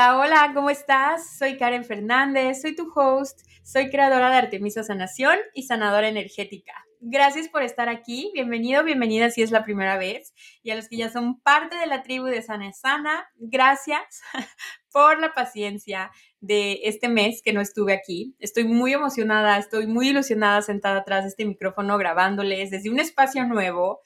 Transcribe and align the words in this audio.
Hola, 0.00 0.16
hola, 0.16 0.52
¿cómo 0.54 0.70
estás? 0.70 1.36
Soy 1.36 1.58
Karen 1.58 1.84
Fernández, 1.84 2.62
soy 2.62 2.74
tu 2.74 2.90
host, 2.94 3.40
soy 3.62 3.90
creadora 3.90 4.30
de 4.30 4.36
Artemisa 4.36 4.82
Sanación 4.82 5.36
y 5.52 5.64
sanadora 5.64 6.08
energética. 6.08 6.72
Gracias 7.00 7.48
por 7.48 7.62
estar 7.62 7.90
aquí, 7.90 8.30
bienvenido, 8.32 8.82
bienvenida 8.82 9.28
si 9.30 9.42
es 9.42 9.50
la 9.50 9.62
primera 9.62 9.98
vez. 9.98 10.32
Y 10.62 10.70
a 10.70 10.76
los 10.76 10.88
que 10.88 10.96
ya 10.96 11.10
son 11.10 11.38
parte 11.40 11.76
de 11.76 11.86
la 11.86 12.02
tribu 12.02 12.24
de 12.24 12.40
Sana 12.40 12.72
Sana, 12.72 13.28
gracias 13.36 14.22
por 14.90 15.20
la 15.20 15.34
paciencia 15.34 16.10
de 16.40 16.80
este 16.84 17.10
mes 17.10 17.42
que 17.44 17.52
no 17.52 17.60
estuve 17.60 17.92
aquí. 17.92 18.34
Estoy 18.38 18.64
muy 18.64 18.94
emocionada, 18.94 19.58
estoy 19.58 19.86
muy 19.86 20.08
ilusionada 20.08 20.62
sentada 20.62 21.00
atrás 21.00 21.24
de 21.24 21.28
este 21.28 21.44
micrófono 21.44 21.98
grabándoles 21.98 22.70
desde 22.70 22.88
un 22.88 23.00
espacio 23.00 23.44
nuevo 23.44 24.00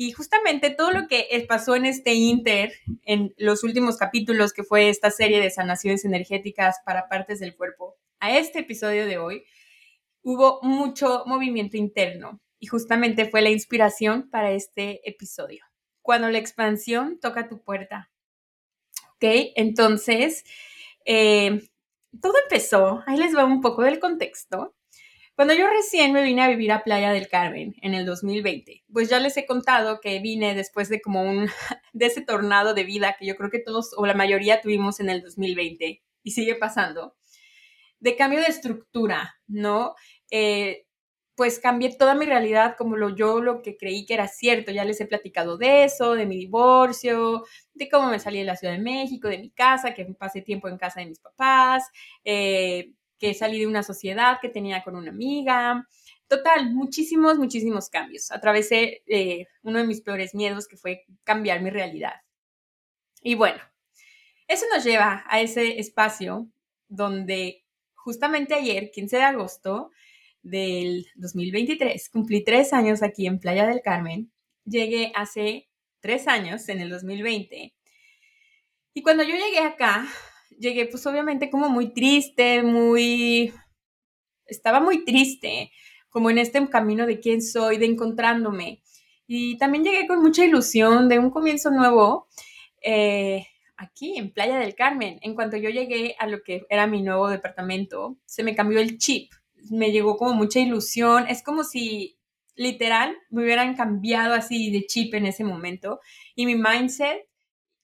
y 0.00 0.12
justamente 0.12 0.70
todo 0.70 0.92
lo 0.92 1.08
que 1.08 1.28
pasó 1.46 1.76
en 1.76 1.84
este 1.84 2.14
Inter, 2.14 2.72
en 3.02 3.34
los 3.36 3.64
últimos 3.64 3.98
capítulos, 3.98 4.54
que 4.54 4.64
fue 4.64 4.88
esta 4.88 5.10
serie 5.10 5.42
de 5.42 5.50
sanaciones 5.50 6.06
energéticas 6.06 6.78
para 6.86 7.06
partes 7.06 7.38
del 7.38 7.54
cuerpo, 7.54 7.98
a 8.18 8.34
este 8.34 8.60
episodio 8.60 9.04
de 9.04 9.18
hoy, 9.18 9.44
hubo 10.22 10.58
mucho 10.62 11.24
movimiento 11.26 11.76
interno 11.76 12.40
y 12.58 12.66
justamente 12.68 13.28
fue 13.28 13.42
la 13.42 13.50
inspiración 13.50 14.30
para 14.30 14.52
este 14.52 15.06
episodio. 15.06 15.66
Cuando 16.00 16.30
la 16.30 16.38
expansión 16.38 17.20
toca 17.20 17.46
tu 17.46 17.62
puerta. 17.62 18.10
¿Ok? 19.16 19.52
Entonces, 19.54 20.46
eh, 21.04 21.68
todo 22.22 22.32
empezó, 22.42 23.02
ahí 23.06 23.18
les 23.18 23.36
va 23.36 23.44
un 23.44 23.60
poco 23.60 23.82
del 23.82 23.98
contexto. 23.98 24.74
Cuando 25.40 25.54
yo 25.54 25.68
recién 25.68 26.12
me 26.12 26.22
vine 26.22 26.42
a 26.42 26.48
vivir 26.48 26.70
a 26.70 26.84
Playa 26.84 27.12
del 27.12 27.26
Carmen 27.26 27.74
en 27.80 27.94
el 27.94 28.04
2020, 28.04 28.84
pues 28.92 29.08
ya 29.08 29.18
les 29.20 29.38
he 29.38 29.46
contado 29.46 29.98
que 29.98 30.18
vine 30.18 30.54
después 30.54 30.90
de 30.90 31.00
como 31.00 31.22
un, 31.22 31.48
de 31.94 32.04
ese 32.04 32.20
tornado 32.20 32.74
de 32.74 32.84
vida 32.84 33.16
que 33.18 33.24
yo 33.24 33.36
creo 33.36 33.48
que 33.48 33.58
todos 33.58 33.94
o 33.96 34.04
la 34.04 34.12
mayoría 34.12 34.60
tuvimos 34.60 35.00
en 35.00 35.08
el 35.08 35.22
2020 35.22 36.02
y 36.22 36.30
sigue 36.30 36.56
pasando, 36.56 37.16
de 38.00 38.16
cambio 38.16 38.40
de 38.40 38.48
estructura, 38.48 39.34
¿no? 39.46 39.94
Eh, 40.30 40.84
pues 41.36 41.58
cambié 41.58 41.96
toda 41.96 42.14
mi 42.14 42.26
realidad 42.26 42.74
como 42.76 42.98
lo 42.98 43.08
yo 43.16 43.40
lo 43.40 43.62
que 43.62 43.78
creí 43.78 44.04
que 44.04 44.12
era 44.12 44.28
cierto. 44.28 44.72
Ya 44.72 44.84
les 44.84 45.00
he 45.00 45.06
platicado 45.06 45.56
de 45.56 45.84
eso, 45.84 46.16
de 46.16 46.26
mi 46.26 46.36
divorcio, 46.36 47.46
de 47.72 47.88
cómo 47.88 48.10
me 48.10 48.18
salí 48.18 48.40
de 48.40 48.44
la 48.44 48.56
Ciudad 48.56 48.74
de 48.74 48.82
México, 48.82 49.28
de 49.28 49.38
mi 49.38 49.50
casa, 49.50 49.94
que 49.94 50.04
pasé 50.04 50.42
tiempo 50.42 50.68
en 50.68 50.76
casa 50.76 51.00
de 51.00 51.06
mis 51.06 51.18
papás, 51.18 51.88
eh, 52.24 52.92
que 53.20 53.34
salí 53.34 53.60
de 53.60 53.66
una 53.66 53.82
sociedad 53.82 54.38
que 54.40 54.48
tenía 54.48 54.82
con 54.82 54.96
una 54.96 55.10
amiga. 55.10 55.86
Total, 56.26 56.72
muchísimos, 56.72 57.38
muchísimos 57.38 57.90
cambios. 57.90 58.32
Atravesé 58.32 59.02
eh, 59.06 59.46
uno 59.62 59.78
de 59.78 59.86
mis 59.86 60.00
peores 60.00 60.34
miedos, 60.34 60.66
que 60.66 60.78
fue 60.78 61.04
cambiar 61.22 61.60
mi 61.60 61.70
realidad. 61.70 62.14
Y 63.22 63.34
bueno, 63.34 63.60
eso 64.48 64.64
nos 64.74 64.82
lleva 64.82 65.24
a 65.28 65.40
ese 65.40 65.78
espacio 65.78 66.48
donde 66.88 67.64
justamente 67.94 68.54
ayer, 68.54 68.90
15 68.90 69.16
de 69.18 69.22
agosto 69.22 69.90
del 70.42 71.06
2023, 71.16 72.08
cumplí 72.08 72.42
tres 72.42 72.72
años 72.72 73.02
aquí 73.02 73.26
en 73.26 73.38
Playa 73.38 73.66
del 73.66 73.82
Carmen. 73.82 74.32
Llegué 74.64 75.12
hace 75.14 75.68
tres 76.00 76.26
años, 76.26 76.68
en 76.70 76.80
el 76.80 76.88
2020. 76.88 77.74
Y 78.94 79.02
cuando 79.02 79.22
yo 79.22 79.34
llegué 79.34 79.60
acá, 79.60 80.08
llegué 80.58 80.86
pues 80.86 81.06
obviamente 81.06 81.50
como 81.50 81.68
muy 81.68 81.92
triste, 81.92 82.62
muy... 82.62 83.52
Estaba 84.46 84.80
muy 84.80 85.04
triste, 85.04 85.70
como 86.08 86.30
en 86.30 86.38
este 86.38 86.68
camino 86.68 87.06
de 87.06 87.20
quién 87.20 87.40
soy, 87.40 87.78
de 87.78 87.86
encontrándome. 87.86 88.82
Y 89.26 89.56
también 89.58 89.84
llegué 89.84 90.08
con 90.08 90.20
mucha 90.22 90.44
ilusión 90.44 91.08
de 91.08 91.20
un 91.20 91.30
comienzo 91.30 91.70
nuevo 91.70 92.26
eh, 92.82 93.46
aquí 93.76 94.18
en 94.18 94.32
Playa 94.32 94.58
del 94.58 94.74
Carmen. 94.74 95.20
En 95.22 95.34
cuanto 95.34 95.56
yo 95.56 95.70
llegué 95.70 96.16
a 96.18 96.26
lo 96.26 96.42
que 96.42 96.66
era 96.68 96.88
mi 96.88 97.02
nuevo 97.02 97.28
departamento, 97.28 98.18
se 98.26 98.42
me 98.42 98.56
cambió 98.56 98.80
el 98.80 98.98
chip. 98.98 99.30
Me 99.70 99.92
llegó 99.92 100.16
como 100.16 100.34
mucha 100.34 100.58
ilusión. 100.58 101.26
Es 101.28 101.44
como 101.44 101.62
si 101.62 102.18
literal 102.56 103.16
me 103.30 103.42
hubieran 103.42 103.74
cambiado 103.76 104.34
así 104.34 104.70
de 104.70 104.84
chip 104.86 105.14
en 105.14 105.26
ese 105.26 105.44
momento 105.44 106.00
y 106.34 106.44
mi 106.44 106.56
mindset 106.56 107.26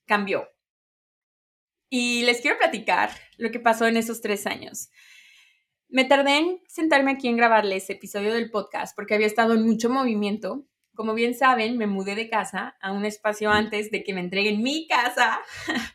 cambió. 0.05 0.49
Y 1.89 2.23
les 2.23 2.41
quiero 2.41 2.59
platicar 2.59 3.11
lo 3.37 3.51
que 3.51 3.61
pasó 3.61 3.87
en 3.87 3.97
esos 3.97 4.21
tres 4.21 4.47
años. 4.47 4.91
Me 5.89 6.05
tardé 6.05 6.39
en 6.39 6.61
sentarme 6.67 7.13
aquí 7.13 7.29
en 7.29 7.37
grabarles 7.37 7.85
ese 7.85 7.93
episodio 7.93 8.35
del 8.35 8.51
podcast 8.51 8.95
porque 8.97 9.15
había 9.15 9.27
estado 9.29 9.55
en 9.55 9.65
mucho 9.65 9.89
movimiento. 9.89 10.67
Como 10.95 11.15
bien 11.15 11.35
saben, 11.35 11.79
me 11.79 11.87
mudé 11.87 12.17
de 12.17 12.29
casa 12.29 12.77
a 12.81 12.91
un 12.93 13.05
espacio 13.05 13.51
antes 13.51 13.91
de 13.91 14.03
que 14.03 14.13
me 14.13 14.21
entreguen 14.21 14.63
mi 14.63 14.89
casa. 14.89 15.41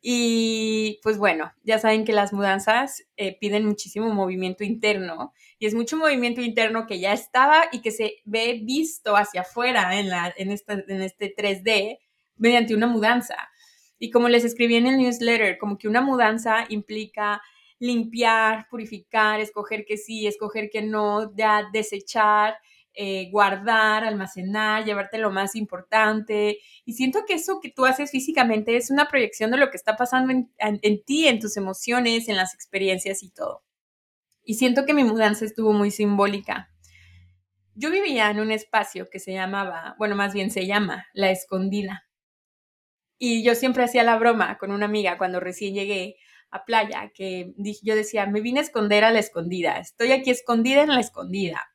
y 0.00 1.00
pues 1.02 1.18
bueno, 1.18 1.52
ya 1.64 1.80
saben 1.80 2.04
que 2.04 2.12
las 2.12 2.32
mudanzas 2.32 3.02
eh, 3.16 3.36
piden 3.40 3.66
muchísimo 3.66 4.14
movimiento 4.14 4.62
interno 4.62 5.32
y 5.58 5.66
es 5.66 5.74
mucho 5.74 5.96
movimiento 5.96 6.40
interno 6.40 6.86
que 6.86 7.00
ya 7.00 7.12
estaba 7.12 7.64
y 7.72 7.80
que 7.80 7.90
se 7.90 8.18
ve 8.24 8.60
visto 8.62 9.16
hacia 9.16 9.40
afuera 9.40 9.98
en, 9.98 10.08
la, 10.08 10.32
en, 10.36 10.52
esta, 10.52 10.74
en 10.74 11.02
este 11.02 11.34
3D 11.34 11.98
mediante 12.36 12.74
una 12.74 12.86
mudanza. 12.86 13.50
Y 14.00 14.10
como 14.10 14.28
les 14.28 14.44
escribí 14.44 14.76
en 14.76 14.86
el 14.86 14.96
newsletter, 14.96 15.58
como 15.58 15.78
que 15.78 15.86
una 15.86 16.00
mudanza 16.00 16.64
implica 16.70 17.42
limpiar, 17.78 18.66
purificar, 18.68 19.40
escoger 19.40 19.84
que 19.84 19.98
sí, 19.98 20.26
escoger 20.26 20.70
que 20.70 20.82
no, 20.82 21.34
ya 21.36 21.68
desechar, 21.70 22.56
eh, 22.94 23.30
guardar, 23.30 24.04
almacenar, 24.04 24.84
llevarte 24.86 25.18
lo 25.18 25.30
más 25.30 25.54
importante. 25.54 26.58
Y 26.86 26.94
siento 26.94 27.26
que 27.26 27.34
eso 27.34 27.60
que 27.60 27.70
tú 27.70 27.84
haces 27.84 28.10
físicamente 28.10 28.76
es 28.76 28.90
una 28.90 29.06
proyección 29.06 29.50
de 29.50 29.58
lo 29.58 29.70
que 29.70 29.76
está 29.76 29.96
pasando 29.96 30.32
en, 30.32 30.50
en 30.58 31.04
ti, 31.04 31.28
en 31.28 31.38
tus 31.38 31.58
emociones, 31.58 32.28
en 32.28 32.36
las 32.36 32.54
experiencias 32.54 33.22
y 33.22 33.30
todo. 33.30 33.62
Y 34.44 34.54
siento 34.54 34.86
que 34.86 34.94
mi 34.94 35.04
mudanza 35.04 35.44
estuvo 35.44 35.74
muy 35.74 35.90
simbólica. 35.90 36.70
Yo 37.74 37.90
vivía 37.90 38.30
en 38.30 38.40
un 38.40 38.50
espacio 38.50 39.10
que 39.10 39.20
se 39.20 39.32
llamaba, 39.32 39.94
bueno, 39.98 40.16
más 40.16 40.32
bien 40.32 40.50
se 40.50 40.66
llama 40.66 41.06
La 41.12 41.30
Escondida. 41.30 42.09
Y 43.22 43.44
yo 43.44 43.54
siempre 43.54 43.84
hacía 43.84 44.02
la 44.02 44.16
broma 44.16 44.56
con 44.56 44.70
una 44.72 44.86
amiga 44.86 45.18
cuando 45.18 45.40
recién 45.40 45.74
llegué 45.74 46.16
a 46.50 46.64
playa, 46.64 47.12
que 47.14 47.52
yo 47.82 47.94
decía, 47.94 48.24
me 48.24 48.40
vine 48.40 48.60
a 48.60 48.62
esconder 48.62 49.04
a 49.04 49.10
la 49.12 49.18
escondida, 49.18 49.78
estoy 49.78 50.12
aquí 50.12 50.30
escondida 50.30 50.82
en 50.82 50.88
la 50.88 51.00
escondida. 51.00 51.70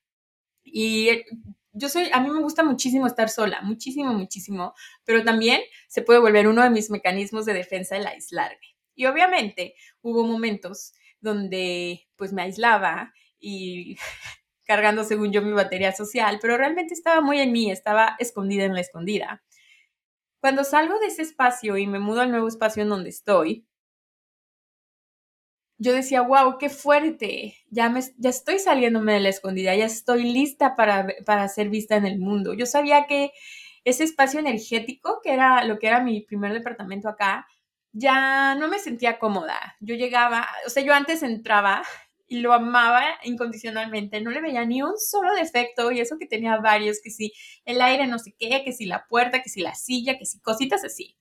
Y 0.63 1.09
eh, 1.09 1.25
yo 1.71 1.87
soy, 1.87 2.09
a 2.11 2.19
mí 2.19 2.31
me 2.31 2.41
gusta 2.41 2.63
muchísimo 2.63 3.05
estar 3.05 3.29
sola, 3.29 3.61
muchísimo, 3.61 4.11
muchísimo, 4.11 4.73
pero 5.03 5.23
también 5.23 5.61
se 5.87 6.01
puede 6.01 6.19
volver 6.19 6.47
uno 6.47 6.63
de 6.63 6.71
mis 6.71 6.89
mecanismos 6.89 7.45
de 7.45 7.53
defensa 7.53 7.95
el 7.95 8.07
aislarme. 8.07 8.75
Y 8.95 9.05
obviamente 9.05 9.75
hubo 10.01 10.25
momentos 10.25 10.93
donde 11.21 12.07
pues 12.15 12.33
me 12.33 12.41
aislaba 12.41 13.13
y 13.37 13.97
cargando 14.65 15.03
según 15.03 15.31
yo 15.31 15.43
mi 15.43 15.51
batería 15.51 15.91
social, 15.91 16.39
pero 16.41 16.57
realmente 16.57 16.95
estaba 16.95 17.21
muy 17.21 17.39
en 17.39 17.51
mí, 17.51 17.69
estaba 17.69 18.15
escondida 18.17 18.63
en 18.65 18.73
la 18.73 18.81
escondida. 18.81 19.43
Cuando 20.45 20.63
salgo 20.63 20.99
de 20.99 21.07
ese 21.07 21.23
espacio 21.23 21.75
y 21.75 21.87
me 21.87 21.97
mudo 21.97 22.21
al 22.21 22.29
nuevo 22.29 22.47
espacio 22.47 22.83
en 22.83 22.89
donde 22.89 23.09
estoy, 23.09 23.65
yo 25.79 25.91
decía, 25.91 26.21
wow, 26.21 26.59
qué 26.59 26.69
fuerte, 26.69 27.57
ya, 27.71 27.89
me, 27.89 28.01
ya 28.17 28.29
estoy 28.29 28.59
saliéndome 28.59 29.13
de 29.13 29.21
la 29.21 29.29
escondida, 29.29 29.73
ya 29.73 29.85
estoy 29.85 30.31
lista 30.31 30.75
para, 30.75 31.07
para 31.25 31.47
ser 31.47 31.69
vista 31.69 31.95
en 31.95 32.05
el 32.05 32.19
mundo. 32.19 32.53
Yo 32.53 32.67
sabía 32.67 33.07
que 33.07 33.31
ese 33.85 34.03
espacio 34.03 34.39
energético, 34.39 35.19
que 35.23 35.33
era 35.33 35.63
lo 35.63 35.79
que 35.79 35.87
era 35.87 36.03
mi 36.03 36.21
primer 36.21 36.53
departamento 36.53 37.09
acá, 37.09 37.47
ya 37.91 38.53
no 38.53 38.67
me 38.67 38.77
sentía 38.77 39.17
cómoda. 39.17 39.75
Yo 39.79 39.95
llegaba, 39.95 40.47
o 40.67 40.69
sea, 40.69 40.83
yo 40.83 40.93
antes 40.93 41.23
entraba 41.23 41.81
y 42.27 42.39
lo 42.39 42.53
amaba 42.53 43.03
incondicionalmente. 43.23 44.21
No 44.21 44.31
le 44.31 44.41
veía 44.41 44.65
ni 44.65 44.81
un 44.81 44.97
solo 44.97 45.33
defecto 45.35 45.91
y 45.91 45.99
eso 45.99 46.17
que 46.17 46.25
tenía 46.25 46.57
varios, 46.57 46.99
que 47.03 47.11
si 47.11 47.33
el 47.65 47.81
aire 47.81 48.07
no 48.07 48.19
sé 48.19 48.35
qué, 48.37 48.63
que 48.65 48.73
si 48.73 48.85
la 48.85 49.05
puerta, 49.07 49.41
que 49.41 49.49
si 49.49 49.61
la 49.61 49.75
silla, 49.75 50.17
que 50.17 50.25
si 50.25 50.39
cositas 50.41 50.83
así. 50.83 51.15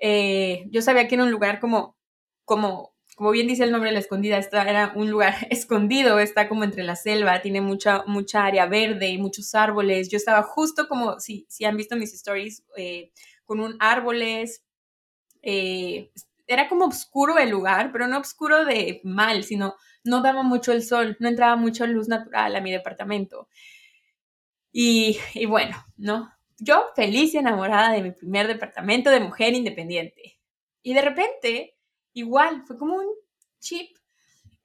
Eh, 0.00 0.64
yo 0.70 0.82
sabía 0.82 1.08
que 1.08 1.14
era 1.14 1.24
un 1.24 1.30
lugar 1.30 1.60
como, 1.60 1.96
como, 2.44 2.94
como 3.16 3.30
bien 3.30 3.46
dice 3.46 3.64
el 3.64 3.70
nombre 3.72 3.90
de 3.90 3.94
la 3.94 4.00
escondida, 4.00 4.38
esta 4.38 4.68
era 4.68 4.92
un 4.96 5.10
lugar 5.10 5.34
escondido, 5.50 6.18
está 6.18 6.48
como 6.48 6.64
entre 6.64 6.82
la 6.84 6.96
selva, 6.96 7.42
tiene 7.42 7.60
mucha, 7.60 8.04
mucha 8.06 8.44
área 8.44 8.66
verde 8.66 9.08
y 9.08 9.18
muchos 9.18 9.54
árboles. 9.54 10.08
Yo 10.10 10.16
estaba 10.16 10.42
justo 10.42 10.88
como, 10.88 11.20
si, 11.20 11.46
si 11.48 11.64
han 11.64 11.76
visto 11.76 11.96
mis 11.96 12.12
stories, 12.14 12.64
eh, 12.76 13.12
con 13.44 13.60
un 13.60 13.76
árboles, 13.78 14.64
eh, 15.42 16.10
era 16.46 16.68
como 16.68 16.86
oscuro 16.86 17.38
el 17.38 17.50
lugar, 17.50 17.90
pero 17.92 18.06
no 18.06 18.18
oscuro 18.18 18.64
de 18.64 19.00
mal, 19.04 19.44
sino 19.44 19.76
no 20.04 20.22
daba 20.22 20.42
mucho 20.42 20.72
el 20.72 20.82
sol, 20.82 21.16
no 21.20 21.28
entraba 21.28 21.56
mucha 21.56 21.86
luz 21.86 22.08
natural 22.08 22.54
a 22.56 22.60
mi 22.60 22.70
departamento. 22.70 23.48
Y, 24.72 25.18
y 25.34 25.46
bueno, 25.46 25.76
¿no? 25.96 26.30
Yo 26.58 26.86
feliz 26.94 27.34
y 27.34 27.38
enamorada 27.38 27.92
de 27.92 28.02
mi 28.02 28.12
primer 28.12 28.46
departamento 28.46 29.10
de 29.10 29.20
mujer 29.20 29.54
independiente. 29.54 30.38
Y 30.82 30.94
de 30.94 31.02
repente, 31.02 31.76
igual, 32.12 32.64
fue 32.66 32.78
como 32.78 32.96
un 32.96 33.06
chip, 33.60 33.96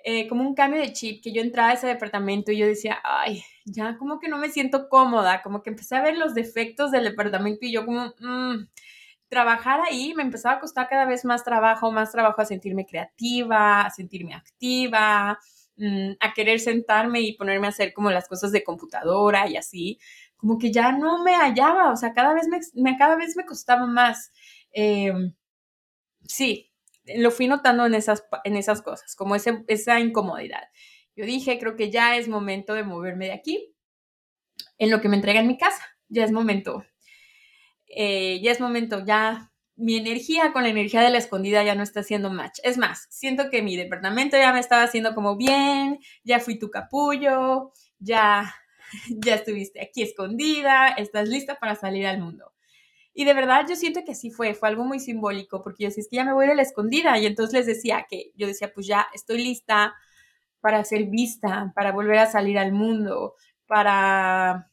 eh, 0.04 0.28
como 0.28 0.44
un 0.48 0.56
cambio 0.56 0.82
de 0.82 0.94
chip, 0.94 1.24
que 1.24 1.32
yo 1.32 1.42
entraba 1.42 1.70
a 1.70 1.74
ese 1.74 1.88
departamento 1.88 2.52
y 2.52 2.58
yo 2.58 2.68
decía, 2.68 3.00
ay, 3.04 3.44
ya 3.66 3.98
como 3.98 4.20
que 4.20 4.28
no 4.30 4.38
me 4.38 4.50
siento 4.50 4.90
cómoda, 4.90 5.42
como 5.42 5.64
que 5.64 5.70
empecé 5.70 5.96
a 5.96 6.02
ver 6.02 6.18
los 6.18 6.34
defectos 6.34 6.92
del 6.92 7.06
departamento 7.06 7.66
y 7.66 7.72
yo 7.72 7.86
como, 7.86 8.14
mmm, 8.20 8.66
trabajar 9.30 9.82
ahí 9.82 10.14
me 10.16 10.24
empezaba 10.24 10.56
a 10.56 10.60
costar 10.60 10.90
cada 10.90 11.06
vez 11.06 11.24
más 11.24 11.44
trabajo, 11.44 11.92
más 11.92 12.12
trabajo 12.12 12.42
a 12.42 12.46
sentirme 12.46 12.86
creativa, 12.86 13.82
a 13.82 13.90
sentirme 13.92 14.34
activa, 14.34 15.40
mm, 15.78 16.14
a 16.20 16.34
querer 16.34 16.60
sentarme 16.60 17.22
y 17.22 17.34
ponerme 17.38 17.68
a 17.68 17.70
hacer 17.70 17.94
como 17.94 18.12
las 18.12 18.28
cosas 18.28 18.52
de 18.52 18.64
computadora 18.64 19.48
y 19.48 19.56
así, 19.58 20.00
como 20.38 20.58
que 20.58 20.72
ya 20.72 20.92
no 20.92 21.24
me 21.24 21.36
hallaba, 21.36 21.92
o 21.92 21.96
sea, 21.96 22.14
cada 22.14 22.34
vez 22.34 22.48
me, 22.48 22.98
cada 22.98 23.16
vez 23.16 23.36
me 23.38 23.46
costaba 23.46 23.86
más. 23.86 24.32
Em, 24.72 25.34
sí, 26.28 26.72
lo 27.18 27.32
fui 27.32 27.48
notando 27.48 27.86
en 27.86 27.96
esas, 27.96 28.24
en 28.44 28.56
esas 28.58 28.82
cosas, 28.82 29.16
como 29.16 29.36
ese, 29.36 29.64
esa 29.68 30.00
incomodidad. 30.00 30.64
Yo 31.16 31.26
dije, 31.26 31.60
creo 31.60 31.76
que 31.76 31.92
ya 31.92 32.18
es 32.18 32.28
momento 32.30 32.74
de 32.74 32.84
moverme 32.84 33.26
de 33.28 33.34
aquí, 33.34 33.76
en 34.78 34.92
lo 34.92 35.02
que 35.02 35.10
me 35.10 35.18
entrega 35.18 35.42
en 35.42 35.48
mi 35.48 35.58
casa, 35.58 35.84
ya 36.08 36.24
es 36.24 36.32
momento 36.32 36.84
eh, 37.90 38.40
ya 38.42 38.52
es 38.52 38.60
momento, 38.60 39.04
ya 39.06 39.52
mi 39.76 39.96
energía 39.96 40.52
con 40.52 40.64
la 40.64 40.70
energía 40.70 41.02
de 41.02 41.10
la 41.10 41.18
escondida 41.18 41.64
ya 41.64 41.74
no 41.74 41.84
está 41.84 42.02
haciendo 42.02 42.30
match. 42.30 42.60
Es 42.64 42.78
más, 42.78 43.08
siento 43.10 43.50
que 43.50 43.62
mi 43.62 43.78
departamento 43.78 44.38
ya 44.38 44.52
me 44.52 44.60
estaba 44.60 44.84
haciendo 44.84 45.16
como 45.16 45.38
bien, 45.38 46.00
ya 46.24 46.40
fui 46.40 46.60
tu 46.60 46.70
capullo, 46.70 47.72
ya, 47.98 48.54
ya 49.10 49.36
estuviste 49.36 49.82
aquí 49.82 50.04
escondida, 50.04 50.90
estás 50.90 51.30
lista 51.30 51.56
para 51.60 51.76
salir 51.76 52.08
al 52.08 52.20
mundo. 52.20 52.54
Y 53.14 53.26
de 53.26 53.34
verdad 53.34 53.66
yo 53.68 53.76
siento 53.76 54.04
que 54.06 54.12
así 54.12 54.32
fue, 54.32 54.54
fue 54.54 54.70
algo 54.70 54.84
muy 54.86 55.00
simbólico, 55.00 55.62
porque 55.64 55.84
yo 55.84 55.90
decía, 55.90 56.02
es 56.02 56.10
que 56.10 56.18
ya 56.18 56.26
me 56.26 56.34
voy 56.34 56.48
de 56.48 56.56
la 56.56 56.62
escondida. 56.62 57.18
Y 57.18 57.26
entonces 57.26 57.54
les 57.54 57.66
decía 57.66 58.06
que 58.10 58.32
yo 58.36 58.48
decía, 58.48 58.72
pues 58.74 58.86
ya 58.88 59.08
estoy 59.14 59.44
lista 59.44 59.94
para 60.62 60.84
ser 60.84 61.06
vista, 61.06 61.72
para 61.76 61.92
volver 61.92 62.18
a 62.18 62.32
salir 62.32 62.58
al 62.60 62.74
mundo, 62.74 63.36
para 63.66 64.70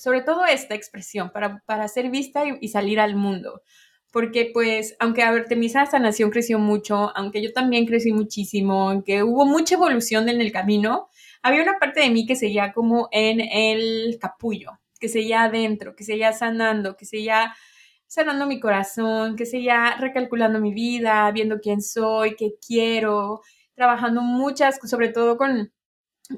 sobre 0.00 0.22
todo 0.22 0.46
esta 0.46 0.74
expresión, 0.74 1.30
para, 1.30 1.62
para 1.66 1.86
ser 1.86 2.08
vista 2.10 2.42
y, 2.58 2.68
salir 2.68 2.98
al 2.98 3.16
mundo. 3.16 3.62
Porque 4.10 4.50
pues, 4.52 4.96
aunque 4.98 5.22
Artemisa 5.22 5.84
Sanación 5.84 6.30
creció 6.30 6.58
mucho, 6.58 7.14
aunque 7.14 7.42
yo 7.42 7.52
también 7.52 7.84
crecí 7.84 8.10
muchísimo, 8.10 8.88
aunque 8.88 9.22
hubo 9.22 9.44
mucha 9.44 9.74
evolución 9.74 10.30
en 10.30 10.40
el 10.40 10.52
camino, 10.52 11.10
había 11.42 11.62
una 11.62 11.78
parte 11.78 12.00
de 12.00 12.08
mí 12.08 12.24
que 12.26 12.34
seguía 12.34 12.72
como 12.72 13.08
en 13.12 13.40
el 13.40 14.18
capullo, 14.18 14.80
que 14.98 15.10
seguía 15.10 15.42
adentro, 15.42 15.94
que 15.94 16.04
seguía 16.04 16.32
sanando, 16.32 16.96
que 16.96 17.04
seguía 17.04 17.54
sanando 18.06 18.46
mi 18.46 18.58
corazón, 18.58 19.36
que 19.36 19.44
seguía 19.44 19.96
recalculando 19.98 20.60
mi 20.60 20.72
vida, 20.72 21.30
viendo 21.30 21.60
quién 21.60 21.82
soy, 21.82 22.36
qué 22.36 22.54
quiero, 22.66 23.42
trabajando 23.74 24.22
muchas, 24.22 24.78
sobre 24.88 25.10
todo 25.10 25.36
con, 25.36 25.72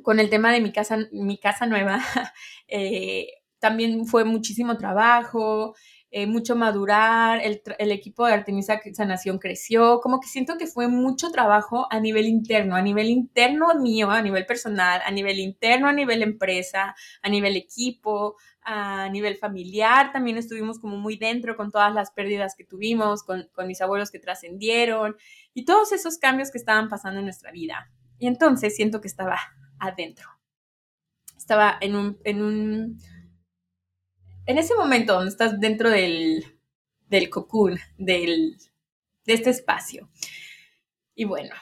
con 0.03 0.19
el 0.19 0.31
tema 0.31 0.53
de 0.53 0.61
mi 0.61 0.73
casa, 0.73 0.99
mi 1.13 1.39
casa 1.39 1.67
nueva, 1.67 2.01
eh, 2.67 3.29
también 3.63 4.07
fue 4.07 4.25
muchísimo 4.25 4.77
trabajo, 4.77 5.77
eh, 6.11 6.27
mucho 6.27 6.57
madurar, 6.57 7.41
el, 7.45 7.63
el, 7.79 7.93
equipo 7.93 8.27
de 8.27 8.33
Artemisa 8.33 8.81
Sanación 8.93 9.39
creció, 9.39 10.01
como 10.01 10.19
que 10.19 10.27
siento 10.27 10.59
que 10.59 10.67
fue 10.67 10.89
mucho 10.89 11.31
trabajo 11.31 11.87
a 11.89 12.01
nivel 12.01 12.27
interno, 12.27 12.75
a 12.75 12.83
nivel 12.83 13.07
interno 13.07 13.69
mío, 13.81 14.11
a 14.11 14.21
nivel 14.21 14.47
personal, 14.47 15.01
a 15.07 15.13
nivel 15.13 15.39
interno, 15.39 15.87
a 15.87 15.93
nivel 15.93 16.25
empresa, 16.25 16.97
a 17.23 17.29
nivel 17.29 17.57
equipo, 17.57 18.37
a 18.63 19.09
nivel 19.11 19.37
familiar, 19.37 20.11
también 20.13 20.39
estuvimos 20.39 20.81
como 20.81 20.97
muy 20.97 21.17
dentro 21.17 21.57
con 21.57 21.71
todas 21.71 21.95
las 21.95 22.11
pérdidas 22.11 22.57
que 22.57 22.65
tuvimos, 22.65 23.23
con, 23.23 23.49
con 23.55 23.69
mis 23.69 23.81
abuelos 23.81 24.11
que 24.11 24.19
trascendieron 24.19 25.17
y 25.55 25.65
todos 25.65 25.93
esos 25.93 26.19
cambios 26.19 26.51
que 26.51 26.59
estaban 26.59 26.89
pasando 26.89 27.21
en 27.21 27.27
nuestra 27.27 27.53
vida. 27.53 27.93
Y 28.19 28.27
entonces 28.27 28.75
siento 28.75 29.01
que 29.01 29.09
estaba 29.09 29.39
adentro. 29.79 30.29
Estaba 31.37 31.79
en 31.81 31.95
un, 31.95 32.19
en 32.25 32.43
un 32.43 32.99
en 34.47 34.59
ese 34.59 34.75
momento 34.75 35.15
donde 35.15 35.31
estás 35.31 35.59
dentro 35.61 35.91
del, 35.91 36.45
del 37.09 37.31
cocoon, 37.31 37.79
del, 37.99 38.57
de 39.25 39.33
este 39.35 39.51
espacio. 39.51 40.09
Y 41.15 41.25
bueno, 41.25 41.55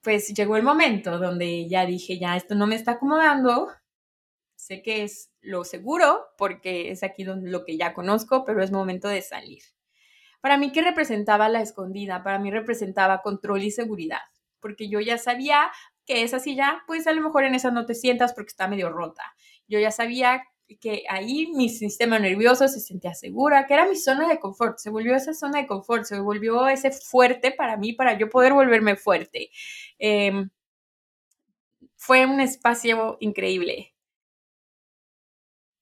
pues 0.00 0.32
llegó 0.34 0.56
el 0.56 0.62
momento 0.62 1.18
donde 1.18 1.68
ya 1.68 1.86
dije, 1.86 2.18
ya 2.18 2.36
esto 2.36 2.54
no 2.54 2.66
me 2.66 2.74
está 2.74 2.92
acomodando, 2.92 3.68
sé 4.54 4.82
que 4.82 5.02
es 5.02 5.30
lo 5.40 5.64
seguro 5.64 6.26
porque 6.38 6.90
es 6.90 7.02
aquí 7.02 7.24
donde, 7.24 7.50
lo 7.50 7.64
que 7.64 7.76
ya 7.76 7.94
conozco, 7.94 8.44
pero 8.44 8.62
es 8.62 8.70
momento 8.70 9.08
de 9.08 9.22
salir. 9.22 9.62
Para 10.40 10.56
mí, 10.56 10.72
¿qué 10.72 10.82
representaba 10.82 11.48
la 11.48 11.60
escondida? 11.60 12.22
Para 12.22 12.38
mí 12.38 12.50
representaba 12.50 13.22
control 13.22 13.62
y 13.62 13.70
seguridad, 13.70 14.22
porque 14.60 14.88
yo 14.88 15.00
ya 15.00 15.18
sabía 15.18 15.70
que 16.04 16.22
esa 16.22 16.40
silla, 16.40 16.82
pues 16.86 17.06
a 17.06 17.12
lo 17.12 17.22
mejor 17.22 17.44
en 17.44 17.54
esa 17.54 17.70
no 17.70 17.86
te 17.86 17.94
sientas 17.94 18.34
porque 18.34 18.48
está 18.48 18.66
medio 18.66 18.90
rota. 18.90 19.22
Yo 19.68 19.78
ya 19.78 19.92
sabía 19.92 20.42
que 20.78 21.04
ahí 21.08 21.48
mi 21.54 21.68
sistema 21.68 22.18
nervioso 22.18 22.68
se 22.68 22.80
sentía 22.80 23.14
segura, 23.14 23.66
que 23.66 23.74
era 23.74 23.86
mi 23.88 23.96
zona 23.96 24.28
de 24.28 24.40
confort, 24.40 24.78
se 24.78 24.90
volvió 24.90 25.14
esa 25.14 25.34
zona 25.34 25.58
de 25.60 25.66
confort, 25.66 26.04
se 26.04 26.20
volvió 26.20 26.68
ese 26.68 26.90
fuerte 26.92 27.52
para 27.52 27.76
mí, 27.76 27.92
para 27.92 28.18
yo 28.18 28.28
poder 28.30 28.52
volverme 28.52 28.96
fuerte. 28.96 29.50
Em, 29.98 30.50
fue 31.96 32.26
un 32.26 32.40
espacio 32.40 33.16
increíble, 33.20 33.94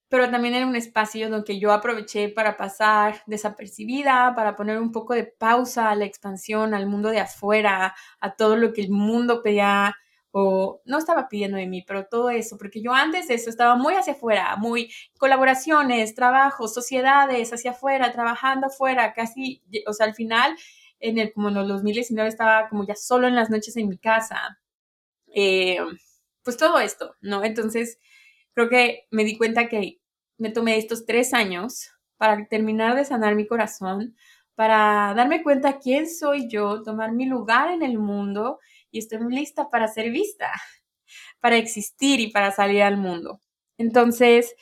pero 0.08 0.28
también 0.30 0.54
era 0.54 0.66
un 0.66 0.74
espacio 0.74 1.30
donde 1.30 1.60
yo 1.60 1.72
aproveché 1.72 2.28
para 2.28 2.56
pasar 2.56 3.22
desapercibida, 3.26 4.34
para 4.34 4.56
poner 4.56 4.78
un 4.80 4.90
poco 4.90 5.14
de 5.14 5.24
pausa 5.24 5.88
a 5.88 5.94
la 5.94 6.04
expansión, 6.04 6.74
al 6.74 6.86
mundo 6.88 7.10
de 7.10 7.20
afuera, 7.20 7.94
a 8.20 8.34
todo 8.34 8.56
lo 8.56 8.72
que 8.72 8.82
el 8.82 8.90
mundo 8.90 9.40
pedía 9.42 9.94
o 10.32 10.80
no 10.84 10.98
estaba 10.98 11.28
pidiendo 11.28 11.56
de 11.56 11.66
mí, 11.66 11.82
pero 11.86 12.06
todo 12.06 12.30
eso, 12.30 12.56
porque 12.56 12.80
yo 12.82 12.92
antes 12.92 13.28
de 13.28 13.34
eso 13.34 13.50
estaba 13.50 13.76
muy 13.76 13.94
hacia 13.94 14.12
afuera, 14.12 14.56
muy 14.56 14.92
colaboraciones, 15.18 16.14
trabajos, 16.14 16.72
sociedades 16.74 17.52
hacia 17.52 17.72
afuera, 17.72 18.12
trabajando 18.12 18.68
afuera, 18.68 19.12
casi, 19.12 19.62
o 19.86 19.92
sea, 19.92 20.06
al 20.06 20.14
final, 20.14 20.56
en 21.00 21.18
el, 21.18 21.32
como 21.32 21.48
en 21.48 21.56
el 21.56 21.68
2019 21.68 22.28
estaba 22.28 22.68
como 22.68 22.86
ya 22.86 22.94
solo 22.94 23.26
en 23.26 23.34
las 23.34 23.50
noches 23.50 23.76
en 23.76 23.88
mi 23.88 23.98
casa. 23.98 24.60
Eh, 25.34 25.78
pues 26.42 26.56
todo 26.56 26.78
esto, 26.80 27.16
¿no? 27.20 27.44
Entonces, 27.44 27.98
creo 28.54 28.68
que 28.68 29.06
me 29.10 29.24
di 29.24 29.36
cuenta 29.36 29.68
que 29.68 30.00
me 30.38 30.50
tomé 30.50 30.78
estos 30.78 31.06
tres 31.06 31.34
años 31.34 31.90
para 32.16 32.46
terminar 32.48 32.96
de 32.96 33.04
sanar 33.04 33.34
mi 33.34 33.46
corazón, 33.46 34.16
para 34.54 35.14
darme 35.14 35.42
cuenta 35.42 35.78
quién 35.78 36.08
soy 36.08 36.48
yo, 36.48 36.82
tomar 36.82 37.12
mi 37.12 37.26
lugar 37.26 37.70
en 37.70 37.82
el 37.82 37.98
mundo 37.98 38.58
y 38.90 38.98
estoy 38.98 39.18
lista 39.30 39.70
para 39.70 39.88
ser 39.88 40.10
vista, 40.10 40.52
para 41.40 41.56
existir 41.56 42.20
y 42.20 42.30
para 42.30 42.52
salir 42.52 42.82
al 42.82 42.96
mundo. 42.96 43.40
Entonces, 43.78 44.54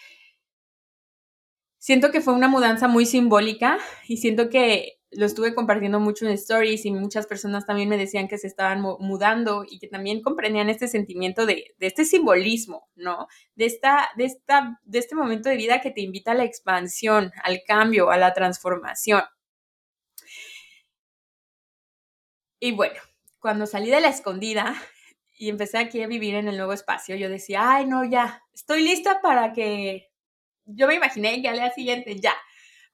siento 1.79 2.11
que 2.11 2.21
fue 2.21 2.35
una 2.35 2.49
mudanza 2.49 2.89
muy 2.89 3.07
simbólica 3.07 3.79
y 4.07 4.19
siento 4.19 4.49
que 4.51 4.99
lo 5.11 5.25
estuve 5.27 5.55
compartiendo 5.55 6.01
mucho 6.01 6.27
en 6.27 6.33
stories 6.33 6.85
y 6.85 6.93
muchas 6.93 7.27
personas 7.27 7.65
también 7.67 7.89
me 7.89 7.97
decían 7.97 8.29
que 8.29 8.39
se 8.39 8.47
estaban 8.47 8.83
mudando 8.83 9.65
y 9.69 9.79
que 9.79 9.89
también 9.89 10.23
comprendían 10.23 10.69
este 10.69 10.87
sentimiento 10.87 11.47
de, 11.47 11.75
de, 11.79 11.87
este 11.87 12.05
simbolismo, 12.05 12.89
¿no? 12.95 13.27
De, 13.55 13.65
esta, 13.67 14.11
de, 14.17 14.27
esta, 14.27 14.81
de 14.85 14.99
este 14.99 15.15
momento 15.15 15.49
de 15.49 15.57
vida 15.57 15.81
que 15.81 15.91
te 15.91 16.03
invita 16.03 16.33
a 16.33 16.35
la 16.35 16.45
expansión, 16.45 17.33
al 17.43 17.63
cambio, 17.67 18.11
a 18.11 18.19
la 18.19 18.35
transformación. 18.35 19.23
Y 22.61 22.73
bueno, 22.73 23.01
cuando 23.41 23.67
salí 23.67 23.91
de 23.91 24.01
la 24.01 24.09
escondida 24.09 24.75
y 25.39 25.49
empecé 25.49 25.79
aquí 25.79 26.03
a 26.03 26.07
vivir 26.07 26.35
en 26.35 26.49
el 26.49 26.57
nuevo 26.57 26.73
espacio, 26.73 27.17
yo 27.17 27.29
decía, 27.29 27.61
ay, 27.63 27.87
no, 27.87 28.05
ya, 28.05 28.43
estoy 28.53 28.83
lista 28.83 29.21
para 29.21 29.53
que, 29.53 30.09
yo 30.65 30.87
me 30.87 30.95
imaginé 30.95 31.41
que 31.41 31.49
al 31.49 31.57
día 31.57 31.71
siguiente, 31.71 32.19
ya. 32.21 32.35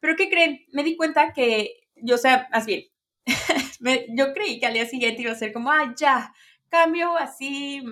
Pero 0.00 0.14
¿qué 0.16 0.28
creen? 0.28 0.64
Me 0.72 0.84
di 0.84 0.96
cuenta 0.96 1.32
que, 1.32 1.88
yo, 1.96 2.16
o 2.16 2.18
sea, 2.18 2.48
más 2.52 2.66
bien, 2.66 2.84
yo 4.16 4.32
creí 4.32 4.60
que 4.60 4.66
al 4.66 4.74
día 4.74 4.86
siguiente 4.86 5.22
iba 5.22 5.32
a 5.32 5.36
ser 5.36 5.52
como, 5.52 5.70
ay, 5.70 5.88
ya, 5.96 6.32
cambio 6.68 7.16
así 7.16 7.82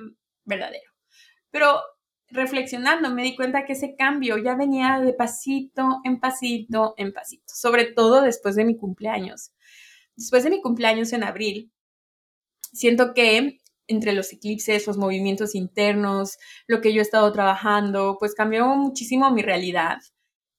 verdadero. 0.45 0.91
Pero 1.51 1.81
reflexionando 2.33 3.11
me 3.11 3.23
di 3.23 3.37
cuenta 3.37 3.65
que 3.65 3.75
ese 3.75 3.95
cambio 3.95 4.39
ya 4.39 4.55
venía 4.55 4.99
de 5.01 5.13
pasito 5.13 6.01
en 6.05 6.19
pasito 6.19 6.95
en 6.97 7.13
pasito, 7.13 7.45
sobre 7.47 7.85
todo 7.85 8.23
después 8.23 8.57
de 8.57 8.65
mi 8.65 8.77
cumpleaños. 8.77 9.53
Después 10.17 10.45
de 10.45 10.51
mi 10.51 10.61
cumpleaños 10.61 11.13
en 11.13 11.25
abril, 11.25 11.71
siento 12.73 13.15
que 13.15 13.61
entre 13.89 14.13
los 14.13 14.33
eclipses, 14.33 14.87
los 14.87 14.97
movimientos 14.97 15.55
internos, 15.55 16.39
lo 16.67 16.81
que 16.81 16.93
yo 16.93 17.01
he 17.01 17.03
estado 17.03 17.31
trabajando, 17.33 18.17
pues 18.19 18.35
cambió 18.35 18.67
muchísimo 18.77 19.31
mi 19.31 19.43
realidad. 19.43 19.99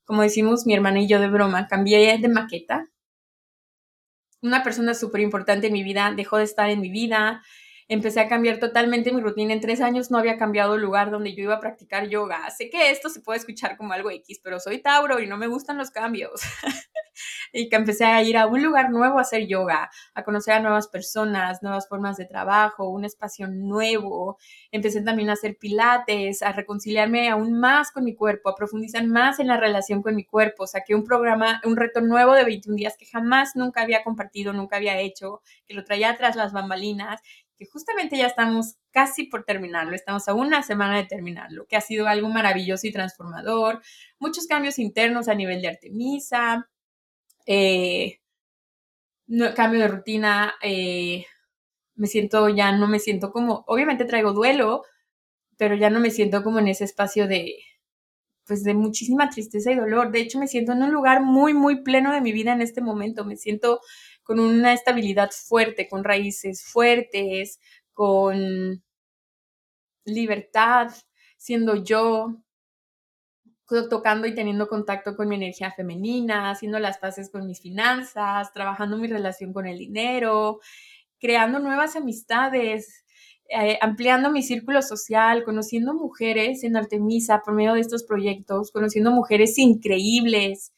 Como 0.05 0.21
decimos 0.21 0.65
mi 0.65 0.73
hermana 0.73 1.01
y 1.01 1.07
yo 1.07 1.19
de 1.19 1.29
broma, 1.29 1.67
cambié 1.67 2.17
de 2.17 2.27
maqueta. 2.27 2.89
una 4.41 4.61
persona 4.63 4.93
súper 4.93 5.21
importante 5.21 5.67
en 5.67 5.73
mi 5.73 5.83
vida 5.83 6.13
dejó 6.15 6.37
de 6.37 6.43
estar 6.43 6.69
en 6.69 6.81
mi 6.81 6.89
vida, 6.89 7.41
empecé 7.87 8.19
a 8.19 8.27
cambiar 8.27 8.59
totalmente 8.59 9.11
mi 9.11 9.21
rutina. 9.21 9.53
En 9.53 9.61
tres 9.61 9.81
años 9.81 10.11
no 10.11 10.17
había 10.17 10.37
cambiado 10.37 10.75
el 10.75 10.81
lugar 10.81 11.11
donde 11.11 11.35
yo 11.35 11.43
iba 11.43 11.55
a 11.55 11.59
practicar 11.59 12.07
yoga. 12.09 12.49
Sé 12.49 12.69
que 12.69 12.91
esto 12.91 13.09
se 13.09 13.21
puede 13.21 13.39
escuchar 13.39 13.77
como 13.77 13.93
algo 13.93 14.09
X, 14.11 14.39
pero 14.43 14.59
soy 14.59 14.81
Tauro 14.81 15.19
y 15.19 15.27
no 15.27 15.37
me 15.37 15.47
gustan 15.47 15.77
los 15.77 15.91
cambios. 15.91 16.41
y 17.53 17.69
que 17.69 17.75
empecé 17.75 18.05
a 18.05 18.21
ir 18.23 18.37
a 18.37 18.47
un 18.47 18.63
lugar 18.63 18.89
nuevo 18.89 19.19
a 19.19 19.21
hacer 19.21 19.47
yoga, 19.47 19.89
a 20.13 20.23
conocer 20.23 20.55
a 20.55 20.59
nuevas 20.59 20.87
personas, 20.87 21.61
nuevas 21.61 21.87
formas 21.87 22.17
de 22.17 22.25
trabajo, 22.25 22.89
un 22.89 23.05
espacio 23.05 23.47
nuevo. 23.47 24.37
Empecé 24.71 25.01
también 25.01 25.29
a 25.29 25.33
hacer 25.33 25.57
pilates, 25.57 26.41
a 26.41 26.51
reconciliarme 26.51 27.29
aún 27.29 27.59
más 27.59 27.91
con 27.91 28.03
mi 28.03 28.15
cuerpo, 28.15 28.49
a 28.49 28.55
profundizar 28.55 29.05
más 29.05 29.39
en 29.39 29.47
la 29.47 29.57
relación 29.57 30.01
con 30.01 30.15
mi 30.15 30.25
cuerpo. 30.25 30.67
Saqué 30.67 30.95
un 30.95 31.03
programa, 31.03 31.61
un 31.65 31.77
reto 31.77 32.01
nuevo 32.01 32.33
de 32.33 32.43
21 32.43 32.75
días 32.75 32.97
que 32.97 33.05
jamás 33.05 33.55
nunca 33.55 33.81
había 33.81 34.03
compartido, 34.03 34.53
nunca 34.53 34.77
había 34.77 34.99
hecho, 34.99 35.41
que 35.67 35.73
lo 35.73 35.83
traía 35.83 36.15
tras 36.17 36.35
las 36.35 36.53
bambalinas 36.53 37.21
que 37.57 37.65
justamente 37.65 38.17
ya 38.17 38.27
estamos 38.27 38.75
casi 38.91 39.25
por 39.25 39.43
terminarlo, 39.43 39.95
estamos 39.95 40.27
a 40.27 40.33
una 40.33 40.63
semana 40.63 40.97
de 40.97 41.05
terminarlo, 41.05 41.65
que 41.67 41.75
ha 41.75 41.81
sido 41.81 42.07
algo 42.07 42.29
maravilloso 42.29 42.87
y 42.87 42.91
transformador, 42.91 43.81
muchos 44.19 44.47
cambios 44.47 44.79
internos 44.79 45.27
a 45.27 45.35
nivel 45.35 45.61
de 45.61 45.69
Artemisa, 45.69 46.69
eh, 47.45 48.19
cambio 49.55 49.81
de 49.81 49.87
rutina, 49.87 50.53
eh, 50.61 51.25
me 51.95 52.07
siento, 52.07 52.49
ya 52.49 52.71
no 52.71 52.87
me 52.87 52.99
siento 52.99 53.31
como, 53.31 53.63
obviamente 53.67 54.05
traigo 54.05 54.33
duelo, 54.33 54.83
pero 55.57 55.75
ya 55.75 55.89
no 55.89 55.99
me 55.99 56.11
siento 56.11 56.43
como 56.43 56.59
en 56.59 56.67
ese 56.67 56.85
espacio 56.85 57.27
de, 57.27 57.55
pues 58.45 58.63
de 58.63 58.73
muchísima 58.73 59.29
tristeza 59.29 59.71
y 59.71 59.75
dolor. 59.75 60.11
De 60.11 60.19
hecho, 60.21 60.39
me 60.39 60.47
siento 60.47 60.73
en 60.73 60.83
un 60.83 60.91
lugar 60.91 61.21
muy, 61.21 61.53
muy 61.53 61.83
pleno 61.83 62.11
de 62.11 62.21
mi 62.21 62.31
vida 62.31 62.53
en 62.53 62.61
este 62.61 62.81
momento. 62.81 63.25
Me 63.25 63.37
siento 63.37 63.79
con 64.23 64.39
una 64.39 64.73
estabilidad 64.73 65.31
fuerte, 65.31 65.87
con 65.87 66.03
raíces 66.03 66.63
fuertes, 66.63 67.59
con 67.93 68.83
libertad, 70.05 70.91
siendo 71.37 71.83
yo, 71.83 72.43
tocando 73.89 74.27
y 74.27 74.35
teniendo 74.35 74.67
contacto 74.67 75.15
con 75.15 75.27
mi 75.27 75.35
energía 75.35 75.71
femenina, 75.71 76.51
haciendo 76.51 76.79
las 76.79 76.97
paces 76.97 77.29
con 77.31 77.47
mis 77.47 77.59
finanzas, 77.59 78.53
trabajando 78.53 78.97
mi 78.97 79.07
relación 79.07 79.51
con 79.51 79.65
el 79.65 79.77
dinero, 79.79 80.59
creando 81.19 81.59
nuevas 81.59 81.95
amistades, 81.95 83.03
eh, 83.49 83.77
ampliando 83.81 84.29
mi 84.31 84.43
círculo 84.43 84.81
social, 84.81 85.43
conociendo 85.43 85.93
mujeres 85.93 86.63
en 86.63 86.75
Artemisa 86.75 87.41
por 87.43 87.55
medio 87.55 87.73
de 87.73 87.81
estos 87.81 88.03
proyectos, 88.03 88.71
conociendo 88.71 89.11
mujeres 89.11 89.57
increíbles. 89.57 90.73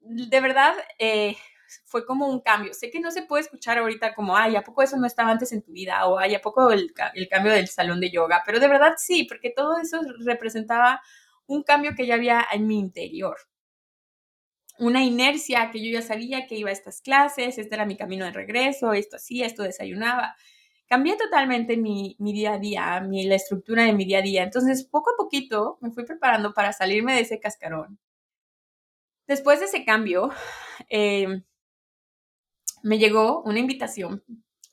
De 0.00 0.40
verdad, 0.40 0.74
eh, 0.98 1.36
fue 1.84 2.04
como 2.06 2.28
un 2.28 2.40
cambio. 2.40 2.74
Sé 2.74 2.90
que 2.90 3.00
no 3.00 3.10
se 3.10 3.22
puede 3.22 3.42
escuchar 3.42 3.78
ahorita 3.78 4.14
como, 4.14 4.36
ay, 4.36 4.56
¿a 4.56 4.62
poco 4.62 4.82
eso 4.82 4.96
no 4.96 5.06
estaba 5.06 5.30
antes 5.30 5.52
en 5.52 5.62
tu 5.62 5.72
vida? 5.72 6.06
O, 6.06 6.18
ay, 6.18 6.34
¿a 6.34 6.40
poco 6.40 6.70
el, 6.72 6.92
el 7.14 7.28
cambio 7.28 7.52
del 7.52 7.68
salón 7.68 8.00
de 8.00 8.10
yoga? 8.10 8.42
Pero 8.44 8.60
de 8.60 8.68
verdad 8.68 8.94
sí, 8.96 9.24
porque 9.24 9.50
todo 9.50 9.78
eso 9.78 10.00
representaba 10.24 11.00
un 11.46 11.62
cambio 11.62 11.94
que 11.96 12.06
ya 12.06 12.14
había 12.14 12.46
en 12.52 12.66
mi 12.66 12.78
interior. 12.78 13.36
Una 14.78 15.04
inercia 15.04 15.70
que 15.70 15.84
yo 15.84 15.90
ya 15.92 16.02
sabía 16.02 16.46
que 16.46 16.56
iba 16.56 16.70
a 16.70 16.72
estas 16.72 17.00
clases, 17.00 17.58
este 17.58 17.74
era 17.74 17.86
mi 17.86 17.96
camino 17.96 18.24
de 18.24 18.32
regreso, 18.32 18.92
esto 18.92 19.16
hacía, 19.16 19.46
esto 19.46 19.62
desayunaba. 19.62 20.34
Cambié 20.88 21.16
totalmente 21.16 21.76
mi, 21.76 22.16
mi 22.18 22.32
día 22.32 22.54
a 22.54 22.58
día, 22.58 23.00
mi, 23.00 23.24
la 23.24 23.36
estructura 23.36 23.84
de 23.84 23.92
mi 23.92 24.04
día 24.04 24.18
a 24.18 24.22
día. 24.22 24.42
Entonces, 24.42 24.84
poco 24.84 25.10
a 25.12 25.16
poquito 25.16 25.78
me 25.80 25.90
fui 25.90 26.04
preparando 26.04 26.52
para 26.54 26.72
salirme 26.72 27.14
de 27.14 27.20
ese 27.20 27.40
cascarón. 27.40 27.98
Después 29.26 29.60
de 29.60 29.66
ese 29.66 29.84
cambio, 29.84 30.30
eh, 30.88 31.42
me 32.82 32.98
llegó 32.98 33.42
una 33.42 33.58
invitación 33.58 34.24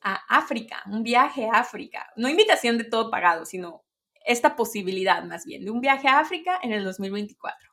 a 0.01 0.15
África, 0.29 0.83
un 0.87 1.03
viaje 1.03 1.45
a 1.45 1.59
África. 1.59 2.07
No 2.15 2.29
invitación 2.29 2.77
de 2.77 2.85
todo 2.85 3.11
pagado, 3.11 3.45
sino 3.45 3.83
esta 4.25 4.55
posibilidad 4.55 5.23
más 5.23 5.45
bien 5.45 5.65
de 5.65 5.71
un 5.71 5.81
viaje 5.81 6.07
a 6.07 6.19
África 6.19 6.59
en 6.61 6.71
el 6.71 6.83
2024. 6.83 7.69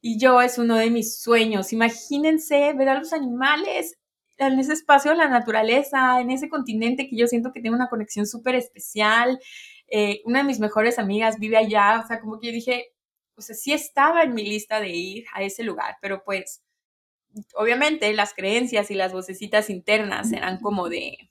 Y 0.00 0.18
yo 0.18 0.40
es 0.40 0.58
uno 0.58 0.76
de 0.76 0.90
mis 0.90 1.20
sueños. 1.20 1.72
Imagínense 1.72 2.72
ver 2.74 2.88
a 2.88 2.98
los 2.98 3.12
animales 3.12 3.98
en 4.38 4.58
ese 4.58 4.74
espacio 4.74 5.12
de 5.12 5.16
la 5.16 5.28
naturaleza, 5.28 6.20
en 6.20 6.30
ese 6.30 6.48
continente 6.48 7.08
que 7.08 7.16
yo 7.16 7.26
siento 7.26 7.52
que 7.52 7.60
tiene 7.60 7.76
una 7.76 7.88
conexión 7.88 8.26
súper 8.26 8.54
especial. 8.54 9.40
Eh, 9.88 10.20
una 10.24 10.40
de 10.40 10.44
mis 10.44 10.60
mejores 10.60 10.98
amigas 10.98 11.38
vive 11.38 11.56
allá, 11.56 12.02
o 12.04 12.06
sea, 12.06 12.20
como 12.20 12.38
que 12.38 12.48
yo 12.48 12.52
dije, 12.52 12.92
o 13.36 13.42
sea, 13.42 13.54
sí 13.54 13.72
estaba 13.72 14.22
en 14.22 14.34
mi 14.34 14.44
lista 14.44 14.80
de 14.80 14.90
ir 14.90 15.24
a 15.32 15.42
ese 15.42 15.62
lugar, 15.62 15.96
pero 16.00 16.22
pues 16.24 16.62
obviamente 17.54 18.12
las 18.14 18.34
creencias 18.34 18.90
y 18.90 18.94
las 18.94 19.12
vocecitas 19.12 19.70
internas 19.70 20.32
eran 20.32 20.60
como 20.60 20.88
de, 20.88 21.30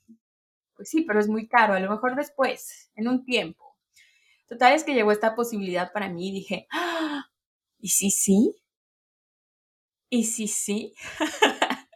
pues 0.74 0.90
sí, 0.90 1.02
pero 1.02 1.20
es 1.20 1.28
muy 1.28 1.48
caro, 1.48 1.74
a 1.74 1.80
lo 1.80 1.90
mejor 1.90 2.16
después, 2.16 2.90
en 2.94 3.08
un 3.08 3.24
tiempo. 3.24 3.76
Total 4.48 4.74
es 4.74 4.84
que 4.84 4.94
llegó 4.94 5.12
esta 5.12 5.34
posibilidad 5.34 5.92
para 5.92 6.08
mí 6.08 6.28
y 6.28 6.32
dije, 6.32 6.66
¡Ah! 6.70 7.26
¿y 7.78 7.88
sí, 7.88 8.10
sí? 8.10 8.54
¿Y 10.10 10.24
sí, 10.24 10.46
sí? 10.46 10.94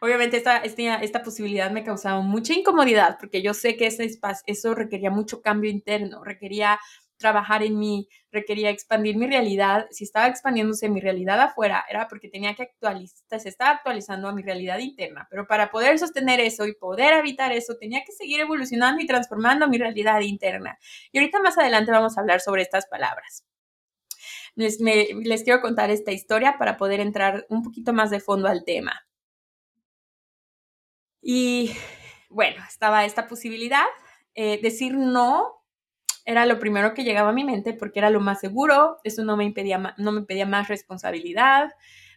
Obviamente 0.00 0.36
esta, 0.36 0.58
esta, 0.58 0.96
esta, 0.96 1.22
posibilidad 1.22 1.70
me 1.70 1.84
causaba 1.84 2.20
mucha 2.22 2.54
incomodidad 2.54 3.18
porque 3.20 3.40
yo 3.40 3.54
sé 3.54 3.76
que 3.76 3.86
ese 3.86 4.04
espacio, 4.04 4.42
eso 4.46 4.74
requería 4.74 5.10
mucho 5.10 5.42
cambio 5.42 5.70
interno, 5.70 6.24
requería 6.24 6.80
trabajar 7.22 7.62
en 7.62 7.78
mí, 7.78 8.08
requería 8.30 8.68
expandir 8.68 9.16
mi 9.16 9.26
realidad. 9.26 9.86
Si 9.90 10.04
estaba 10.04 10.26
expandiéndose 10.26 10.90
mi 10.90 11.00
realidad 11.00 11.40
afuera, 11.40 11.84
era 11.88 12.08
porque 12.08 12.28
tenía 12.28 12.54
que 12.54 12.64
actualizar, 12.64 13.40
se 13.40 13.48
estaba 13.48 13.70
actualizando 13.70 14.28
a 14.28 14.34
mi 14.34 14.42
realidad 14.42 14.78
interna. 14.80 15.26
Pero 15.30 15.46
para 15.46 15.70
poder 15.70 15.98
sostener 15.98 16.40
eso 16.40 16.66
y 16.66 16.74
poder 16.74 17.14
habitar 17.14 17.52
eso, 17.52 17.76
tenía 17.78 18.02
que 18.04 18.12
seguir 18.12 18.40
evolucionando 18.40 19.00
y 19.00 19.06
transformando 19.06 19.68
mi 19.68 19.78
realidad 19.78 20.20
interna. 20.20 20.78
Y 21.12 21.18
ahorita 21.18 21.40
más 21.40 21.56
adelante 21.56 21.92
vamos 21.92 22.18
a 22.18 22.20
hablar 22.20 22.40
sobre 22.40 22.62
estas 22.62 22.86
palabras. 22.86 23.44
Les, 24.54 24.78
quiero 25.44 25.62
contar 25.62 25.90
esta 25.90 26.12
historia 26.12 26.58
para 26.58 26.76
poder 26.76 27.00
entrar 27.00 27.46
un 27.48 27.62
poquito 27.62 27.92
más 27.92 28.10
de 28.10 28.20
fondo 28.20 28.48
al 28.48 28.64
tema. 28.64 29.06
Y 31.22 31.72
bueno, 32.28 32.62
estaba 32.68 33.04
esta 33.04 33.28
posibilidad. 33.28 33.86
Eh, 34.34 34.60
decir 34.62 34.94
no 34.94 35.61
era 36.24 36.46
lo 36.46 36.58
primero 36.58 36.94
que 36.94 37.04
llegaba 37.04 37.30
a 37.30 37.32
mi 37.32 37.44
mente 37.44 37.72
porque 37.74 37.98
era 37.98 38.10
lo 38.10 38.20
más 38.20 38.40
seguro, 38.40 38.98
eso 39.04 39.24
no 39.24 39.36
me 39.36 39.44
impedía, 39.44 39.94
no 39.98 40.12
me 40.12 40.22
pedía 40.22 40.46
más 40.46 40.68
responsabilidad, 40.68 41.70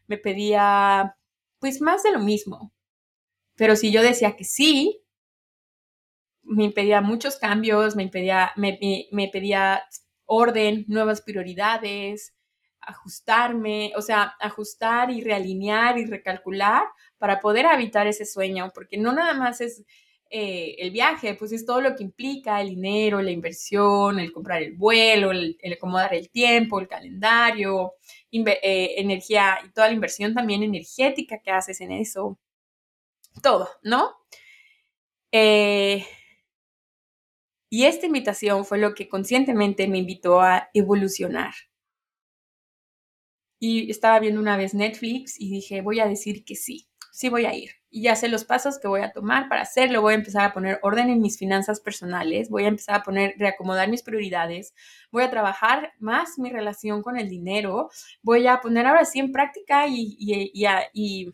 me 0.07 0.17
pedía 0.17 1.17
pues 1.59 1.81
más 1.81 2.03
de 2.03 2.11
lo 2.11 2.19
mismo. 2.19 2.73
Pero 3.55 3.75
si 3.75 3.91
yo 3.91 4.01
decía 4.03 4.35
que 4.35 4.43
sí, 4.43 5.01
me 6.43 6.65
impedía 6.65 7.01
muchos 7.01 7.37
cambios, 7.37 7.95
me 7.95 8.03
impedía, 8.03 8.51
me, 8.55 8.79
me 9.11 9.29
pedía 9.29 9.83
orden, 10.25 10.85
nuevas 10.87 11.21
prioridades, 11.21 12.35
ajustarme, 12.81 13.93
o 13.95 14.01
sea, 14.01 14.35
ajustar 14.39 15.09
y 15.11 15.21
realinear 15.21 15.97
y 15.97 16.05
recalcular 16.05 16.83
para 17.17 17.39
poder 17.39 17.65
habitar 17.65 18.07
ese 18.07 18.25
sueño, 18.25 18.71
porque 18.73 18.97
no 18.97 19.11
nada 19.11 19.33
más 19.33 19.61
es 19.61 19.83
eh, 20.29 20.75
el 20.79 20.91
viaje, 20.91 21.35
pues 21.35 21.51
es 21.51 21.65
todo 21.65 21.81
lo 21.81 21.95
que 21.95 22.03
implica 22.03 22.59
el 22.61 22.69
dinero, 22.69 23.21
la 23.21 23.31
inversión, 23.31 24.19
el 24.19 24.31
comprar 24.31 24.61
el 24.63 24.73
vuelo, 24.73 25.31
el, 25.31 25.57
acomodar 25.73 26.13
el 26.15 26.29
tiempo, 26.29 26.79
el 26.79 26.87
calendario, 26.87 27.93
eh, 28.31 28.95
energía 28.97 29.59
y 29.65 29.69
toda 29.69 29.87
la 29.87 29.93
inversión 29.93 30.33
también 30.33 30.63
energética 30.63 31.39
que 31.39 31.51
haces 31.51 31.79
en 31.81 31.91
eso. 31.91 32.39
Todo, 33.41 33.69
¿no? 33.83 34.15
Eh, 35.31 36.05
y 37.69 37.83
esta 37.85 38.05
invitación 38.05 38.65
fue 38.65 38.77
lo 38.77 38.93
que 38.93 39.09
conscientemente 39.09 39.87
me 39.87 39.97
invitó 39.99 40.41
a 40.41 40.69
evolucionar. 40.73 41.53
Y 43.59 43.89
estaba 43.91 44.19
viendo 44.19 44.39
una 44.39 44.57
vez 44.57 44.73
Netflix 44.73 45.39
y 45.39 45.49
dije, 45.51 45.81
voy 45.81 45.99
a 45.99 46.07
decir 46.07 46.45
que 46.45 46.55
sí, 46.55 46.87
sí 47.15 47.29
voy 47.29 47.45
a 47.45 47.53
ir 47.53 47.71
y 47.89 48.01
ya 48.01 48.15
sé 48.17 48.27
los 48.27 48.43
pasos 48.43 48.77
que 48.77 48.89
voy 48.89 48.99
a 49.01 49.13
tomar 49.13 49.47
para 49.47 49.61
hacerlo. 49.61 50.01
Voy 50.01 50.13
a 50.13 50.17
empezar 50.17 50.43
a 50.43 50.53
poner 50.53 50.79
orden 50.83 51.09
en 51.09 51.21
mis 51.21 51.37
finanzas 51.37 51.79
personales, 51.79 52.49
voy 52.49 52.65
a 52.65 52.67
empezar 52.67 52.95
a 52.95 53.03
poner, 53.03 53.35
reacomodar 53.37 53.87
mis 53.89 54.03
prioridades, 54.03 54.73
voy 55.11 55.23
a 55.23 55.29
trabajar 55.29 55.93
más 55.99 56.37
mi 56.37 56.51
relación 56.51 57.01
con 57.01 57.17
el 57.17 57.29
dinero, 57.29 57.89
voy 58.21 58.47
a 58.47 58.59
poner 58.59 58.85
ahora 58.85 59.05
sí 59.05 59.19
en 59.19 59.31
práctica 59.31 59.87
y, 59.87 60.17
y, 60.19 60.51
y, 60.93 61.33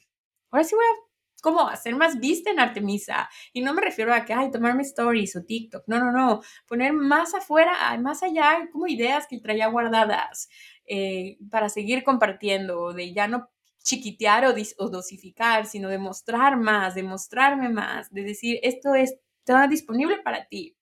ahora 0.51 0.63
sí 0.63 0.75
voy 0.75 0.85
a 0.85 1.11
como 1.41 1.67
hacer 1.67 1.95
más 1.95 2.19
vista 2.19 2.51
en 2.51 2.59
Artemisa. 2.59 3.27
Y 3.51 3.61
no 3.61 3.73
me 3.73 3.81
refiero 3.81 4.13
a 4.13 4.23
que, 4.23 4.33
ay, 4.33 4.51
tomarme 4.51 4.83
stories 4.83 5.35
o 5.35 5.43
TikTok. 5.43 5.85
No, 5.87 5.97
no, 5.99 6.11
no. 6.11 6.41
Poner 6.67 6.93
más 6.93 7.33
afuera, 7.33 7.73
más 7.99 8.21
allá, 8.21 8.69
como 8.71 8.85
ideas 8.85 9.25
que 9.27 9.39
traía 9.39 9.65
guardadas 9.67 10.47
eh, 10.85 11.39
para 11.49 11.69
seguir 11.69 12.03
compartiendo, 12.03 12.93
de 12.93 13.13
ya 13.13 13.27
no 13.27 13.49
chiquitear 13.83 14.45
o, 14.45 14.89
dosificar, 14.89 15.65
sino 15.65 15.89
demostrar 15.89 16.57
más, 16.57 16.95
demostrarme 16.95 17.69
más, 17.69 18.11
de 18.11 18.23
decir, 18.23 18.59
esto 18.63 18.95
es, 18.95 19.15
está 19.39 19.67
disponible 19.67 20.17
para 20.23 20.45
ti. 20.45 20.77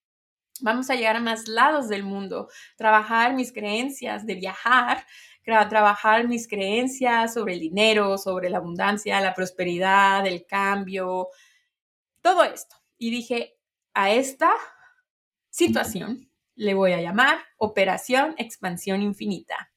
Vamos 0.61 0.89
a 0.89 0.95
llegar 0.95 1.15
a 1.15 1.21
más 1.21 1.47
lados 1.47 1.87
del 1.87 2.03
mundo, 2.03 2.49
trabajar 2.75 3.33
mis 3.33 3.53
creencias 3.53 4.25
de 4.25 4.35
viajar, 4.35 5.05
trabajar 5.43 6.27
mis 6.27 6.47
creencias 6.47 7.33
sobre 7.33 7.53
el 7.53 7.59
dinero, 7.59 8.17
sobre 8.17 8.49
la 8.49 8.57
abundancia, 8.57 9.19
la 9.21 9.33
prosperidad, 9.33 10.25
el 10.27 10.45
cambio, 10.45 11.29
todo 12.21 12.43
esto. 12.43 12.75
Y 12.97 13.09
dije, 13.09 13.57
a 13.93 14.11
esta 14.11 14.51
situación 15.49 16.29
le 16.55 16.73
voy 16.73 16.91
a 16.91 17.01
llamar 17.01 17.39
Operación 17.57 18.35
Expansión 18.37 19.01
Infinita. 19.01 19.71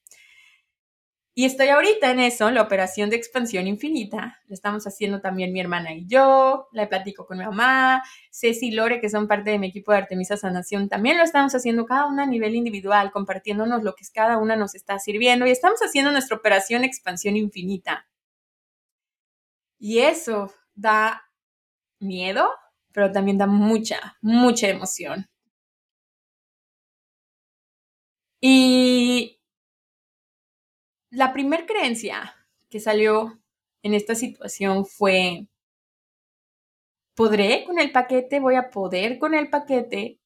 Y 1.35 1.47
estoy 1.47 1.69
ahorita 1.69 2.11
en 2.11 2.21
eso, 2.21 2.51
la 2.51 2.61
operación 2.61 3.09
de 3.09 3.17
expansión 3.17 3.67
infinita. 3.67 4.39
Lo 4.49 4.55
estamos 4.55 4.87
haciendo 4.87 5.23
también 5.23 5.53
mi 5.53 5.61
hermana 5.61 5.95
y 5.95 6.07
yo, 6.07 6.69
la 6.73 6.89
platico 6.91 7.27
con 7.27 7.39
mi 7.39 7.45
mamá, 7.45 8.03
Ceci 8.31 8.69
y 8.69 8.71
Lore, 8.73 9.01
que 9.01 9.09
son 9.09 9.29
parte 9.29 9.51
de 9.51 9.59
mi 9.59 9.69
equipo 9.69 9.93
de 9.93 9.99
Artemisa 9.99 10.37
Sanación, 10.37 10.91
también 10.91 11.17
lo 11.17 11.25
estamos 11.25 11.55
haciendo 11.55 11.87
cada 11.87 12.07
una 12.07 12.25
a 12.25 12.27
nivel 12.27 12.55
individual, 12.55 13.11
compartiéndonos 13.13 13.83
lo 13.83 13.95
que 13.95 14.05
cada 14.13 14.37
una 14.37 14.57
nos 14.57 14.75
está 14.75 14.99
sirviendo 14.99 15.47
y 15.47 15.51
estamos 15.51 15.81
haciendo 15.81 16.13
nuestra 16.13 16.37
operación 16.37 16.85
expansión 16.85 17.37
infinita. 17.37 18.07
Y 19.79 19.99
eso 20.01 20.53
da 20.75 21.25
miedo, 22.01 22.51
pero 22.93 23.13
también 23.13 23.39
da 23.39 23.47
mucha, 23.47 24.17
mucha 24.23 24.69
emoción. 24.69 25.29
Y 28.41 29.42
la 31.13 31.35
primer 31.35 31.67
creencia 31.67 32.35
que 32.71 32.81
salió 32.81 33.39
en 33.83 33.93
esta 33.93 34.15
situación 34.15 34.87
fue, 34.87 35.47
¿podré 37.15 37.65
con 37.67 37.79
el 37.79 37.93
paquete? 37.93 38.41
¿Voy 38.41 38.55
a 38.55 38.71
poder 38.71 39.19
con 39.19 39.35
el 39.35 39.51
paquete? 39.51 40.19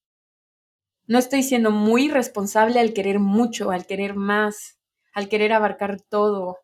No 1.09 1.19
estoy 1.19 1.43
siendo 1.43 1.73
muy 1.73 2.09
responsable 2.09 2.79
al 2.79 2.93
querer 2.93 3.19
mucho, 3.19 3.73
al 3.73 3.85
querer 3.85 4.15
más, 4.15 4.79
al 5.13 5.29
querer 5.29 5.53
abarcar 5.53 6.01
todo, 6.01 6.59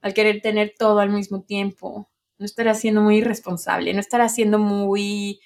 al 0.00 0.14
querer 0.14 0.40
tener 0.40 0.72
todo 0.78 1.00
al 1.00 1.10
mismo 1.10 1.42
tiempo. 1.42 2.08
No 2.38 2.46
estará 2.46 2.74
siendo 2.74 3.00
muy 3.00 3.16
irresponsable, 3.16 3.92
no 3.94 4.00
estará 4.00 4.28
siendo 4.28 4.60
muy 4.60 5.40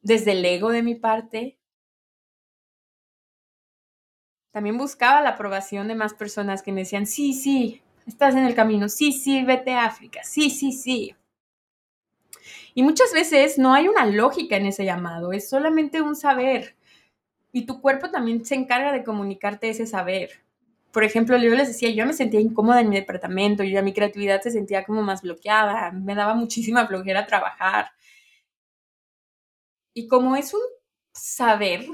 desde 0.00 0.32
el 0.32 0.44
ego 0.44 0.70
de 0.70 0.82
mi 0.82 0.96
parte. 0.96 1.60
También 4.54 4.78
buscaba 4.78 5.20
la 5.20 5.30
aprobación 5.30 5.88
de 5.88 5.96
más 5.96 6.14
personas 6.14 6.62
que 6.62 6.70
me 6.70 6.82
decían, 6.82 7.08
sí, 7.08 7.32
sí, 7.32 7.82
estás 8.06 8.36
en 8.36 8.44
el 8.44 8.54
camino, 8.54 8.88
sí, 8.88 9.10
sí, 9.10 9.42
vete 9.42 9.72
a 9.72 9.86
África, 9.86 10.20
sí, 10.22 10.48
sí, 10.48 10.70
sí. 10.70 11.16
Y 12.72 12.84
muchas 12.84 13.12
veces 13.12 13.58
no 13.58 13.74
hay 13.74 13.88
una 13.88 14.06
lógica 14.06 14.56
en 14.56 14.66
ese 14.66 14.84
llamado, 14.84 15.32
es 15.32 15.50
solamente 15.50 16.02
un 16.02 16.14
saber. 16.14 16.76
Y 17.50 17.66
tu 17.66 17.80
cuerpo 17.80 18.12
también 18.12 18.44
se 18.44 18.54
encarga 18.54 18.92
de 18.92 19.02
comunicarte 19.02 19.70
ese 19.70 19.86
saber. 19.88 20.30
Por 20.92 21.02
ejemplo, 21.02 21.36
yo 21.36 21.52
les 21.56 21.66
decía, 21.66 21.90
yo 21.90 22.06
me 22.06 22.12
sentía 22.12 22.38
incómoda 22.38 22.80
en 22.80 22.90
mi 22.90 22.96
departamento, 22.96 23.64
y 23.64 23.72
ya 23.72 23.82
mi 23.82 23.92
creatividad 23.92 24.40
se 24.40 24.52
sentía 24.52 24.84
como 24.84 25.02
más 25.02 25.22
bloqueada, 25.22 25.90
me 25.90 26.14
daba 26.14 26.34
muchísima 26.34 26.86
flojera 26.86 27.26
trabajar. 27.26 27.90
Y 29.94 30.06
como 30.06 30.36
es 30.36 30.54
un 30.54 30.60
saber 31.12 31.86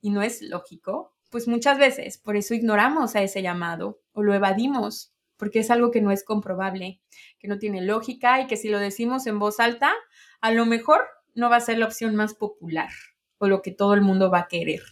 y 0.00 0.10
no 0.10 0.22
es 0.22 0.42
lógico, 0.42 1.11
pues 1.32 1.48
muchas 1.48 1.78
veces 1.78 2.18
por 2.18 2.36
eso 2.36 2.52
ignoramos 2.52 3.16
a 3.16 3.22
ese 3.22 3.40
llamado 3.40 4.02
o 4.12 4.22
lo 4.22 4.34
evadimos, 4.34 5.14
porque 5.38 5.60
es 5.60 5.70
algo 5.70 5.90
que 5.90 6.02
no 6.02 6.12
es 6.12 6.24
comprobable, 6.24 7.00
que 7.38 7.48
no 7.48 7.58
tiene 7.58 7.80
lógica 7.80 8.40
y 8.42 8.46
que 8.46 8.58
si 8.58 8.68
lo 8.68 8.78
decimos 8.78 9.26
en 9.26 9.38
voz 9.38 9.58
alta, 9.58 9.94
a 10.42 10.52
lo 10.52 10.66
mejor 10.66 11.00
no 11.34 11.48
va 11.48 11.56
a 11.56 11.60
ser 11.60 11.78
la 11.78 11.86
opción 11.86 12.14
más 12.14 12.34
popular 12.34 12.90
o 13.38 13.48
lo 13.48 13.62
que 13.62 13.72
todo 13.72 13.94
el 13.94 14.02
mundo 14.02 14.30
va 14.30 14.40
a 14.40 14.48
querer. 14.48 14.82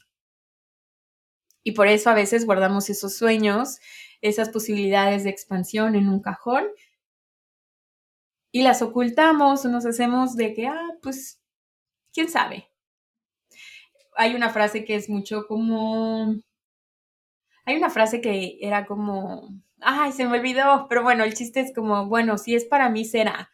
Y 1.63 1.73
por 1.73 1.89
eso 1.89 2.09
a 2.09 2.15
veces 2.15 2.47
guardamos 2.47 2.89
esos 2.89 3.15
sueños, 3.15 3.79
esas 4.23 4.49
posibilidades 4.49 5.25
de 5.25 5.31
expansión 5.31 5.95
en 5.95 6.09
un 6.09 6.21
cajón 6.21 6.65
y 8.51 8.63
las 8.63 8.81
ocultamos 8.81 9.67
o 9.67 9.69
nos 9.69 9.85
hacemos 9.85 10.37
de 10.37 10.55
que, 10.55 10.69
ah, 10.69 10.89
pues, 11.03 11.39
quién 12.15 12.31
sabe, 12.31 12.70
hay 14.17 14.35
una 14.35 14.51
frase 14.51 14.85
que 14.85 14.95
es 14.97 15.09
mucho 15.09 15.47
como... 15.47 16.35
Hay 17.65 17.77
una 17.77 17.91
frase 17.91 18.21
que 18.21 18.59
era 18.61 18.87
como... 18.87 19.49
Ay, 19.81 20.13
se 20.13 20.27
me 20.27 20.39
olvidó, 20.39 20.87
pero 20.89 21.03
bueno, 21.03 21.25
el 21.25 21.35
chiste 21.35 21.61
es 21.61 21.73
como, 21.75 22.07
bueno, 22.07 22.37
si 22.39 22.55
es 22.55 22.65
para 22.65 22.91
mí, 22.91 23.05
será. 23.05 23.51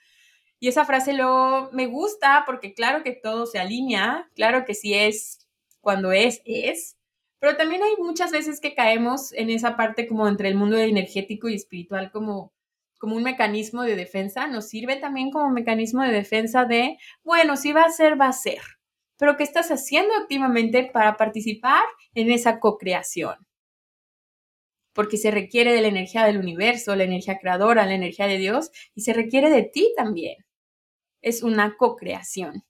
Y 0.59 0.69
esa 0.69 0.85
frase 0.85 1.13
lo 1.13 1.71
me 1.73 1.87
gusta 1.87 2.45
porque 2.47 2.75
claro 2.75 3.03
que 3.05 3.13
todo 3.13 3.47
se 3.47 3.59
alinea, 3.59 4.31
claro 4.35 4.65
que 4.65 4.75
si 4.75 4.95
es 4.95 5.47
cuando 5.81 6.13
es, 6.13 6.41
es, 6.45 6.97
pero 7.39 7.57
también 7.57 7.83
hay 7.83 7.93
muchas 7.99 8.33
veces 8.33 8.61
que 8.61 8.75
caemos 8.75 9.33
en 9.33 9.51
esa 9.51 9.77
parte 9.77 10.09
como 10.09 10.27
entre 10.27 10.49
el 10.49 10.57
mundo 10.57 10.79
energético 10.79 11.49
y 11.49 11.55
espiritual 11.55 12.11
como, 12.11 12.53
como 12.99 13.17
un 13.17 13.23
mecanismo 13.23 13.83
de 13.83 13.97
defensa, 13.97 14.47
nos 14.47 14.69
sirve 14.69 14.97
también 14.97 15.31
como 15.31 15.51
mecanismo 15.51 16.03
de 16.03 16.13
defensa 16.13 16.65
de, 16.65 16.99
bueno, 17.23 17.57
si 17.57 17.73
va 17.73 17.85
a 17.85 17.91
ser, 17.91 18.21
va 18.21 18.29
a 18.29 18.33
ser 18.33 18.61
pero 19.19 19.37
¿qué 19.37 19.45
estás 19.45 19.71
haciendo 19.71 20.15
activamente 20.15 20.91
para 20.93 21.17
participar 21.17 21.85
en 22.15 22.31
esa 22.31 22.61
co-creación? 22.61 23.37
Porque 24.93 25.17
se 25.17 25.31
requiere 25.31 25.73
de 25.73 25.83
la 25.83 25.89
energía 25.89 26.25
del 26.25 26.39
universo, 26.39 26.97
la 26.97 27.05
energía 27.05 27.39
creadora, 27.39 27.87
la 27.87 27.95
energía 27.95 28.27
de 28.27 28.39
Dios, 28.39 28.71
y 28.95 29.03
se 29.03 29.13
requiere 29.13 29.51
de 29.51 29.63
ti 29.63 29.93
también. 29.97 30.37
Es 31.23 31.43
una 31.43 31.77
co-creación. 31.77 32.65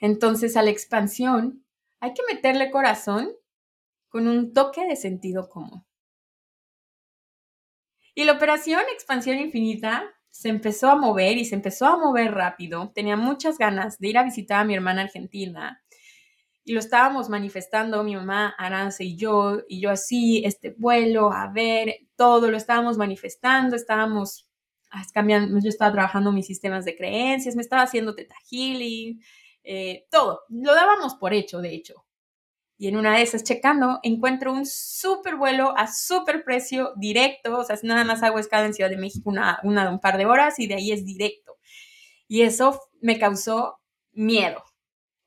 Entonces, 0.00 0.56
a 0.56 0.62
la 0.62 0.70
expansión 0.70 1.64
hay 2.00 2.14
que 2.14 2.22
meterle 2.32 2.70
corazón 2.70 3.32
con 4.08 4.28
un 4.28 4.52
toque 4.52 4.86
de 4.86 4.96
sentido 4.96 5.48
común. 5.48 5.84
Y 8.14 8.24
la 8.24 8.32
operación 8.32 8.82
expansión 8.92 9.38
infinita 9.38 10.17
se 10.30 10.48
empezó 10.48 10.90
a 10.90 10.96
mover 10.96 11.38
y 11.38 11.44
se 11.44 11.54
empezó 11.54 11.86
a 11.86 11.96
mover 11.96 12.32
rápido. 12.34 12.92
Tenía 12.94 13.16
muchas 13.16 13.58
ganas 13.58 13.98
de 13.98 14.08
ir 14.08 14.18
a 14.18 14.24
visitar 14.24 14.60
a 14.60 14.64
mi 14.64 14.74
hermana 14.74 15.02
argentina 15.02 15.82
y 16.68 16.74
lo 16.74 16.80
estábamos 16.80 17.30
manifestando 17.30 18.04
mi 18.04 18.14
mamá 18.14 18.54
Arance 18.58 19.02
y 19.02 19.16
yo, 19.16 19.62
y 19.68 19.80
yo 19.80 19.90
así, 19.90 20.42
este 20.44 20.74
vuelo, 20.76 21.32
a 21.32 21.50
ver, 21.50 21.94
todo 22.14 22.50
lo 22.50 22.58
estábamos 22.58 22.98
manifestando, 22.98 23.74
estábamos 23.74 24.46
ah, 24.90 25.02
cambiando, 25.14 25.58
yo 25.60 25.68
estaba 25.70 25.92
trabajando 25.92 26.30
mis 26.30 26.46
sistemas 26.46 26.84
de 26.84 26.94
creencias, 26.94 27.56
me 27.56 27.62
estaba 27.62 27.82
haciendo 27.82 28.14
teta 28.14 28.34
healing, 28.50 29.18
eh, 29.64 30.06
todo, 30.10 30.42
lo 30.50 30.74
dábamos 30.74 31.14
por 31.14 31.32
hecho, 31.32 31.60
de 31.62 31.74
hecho. 31.74 32.04
Y 32.78 32.86
en 32.86 32.96
una 32.96 33.16
de 33.16 33.22
esas, 33.22 33.42
checando, 33.42 33.98
encuentro 34.04 34.52
un 34.52 34.64
súper 34.64 35.34
vuelo 35.34 35.76
a 35.76 35.88
súper 35.88 36.44
precio 36.44 36.92
directo. 36.96 37.58
O 37.58 37.64
sea, 37.64 37.76
nada 37.82 38.04
más 38.04 38.22
hago 38.22 38.38
escala 38.38 38.66
en 38.66 38.74
Ciudad 38.74 38.88
de 38.88 38.96
México 38.96 39.28
una, 39.30 39.58
una, 39.64 39.90
un 39.90 39.98
par 39.98 40.16
de 40.16 40.26
horas 40.26 40.60
y 40.60 40.68
de 40.68 40.76
ahí 40.76 40.92
es 40.92 41.04
directo. 41.04 41.56
Y 42.28 42.42
eso 42.42 42.80
me 43.00 43.18
causó 43.18 43.80
miedo, 44.12 44.62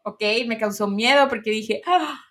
¿ok? 0.05 0.23
Me 0.47 0.57
causó 0.57 0.87
miedo 0.87 1.27
porque 1.27 1.51
dije, 1.51 1.81
ah, 1.85 2.21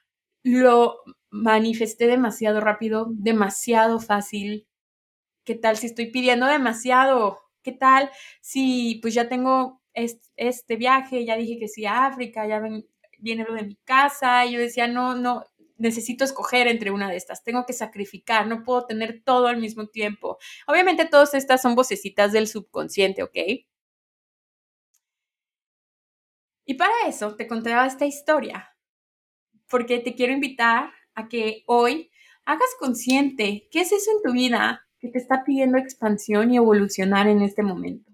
lo 0.42 0.96
manifesté 1.30 2.06
demasiado 2.06 2.60
rápido, 2.60 3.06
demasiado 3.10 4.00
fácil. 4.00 4.66
¿Qué 5.44 5.54
tal 5.54 5.76
si 5.76 5.86
estoy 5.86 6.06
pidiendo 6.10 6.46
demasiado? 6.46 7.38
¿Qué 7.62 7.72
tal 7.72 8.10
si 8.40 9.00
pues 9.02 9.14
ya 9.14 9.28
tengo 9.28 9.82
este, 10.36 10.76
viaje, 10.76 11.24
ya 11.24 11.36
dije 11.36 11.58
que 11.58 11.68
sí 11.68 11.84
a 11.86 12.06
África, 12.06 12.46
ya 12.46 12.60
ven, 12.60 12.86
viene 13.20 13.44
lo 13.44 13.54
de 13.54 13.64
mi 13.64 13.76
casa, 13.84 14.44
y 14.46 14.52
yo 14.52 14.60
decía, 14.60 14.86
no, 14.88 15.14
no, 15.14 15.44
necesito 15.80 16.24
escoger 16.24 16.68
entre 16.68 16.90
una 16.90 17.08
de 17.10 17.16
estas, 17.16 17.42
tengo 17.42 17.64
que 17.66 17.72
sacrificar, 17.72 18.46
no 18.46 18.62
puedo 18.64 18.86
tener 18.86 19.22
todo 19.24 19.46
al 19.46 19.56
mismo 19.56 19.86
tiempo. 19.88 20.38
Obviamente 20.66 21.06
todas 21.06 21.34
estas 21.34 21.62
son 21.62 21.74
vocecitas 21.74 22.32
del 22.32 22.48
subconsciente, 22.48 23.22
¿ok? 23.22 23.36
Y 26.66 26.74
para 26.74 26.92
eso 27.08 27.34
te 27.34 27.48
contaba 27.48 27.86
esta 27.86 28.06
historia, 28.06 28.76
porque 29.68 29.98
te 29.98 30.14
quiero 30.14 30.32
invitar 30.32 30.92
a 31.14 31.28
que 31.28 31.64
hoy 31.66 32.10
hagas 32.44 32.70
consciente 32.78 33.68
qué 33.70 33.80
es 33.80 33.92
eso 33.92 34.10
en 34.12 34.22
tu 34.22 34.32
vida 34.32 34.86
que 34.98 35.08
te 35.08 35.18
está 35.18 35.44
pidiendo 35.44 35.78
expansión 35.78 36.52
y 36.52 36.58
evolucionar 36.58 37.26
en 37.26 37.40
este 37.40 37.62
momento 37.62 38.09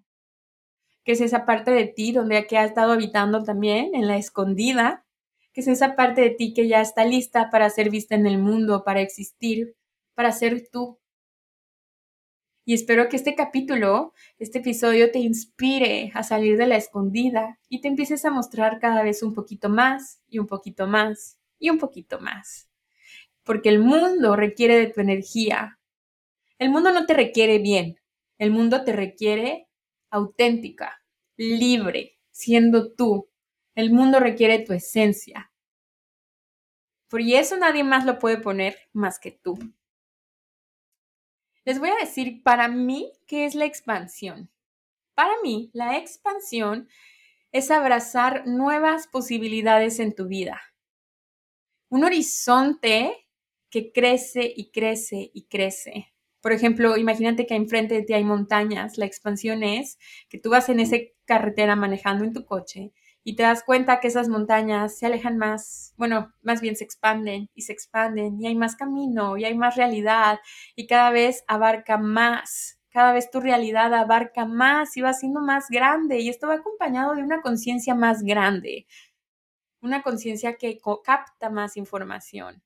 que 1.07 1.13
es 1.13 1.21
esa 1.21 1.47
parte 1.47 1.71
de 1.71 1.87
ti 1.87 2.11
donde 2.11 2.37
aquí 2.37 2.57
ha 2.57 2.65
estado 2.65 2.91
habitando 2.91 3.45
también, 3.45 3.95
en 3.95 4.09
la 4.09 4.17
escondida, 4.17 5.07
que 5.53 5.61
es 5.61 5.69
esa 5.69 5.95
parte 5.95 6.21
de 6.21 6.31
ti 6.31 6.53
que 6.53 6.67
ya 6.67 6.81
está 6.81 7.05
lista 7.05 7.49
para 7.49 7.71
ser 7.71 7.91
vista 7.91 8.17
en 8.17 8.27
el 8.27 8.39
mundo, 8.39 8.83
para 8.83 9.01
existir, 9.01 9.77
para 10.15 10.33
ser 10.33 10.69
tú. 10.69 10.99
Y 12.65 12.75
espero 12.75 13.09
que 13.09 13.15
este 13.15 13.37
capítulo, 13.37 14.15
este 14.41 14.59
episodio 14.59 15.13
te 15.13 15.21
inspire 15.21 16.11
a 16.13 16.25
salir 16.25 16.57
de 16.59 16.67
la 16.67 16.77
escondida 16.77 17.61
y 17.69 17.83
te 17.83 17.87
empieces 17.87 18.25
a 18.25 18.33
mostrar 18.33 18.81
cada 18.81 19.05
vez 19.05 19.23
un 19.23 19.33
poquito 19.33 19.69
más 19.69 20.21
y 20.27 20.41
un 20.41 20.49
poquito 20.49 20.89
más 20.89 21.39
y 21.61 21.71
un 21.71 21.79
poquito 21.79 22.19
más. 22.19 22.69
Porque 23.45 23.69
el 23.69 23.79
mundo 23.79 24.35
requiere 24.35 24.77
de 24.77 24.89
tu 24.89 25.01
energía. 25.01 25.79
El 26.59 26.71
mundo 26.71 26.91
no 26.91 27.07
te 27.07 27.15
requiere 27.15 27.61
bien, 27.61 28.01
el 28.39 28.51
mundo 28.51 28.83
te 28.83 28.93
requiere 28.93 29.66
auténtica, 30.11 31.03
libre, 31.37 32.19
siendo 32.31 32.93
tú. 32.93 33.31
El 33.75 33.93
mundo 33.93 34.21
requiere 34.21 34.59
tu 34.61 34.73
esencia. 34.73 35.53
Por 37.09 37.21
eso 37.21 37.57
nadie 37.57 37.85
más 37.85 38.05
lo 38.05 38.19
puede 38.19 38.39
poner 38.39 38.79
más 38.93 39.19
que 39.19 39.31
tú. 39.31 39.59
Les 41.65 41.79
voy 41.79 41.91
a 41.91 41.97
decir 41.97 42.43
para 42.43 42.69
mí 42.69 43.13
qué 43.27 43.45
es 43.45 43.55
la 43.55 43.65
expansión. 43.65 44.51
Para 45.15 45.33
mí, 45.43 45.71
la 45.73 45.97
expansión 45.99 46.89
es 47.53 47.71
abrazar 47.71 48.47
nuevas 48.47 49.09
posibilidades 49.09 49.99
en 49.99 50.15
tu 50.15 50.27
vida. 50.27 50.61
Un 51.89 52.05
horizonte 52.05 53.29
que 53.71 53.93
crece 53.93 54.53
y 54.55 54.71
crece 54.71 55.31
y 55.33 55.47
crece. 55.47 56.13
Por 56.47 56.53
ejemplo, 56.53 56.97
imagínate 56.97 57.45
que 57.45 57.57
enfrente 57.57 57.97
de 57.97 58.03
ti 58.03 58.13
hay 58.13 58.23
montañas. 58.23 58.99
La 58.99 59.05
expansión 59.05 59.65
es 59.65 59.99
que 60.29 60.39
tú 60.39 60.51
vas 60.51 60.69
en 60.69 60.79
esa 60.79 60.97
carretera 61.25 61.75
manejando 61.75 62.25
en 62.25 62.33
tu 62.33 62.45
coche 62.45 62.93
y 63.25 63.35
te 63.35 63.43
das 63.43 63.65
cuenta 63.65 63.99
que 63.99 64.07
esas 64.07 64.29
montañas 64.29 64.97
se 64.97 65.07
alejan 65.07 65.39
más, 65.39 65.93
bueno, 65.97 66.33
más 66.43 66.61
bien 66.61 66.77
se 66.77 66.85
expanden 66.85 67.51
y 67.57 67.63
se 67.63 67.73
expanden 67.73 68.41
y 68.41 68.47
hay 68.47 68.55
más 68.55 68.77
camino 68.77 69.37
y 69.37 69.45
hay 69.45 69.57
más 69.59 69.75
realidad 69.75 70.39
y 70.77 70.87
cada 70.87 71.11
vez 71.11 71.43
abarca 71.49 71.99
más, 71.99 72.79
cada 72.91 73.13
vez 73.13 73.29
tu 73.29 73.41
realidad 73.41 73.93
abarca 73.93 74.45
más 74.45 74.97
y 74.97 75.01
va 75.01 75.15
siendo 75.15 75.41
más 75.41 75.67
grande 75.69 76.21
y 76.21 76.29
esto 76.29 76.47
va 76.47 76.55
acompañado 76.55 77.17
de 77.17 77.25
una 77.25 77.43
conciencia 77.43 77.97
más 77.97 78.23
grande, 78.23 78.87
una 79.81 80.03
conciencia 80.03 80.57
que 80.59 80.79
capta 81.05 81.51
más 81.51 81.77
información. 81.77 82.63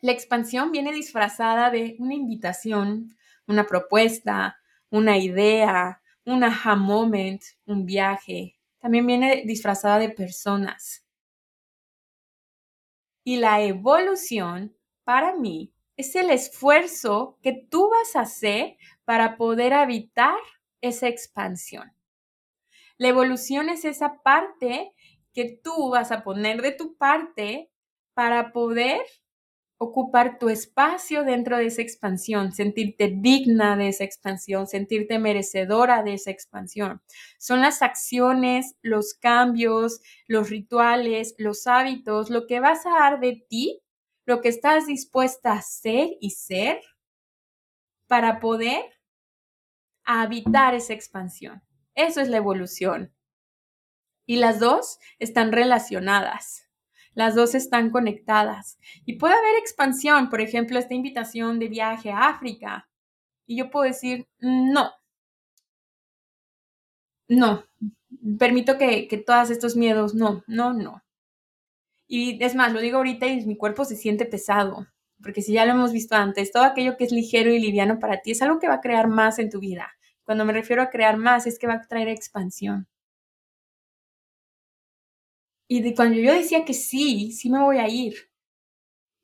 La 0.00 0.12
expansión 0.12 0.70
viene 0.70 0.92
disfrazada 0.92 1.70
de 1.70 1.96
una 1.98 2.14
invitación, 2.14 3.16
una 3.46 3.66
propuesta, 3.66 4.58
una 4.90 5.18
idea, 5.18 6.00
un 6.24 6.44
aha 6.44 6.76
moment, 6.76 7.42
un 7.66 7.84
viaje, 7.84 8.58
también 8.78 9.06
viene 9.06 9.42
disfrazada 9.44 9.98
de 9.98 10.10
personas. 10.10 11.04
Y 13.24 13.36
la 13.36 13.60
evolución, 13.60 14.76
para 15.04 15.34
mí, 15.34 15.72
es 15.96 16.14
el 16.14 16.30
esfuerzo 16.30 17.38
que 17.42 17.52
tú 17.52 17.90
vas 17.90 18.14
a 18.14 18.20
hacer 18.20 18.76
para 19.04 19.36
poder 19.36 19.74
habitar 19.74 20.38
esa 20.80 21.08
expansión. 21.08 21.92
La 22.98 23.08
evolución 23.08 23.68
es 23.68 23.84
esa 23.84 24.22
parte 24.22 24.92
que 25.34 25.60
tú 25.62 25.90
vas 25.90 26.12
a 26.12 26.22
poner 26.22 26.62
de 26.62 26.72
tu 26.72 26.96
parte 26.96 27.70
para 28.14 28.52
poder 28.52 29.00
ocupar 29.78 30.38
tu 30.38 30.48
espacio 30.48 31.22
dentro 31.22 31.56
de 31.56 31.66
esa 31.66 31.82
expansión, 31.82 32.52
sentirte 32.52 33.14
digna 33.16 33.76
de 33.76 33.88
esa 33.88 34.04
expansión, 34.04 34.66
sentirte 34.66 35.20
merecedora 35.20 36.02
de 36.02 36.14
esa 36.14 36.32
expansión. 36.32 37.00
Son 37.38 37.60
las 37.60 37.80
acciones, 37.80 38.74
los 38.82 39.14
cambios, 39.14 40.00
los 40.26 40.50
rituales, 40.50 41.34
los 41.38 41.66
hábitos, 41.68 42.28
lo 42.28 42.46
que 42.46 42.58
vas 42.58 42.84
a 42.86 42.90
dar 42.90 43.20
de 43.20 43.44
ti, 43.48 43.80
lo 44.26 44.40
que 44.40 44.48
estás 44.48 44.86
dispuesta 44.86 45.52
a 45.52 45.58
hacer 45.58 46.10
y 46.20 46.30
ser 46.30 46.82
para 48.08 48.40
poder 48.40 48.84
habitar 50.04 50.74
esa 50.74 50.92
expansión. 50.92 51.62
Eso 51.94 52.20
es 52.20 52.28
la 52.28 52.38
evolución. 52.38 53.14
Y 54.26 54.36
las 54.36 54.58
dos 54.58 54.98
están 55.18 55.52
relacionadas. 55.52 56.67
Las 57.18 57.34
dos 57.34 57.56
están 57.56 57.90
conectadas. 57.90 58.78
Y 59.04 59.14
puede 59.14 59.34
haber 59.34 59.56
expansión, 59.58 60.30
por 60.30 60.40
ejemplo, 60.40 60.78
esta 60.78 60.94
invitación 60.94 61.58
de 61.58 61.66
viaje 61.66 62.12
a 62.12 62.28
África. 62.28 62.88
Y 63.44 63.56
yo 63.56 63.70
puedo 63.70 63.86
decir, 63.86 64.28
no, 64.38 64.92
no, 67.26 67.64
permito 68.38 68.78
que, 68.78 69.08
que 69.08 69.18
todos 69.18 69.50
estos 69.50 69.74
miedos, 69.74 70.14
no, 70.14 70.44
no, 70.46 70.72
no. 70.72 71.02
Y 72.06 72.40
es 72.40 72.54
más, 72.54 72.72
lo 72.72 72.80
digo 72.80 72.98
ahorita 72.98 73.26
y 73.26 73.44
mi 73.46 73.56
cuerpo 73.56 73.84
se 73.84 73.96
siente 73.96 74.24
pesado, 74.24 74.86
porque 75.20 75.42
si 75.42 75.52
ya 75.52 75.66
lo 75.66 75.72
hemos 75.72 75.90
visto 75.90 76.14
antes, 76.14 76.52
todo 76.52 76.62
aquello 76.62 76.96
que 76.96 77.02
es 77.02 77.10
ligero 77.10 77.50
y 77.50 77.58
liviano 77.58 77.98
para 77.98 78.20
ti 78.22 78.30
es 78.30 78.42
algo 78.42 78.60
que 78.60 78.68
va 78.68 78.74
a 78.74 78.80
crear 78.80 79.08
más 79.08 79.40
en 79.40 79.50
tu 79.50 79.58
vida. 79.58 79.90
Cuando 80.22 80.44
me 80.44 80.52
refiero 80.52 80.82
a 80.82 80.90
crear 80.90 81.16
más, 81.16 81.48
es 81.48 81.58
que 81.58 81.66
va 81.66 81.74
a 81.74 81.82
traer 81.88 82.06
expansión. 82.06 82.86
Y 85.68 85.82
de 85.82 85.94
cuando 85.94 86.18
yo 86.18 86.32
decía 86.32 86.64
que 86.64 86.74
sí, 86.74 87.32
sí 87.32 87.50
me 87.50 87.60
voy 87.62 87.78
a 87.78 87.88
ir, 87.88 88.30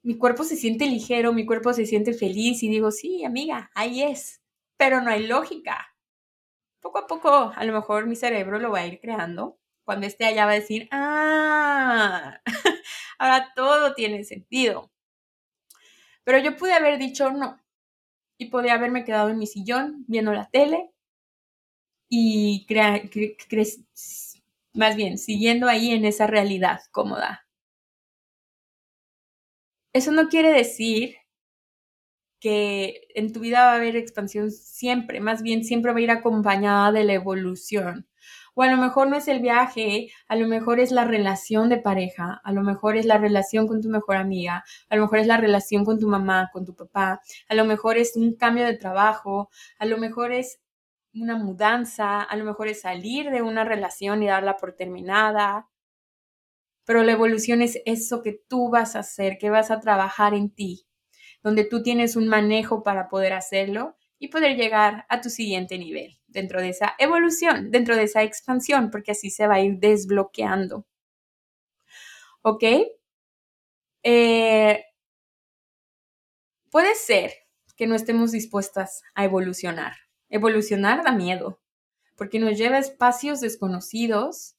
mi 0.02 0.18
cuerpo 0.18 0.44
se 0.44 0.56
siente 0.56 0.86
ligero, 0.86 1.32
mi 1.32 1.46
cuerpo 1.46 1.72
se 1.72 1.86
siente 1.86 2.12
feliz 2.12 2.62
y 2.62 2.68
digo, 2.68 2.90
sí, 2.90 3.24
amiga, 3.24 3.70
ahí 3.74 4.02
es, 4.02 4.42
pero 4.76 5.00
no 5.00 5.10
hay 5.10 5.26
lógica. 5.26 5.96
Poco 6.80 6.98
a 6.98 7.06
poco, 7.06 7.52
a 7.56 7.64
lo 7.64 7.72
mejor 7.72 8.06
mi 8.06 8.14
cerebro 8.14 8.58
lo 8.58 8.70
va 8.70 8.80
a 8.80 8.86
ir 8.86 9.00
creando. 9.00 9.58
Cuando 9.84 10.06
esté 10.06 10.26
allá 10.26 10.44
va 10.46 10.52
a 10.52 10.54
decir, 10.56 10.88
ah, 10.90 12.40
ahora 13.18 13.52
todo 13.56 13.94
tiene 13.94 14.24
sentido. 14.24 14.90
Pero 16.24 16.38
yo 16.38 16.56
pude 16.56 16.72
haber 16.74 16.98
dicho 16.98 17.30
no. 17.30 17.58
Y 18.38 18.46
podía 18.50 18.74
haberme 18.74 19.04
quedado 19.04 19.30
en 19.30 19.38
mi 19.38 19.46
sillón 19.46 20.04
viendo 20.08 20.32
la 20.32 20.50
tele 20.50 20.90
y 22.08 22.64
crear 22.66 23.08
más 24.74 24.96
bien, 24.96 25.18
siguiendo 25.18 25.68
ahí 25.68 25.92
en 25.92 26.04
esa 26.04 26.26
realidad 26.26 26.80
cómoda. 26.90 27.46
Eso 29.94 30.12
no 30.12 30.28
quiere 30.28 30.52
decir 30.52 31.16
que 32.40 33.06
en 33.14 33.32
tu 33.32 33.40
vida 33.40 33.64
va 33.64 33.72
a 33.72 33.76
haber 33.76 33.96
expansión 33.96 34.50
siempre, 34.50 35.20
más 35.20 35.40
bien 35.42 35.64
siempre 35.64 35.92
va 35.92 35.98
a 35.98 36.02
ir 36.02 36.10
acompañada 36.10 36.92
de 36.92 37.04
la 37.04 37.14
evolución. 37.14 38.06
O 38.54 38.62
a 38.62 38.68
lo 38.70 38.76
mejor 38.76 39.08
no 39.08 39.16
es 39.16 39.28
el 39.28 39.40
viaje, 39.40 40.10
a 40.28 40.36
lo 40.36 40.46
mejor 40.46 40.78
es 40.78 40.92
la 40.92 41.04
relación 41.04 41.68
de 41.70 41.78
pareja, 41.78 42.40
a 42.44 42.52
lo 42.52 42.62
mejor 42.62 42.96
es 42.96 43.06
la 43.06 43.18
relación 43.18 43.66
con 43.66 43.80
tu 43.80 43.88
mejor 43.88 44.16
amiga, 44.16 44.62
a 44.90 44.96
lo 44.96 45.02
mejor 45.02 45.20
es 45.20 45.26
la 45.26 45.38
relación 45.38 45.84
con 45.84 45.98
tu 45.98 46.06
mamá, 46.08 46.50
con 46.52 46.64
tu 46.64 46.74
papá, 46.76 47.20
a 47.48 47.54
lo 47.54 47.64
mejor 47.64 47.96
es 47.96 48.14
un 48.14 48.34
cambio 48.36 48.64
de 48.66 48.76
trabajo, 48.76 49.48
a 49.78 49.86
lo 49.86 49.96
mejor 49.98 50.30
es 50.32 50.60
una 51.14 51.36
mudanza, 51.36 52.22
a 52.22 52.36
lo 52.36 52.44
mejor 52.44 52.68
es 52.68 52.80
salir 52.82 53.30
de 53.30 53.42
una 53.42 53.64
relación 53.64 54.22
y 54.22 54.26
darla 54.26 54.56
por 54.56 54.74
terminada. 54.74 55.68
Pero 56.86 57.02
la 57.02 57.12
evolución 57.12 57.62
es 57.62 57.80
eso 57.86 58.22
que 58.22 58.32
tú 58.48 58.70
vas 58.70 58.96
a 58.96 59.00
hacer, 59.00 59.38
que 59.38 59.50
vas 59.50 59.70
a 59.70 59.80
trabajar 59.80 60.34
en 60.34 60.50
ti, 60.50 60.86
donde 61.42 61.64
tú 61.64 61.82
tienes 61.82 62.16
un 62.16 62.28
manejo 62.28 62.82
para 62.82 63.08
poder 63.08 63.32
hacerlo 63.32 63.96
y 64.18 64.28
poder 64.28 64.56
llegar 64.56 65.06
a 65.08 65.20
tu 65.20 65.30
siguiente 65.30 65.78
nivel 65.78 66.18
dentro 66.26 66.60
de 66.60 66.70
esa 66.70 66.94
evolución, 66.98 67.70
dentro 67.70 67.96
de 67.96 68.04
esa 68.04 68.22
expansión, 68.22 68.90
porque 68.90 69.12
así 69.12 69.30
se 69.30 69.46
va 69.46 69.56
a 69.56 69.60
ir 69.60 69.78
desbloqueando. 69.78 70.86
¿Ok? 72.42 72.64
Eh, 74.02 74.84
puede 76.70 76.94
ser 76.94 77.32
que 77.76 77.86
no 77.86 77.94
estemos 77.94 78.32
dispuestas 78.32 79.02
a 79.14 79.24
evolucionar. 79.24 80.03
Evolucionar 80.28 81.04
da 81.04 81.12
miedo, 81.12 81.60
porque 82.16 82.38
nos 82.38 82.56
lleva 82.58 82.76
a 82.76 82.80
espacios 82.80 83.40
desconocidos, 83.40 84.56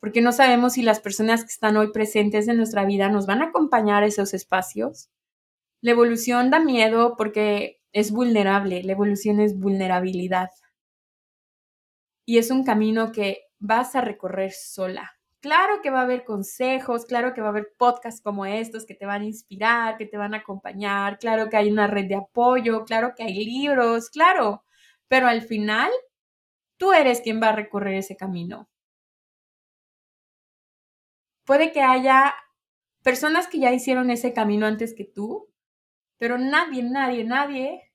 porque 0.00 0.20
no 0.20 0.32
sabemos 0.32 0.74
si 0.74 0.82
las 0.82 1.00
personas 1.00 1.42
que 1.42 1.48
están 1.48 1.76
hoy 1.76 1.92
presentes 1.92 2.46
en 2.48 2.56
nuestra 2.56 2.84
vida 2.84 3.08
nos 3.08 3.26
van 3.26 3.42
a 3.42 3.46
acompañar 3.46 4.02
a 4.02 4.06
esos 4.06 4.34
espacios. 4.34 5.08
La 5.80 5.92
evolución 5.92 6.50
da 6.50 6.60
miedo 6.60 7.14
porque 7.16 7.80
es 7.92 8.10
vulnerable, 8.10 8.82
la 8.82 8.92
evolución 8.92 9.40
es 9.40 9.58
vulnerabilidad. 9.58 10.50
Y 12.26 12.38
es 12.38 12.50
un 12.50 12.64
camino 12.64 13.12
que 13.12 13.44
vas 13.58 13.94
a 13.94 14.00
recorrer 14.00 14.52
sola. 14.52 15.12
Claro 15.40 15.82
que 15.82 15.90
va 15.90 16.00
a 16.00 16.04
haber 16.04 16.24
consejos, 16.24 17.04
claro 17.04 17.34
que 17.34 17.42
va 17.42 17.48
a 17.48 17.50
haber 17.50 17.72
podcasts 17.76 18.22
como 18.22 18.46
estos 18.46 18.86
que 18.86 18.94
te 18.94 19.04
van 19.04 19.22
a 19.22 19.26
inspirar, 19.26 19.98
que 19.98 20.06
te 20.06 20.16
van 20.16 20.34
a 20.34 20.38
acompañar, 20.38 21.18
claro 21.18 21.50
que 21.50 21.56
hay 21.58 21.70
una 21.70 21.86
red 21.86 22.06
de 22.08 22.16
apoyo, 22.16 22.84
claro 22.84 23.14
que 23.14 23.24
hay 23.24 23.44
libros, 23.44 24.08
claro, 24.08 24.63
pero 25.08 25.26
al 25.28 25.42
final 25.42 25.90
tú 26.78 26.92
eres 26.92 27.20
quien 27.20 27.42
va 27.42 27.50
a 27.50 27.56
recorrer 27.56 27.94
ese 27.94 28.16
camino. 28.16 28.68
Puede 31.44 31.72
que 31.72 31.82
haya 31.82 32.34
personas 33.02 33.48
que 33.48 33.58
ya 33.58 33.72
hicieron 33.72 34.10
ese 34.10 34.32
camino 34.32 34.66
antes 34.66 34.94
que 34.94 35.04
tú, 35.04 35.48
pero 36.18 36.38
nadie, 36.38 36.82
nadie, 36.82 37.24
nadie 37.24 37.92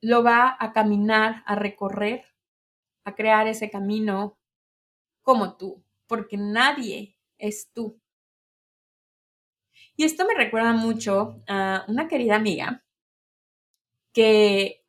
lo 0.00 0.22
va 0.22 0.56
a 0.58 0.72
caminar, 0.72 1.42
a 1.46 1.54
recorrer, 1.54 2.24
a 3.04 3.14
crear 3.14 3.46
ese 3.46 3.70
camino 3.70 4.38
como 5.22 5.56
tú, 5.56 5.84
porque 6.06 6.36
nadie 6.36 7.16
es 7.38 7.70
tú. 7.72 8.00
Y 9.96 10.04
esto 10.04 10.26
me 10.26 10.34
recuerda 10.34 10.72
mucho 10.72 11.42
a 11.48 11.84
una 11.88 12.08
querida 12.08 12.36
amiga 12.36 12.84
que 14.12 14.82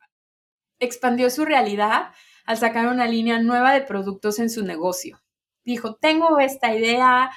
expandió 0.78 1.30
su 1.30 1.44
realidad 1.44 2.12
al 2.44 2.56
sacar 2.56 2.88
una 2.88 3.06
línea 3.06 3.38
nueva 3.40 3.72
de 3.72 3.82
productos 3.82 4.38
en 4.38 4.50
su 4.50 4.64
negocio. 4.64 5.20
Dijo, 5.64 5.96
tengo 5.96 6.40
esta 6.40 6.74
idea, 6.74 7.30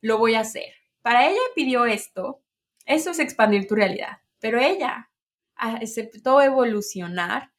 lo 0.00 0.18
voy 0.18 0.34
a 0.34 0.40
hacer. 0.40 0.74
Para 1.02 1.28
ella 1.28 1.40
pidió 1.54 1.86
esto, 1.86 2.42
eso 2.84 3.10
es 3.10 3.18
expandir 3.18 3.66
tu 3.66 3.74
realidad, 3.74 4.18
pero 4.40 4.60
ella 4.60 5.10
aceptó 5.54 6.42
evolucionar 6.42 7.50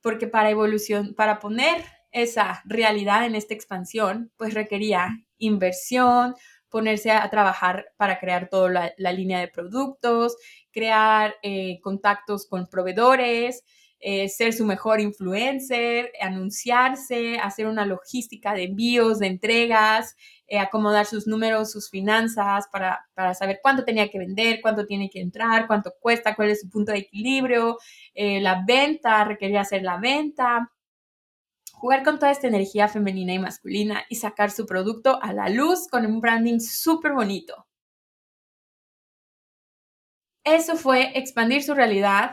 porque 0.00 0.28
para 0.28 0.50
evolución, 0.50 1.14
para 1.14 1.40
poner 1.40 1.84
esa 2.12 2.62
realidad 2.64 3.26
en 3.26 3.34
esta 3.34 3.54
expansión, 3.54 4.30
pues 4.36 4.54
requería 4.54 5.26
inversión, 5.38 6.34
ponerse 6.68 7.10
a, 7.10 7.28
trabajar 7.30 7.92
para 7.96 8.18
crear 8.18 8.48
toda 8.48 8.92
la, 8.96 9.12
línea 9.12 9.40
de 9.40 9.48
productos, 9.48 10.36
crear 10.70 11.34
eh, 11.42 11.80
contactos 11.82 12.46
con 12.46 12.68
proveedores, 12.68 13.64
eh, 14.00 14.28
ser 14.28 14.52
su 14.52 14.64
mejor 14.64 15.00
influencer, 15.00 16.12
anunciarse, 16.20 17.38
hacer 17.38 17.66
una 17.66 17.86
logística 17.86 18.54
de 18.54 18.64
envíos, 18.64 19.18
de 19.18 19.28
entregas, 19.28 20.16
eh, 20.46 20.58
acomodar 20.58 21.06
sus 21.06 21.26
números, 21.26 21.72
sus 21.72 21.90
finanzas 21.90 22.66
para, 22.70 23.06
para, 23.14 23.34
saber 23.34 23.60
cuánto 23.62 23.84
tenía 23.84 24.08
que 24.08 24.18
vender, 24.18 24.60
cuánto 24.62 24.86
tiene 24.86 25.10
que 25.10 25.20
entrar, 25.20 25.66
cuánto 25.66 25.92
cuesta, 26.00 26.34
cuál 26.34 26.50
es 26.50 26.60
su 26.60 26.70
punto 26.70 26.92
de 26.92 26.98
equilibrio, 26.98 27.78
la 28.14 28.62
venta, 28.66 29.24
requería 29.24 29.60
hacer 29.60 29.82
la 29.82 29.98
venta, 29.98 30.70
jugar 31.76 32.02
con 32.02 32.18
toda 32.18 32.32
esta 32.32 32.48
energía 32.48 32.88
femenina 32.88 33.34
y 33.34 33.38
masculina 33.38 34.04
y 34.08 34.16
sacar 34.16 34.50
su 34.50 34.66
producto 34.66 35.22
a 35.22 35.32
la 35.32 35.48
luz 35.48 35.88
con 35.88 36.06
un 36.06 36.20
branding 36.20 36.58
súper 36.58 37.12
bonito. 37.12 37.66
Eso 40.42 40.76
fue 40.76 41.18
expandir 41.18 41.62
su 41.62 41.74
realidad 41.74 42.30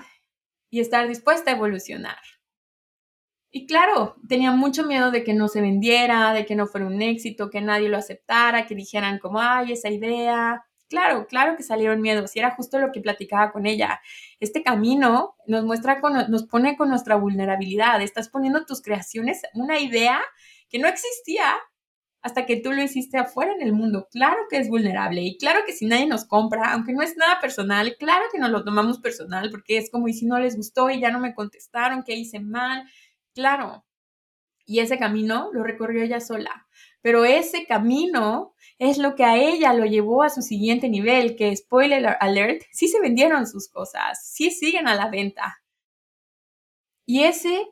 y 0.74 0.80
estar 0.80 1.08
dispuesta 1.08 1.52
a 1.52 1.54
evolucionar. 1.54 2.18
Y 3.52 3.68
claro, 3.68 4.16
tenía 4.28 4.50
mucho 4.50 4.84
miedo 4.88 5.12
de 5.12 5.24
que 5.24 5.36
no 5.36 5.48
se 5.48 5.62
vendiera, 5.62 6.34
de 6.34 6.48
que 6.48 6.56
no 6.56 6.66
fuera 6.66 6.88
un 6.88 7.00
éxito, 7.00 7.52
que 7.52 7.62
nadie 7.62 7.90
lo 7.90 7.98
aceptara, 7.98 8.66
que 8.66 8.74
dijeran 8.74 9.20
como, 9.20 9.40
ay, 9.40 9.74
esa 9.74 9.92
idea, 9.92 10.66
Claro, 10.90 11.26
claro 11.26 11.56
que 11.58 11.64
salieron 11.64 12.02
miedos 12.02 12.36
y 12.36 12.40
era 12.40 12.52
justo 12.52 12.78
lo 12.78 12.92
que 12.92 13.02
platicaba 13.02 13.52
con 13.52 13.66
ella. 13.66 14.00
Este 14.40 14.62
camino 14.62 15.36
nos 15.48 15.64
muestra, 15.64 16.00
nos 16.30 16.44
pone 16.44 16.78
con 16.78 16.90
nuestra 16.90 17.16
vulnerabilidad. 17.16 18.00
Estás 18.02 18.30
poniendo 18.30 18.64
tus 18.66 18.82
creaciones, 18.84 19.42
una 19.56 19.80
idea 19.80 20.22
que 20.70 20.78
no 20.78 20.88
existía 20.88 21.56
hasta 22.24 22.46
que 22.46 22.56
tú 22.56 22.72
lo 22.72 22.82
hiciste 22.82 23.18
afuera 23.18 23.54
en 23.54 23.62
el 23.62 23.74
mundo. 23.74 24.08
Claro 24.10 24.38
que 24.50 24.58
es 24.58 24.70
vulnerable 24.70 25.22
y 25.22 25.38
claro 25.38 25.60
que 25.66 25.74
si 25.74 25.86
nadie 25.86 26.08
nos 26.08 26.26
compra, 26.26 26.72
aunque 26.72 26.94
no 26.94 27.02
es 27.02 27.18
nada 27.18 27.40
personal, 27.42 27.96
claro 28.00 28.26
que 28.32 28.40
nos 28.40 28.50
lo 28.50 28.64
tomamos 28.64 29.00
personal 29.00 29.50
porque 29.52 29.78
es 29.78 29.92
como 29.92 30.08
y 30.08 30.14
si 30.14 30.26
no 30.26 30.40
les 30.40 30.56
gustó 30.56 30.90
y 30.90 31.02
ya 31.02 31.12
no 31.12 31.20
me 31.20 31.36
contestaron, 31.36 32.04
que 32.04 32.16
hice 32.16 32.40
mal. 32.40 32.90
Claro. 33.36 33.86
Y 34.66 34.80
ese 34.80 34.98
camino 34.98 35.50
lo 35.52 35.64
recorrió 35.64 36.02
ella 36.02 36.22
sola. 36.22 36.68
Pero 37.02 37.26
ese 37.26 37.66
camino 37.66 38.56
es 38.80 38.98
lo 38.98 39.16
que 39.16 39.26
a 39.26 39.36
ella 39.36 39.74
lo 39.74 39.86
llevó 39.86 40.24
a 40.24 40.30
su 40.30 40.42
siguiente 40.42 40.88
nivel, 40.88 41.36
que 41.36 41.56
spoiler 41.56 42.16
alert, 42.22 42.64
sí 42.72 42.88
se 42.88 43.02
vendieron 43.02 43.46
sus 43.46 43.70
cosas, 43.70 44.26
sí 44.26 44.52
siguen 44.52 44.88
a 44.88 44.96
la 44.96 45.10
venta. 45.10 45.62
Y 47.06 47.24
ese, 47.24 47.68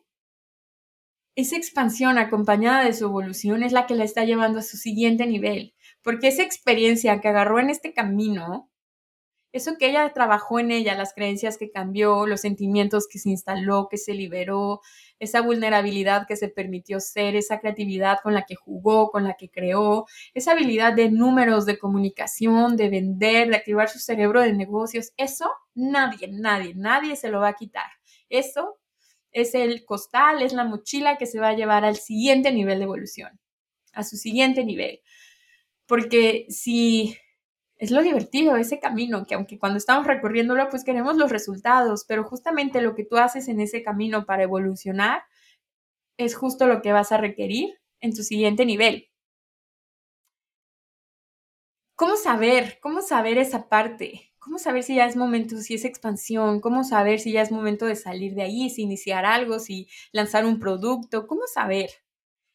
esa 1.35 1.55
expansión 1.57 2.17
acompañada 2.17 2.83
de 2.83 2.93
su 2.93 3.05
evolución 3.05 3.63
es 3.63 3.71
la 3.71 3.87
que 3.87 3.95
la 3.95 4.03
está 4.03 4.25
llevando 4.25 4.59
a 4.59 4.63
su 4.63 4.77
siguiente 4.77 5.25
nivel, 5.27 5.73
porque 6.01 6.27
esa 6.27 6.43
experiencia 6.43 7.21
que 7.21 7.27
agarró 7.27 7.59
en 7.59 7.69
este 7.69 7.93
camino 7.93 8.71
eso 9.53 9.77
que 9.77 9.89
ella 9.89 10.11
trabajó 10.13 10.59
en 10.59 10.71
ella, 10.71 10.95
las 10.95 11.13
creencias 11.13 11.57
que 11.57 11.71
cambió, 11.71 12.25
los 12.25 12.41
sentimientos 12.41 13.07
que 13.07 13.19
se 13.19 13.29
instaló, 13.29 13.87
que 13.89 13.97
se 13.97 14.13
liberó, 14.13 14.79
esa 15.19 15.41
vulnerabilidad 15.41 16.25
que 16.25 16.37
se 16.37 16.47
permitió 16.47 17.01
ser, 17.01 17.35
esa 17.35 17.59
creatividad 17.59 18.19
con 18.23 18.33
la 18.33 18.45
que 18.45 18.55
jugó, 18.55 19.11
con 19.11 19.25
la 19.25 19.35
que 19.35 19.49
creó, 19.49 20.05
esa 20.33 20.53
habilidad 20.53 20.93
de 20.93 21.11
números, 21.11 21.65
de 21.65 21.77
comunicación, 21.77 22.77
de 22.77 22.89
vender, 22.89 23.49
de 23.49 23.57
activar 23.57 23.89
su 23.89 23.99
cerebro 23.99 24.41
de 24.41 24.53
negocios, 24.53 25.11
eso 25.17 25.51
nadie, 25.75 26.29
nadie, 26.29 26.73
nadie 26.75 27.17
se 27.17 27.29
lo 27.29 27.41
va 27.41 27.49
a 27.49 27.55
quitar. 27.55 27.87
Eso 28.29 28.79
es 29.31 29.55
el 29.55 29.85
costal, 29.85 30.41
es 30.41 30.53
la 30.53 30.65
mochila 30.65 31.17
que 31.17 31.25
se 31.25 31.39
va 31.39 31.49
a 31.49 31.55
llevar 31.55 31.85
al 31.85 31.97
siguiente 31.97 32.51
nivel 32.51 32.79
de 32.79 32.85
evolución, 32.85 33.39
a 33.93 34.03
su 34.03 34.17
siguiente 34.17 34.65
nivel. 34.65 35.01
Porque 35.87 36.45
si 36.49 37.17
es 37.77 37.91
lo 37.91 38.03
divertido, 38.03 38.55
ese 38.57 38.79
camino, 38.79 39.25
que 39.25 39.35
aunque 39.35 39.59
cuando 39.59 39.77
estamos 39.77 40.05
recorriéndolo, 40.07 40.69
pues 40.69 40.83
queremos 40.83 41.17
los 41.17 41.31
resultados, 41.31 42.05
pero 42.07 42.23
justamente 42.23 42.81
lo 42.81 42.95
que 42.95 43.05
tú 43.05 43.17
haces 43.17 43.47
en 43.47 43.59
ese 43.59 43.83
camino 43.83 44.25
para 44.25 44.43
evolucionar 44.43 45.23
es 46.17 46.35
justo 46.35 46.67
lo 46.67 46.81
que 46.81 46.93
vas 46.93 47.11
a 47.11 47.17
requerir 47.17 47.79
en 47.99 48.13
tu 48.15 48.23
siguiente 48.23 48.65
nivel. 48.65 49.09
¿Cómo 51.95 52.15
saber? 52.17 52.79
¿Cómo 52.81 53.01
saber 53.01 53.37
esa 53.37 53.69
parte? 53.69 54.30
¿Cómo 54.41 54.57
saber 54.57 54.81
si 54.81 54.95
ya 54.95 55.05
es 55.05 55.15
momento, 55.15 55.55
si 55.57 55.75
es 55.75 55.85
expansión? 55.85 56.61
¿Cómo 56.61 56.83
saber 56.83 57.19
si 57.19 57.31
ya 57.31 57.43
es 57.43 57.51
momento 57.51 57.85
de 57.85 57.95
salir 57.95 58.33
de 58.33 58.41
ahí, 58.41 58.71
si 58.71 58.81
iniciar 58.81 59.23
algo, 59.23 59.59
si 59.59 59.87
lanzar 60.11 60.45
un 60.45 60.59
producto? 60.59 61.27
¿Cómo 61.27 61.43
saber? 61.45 61.91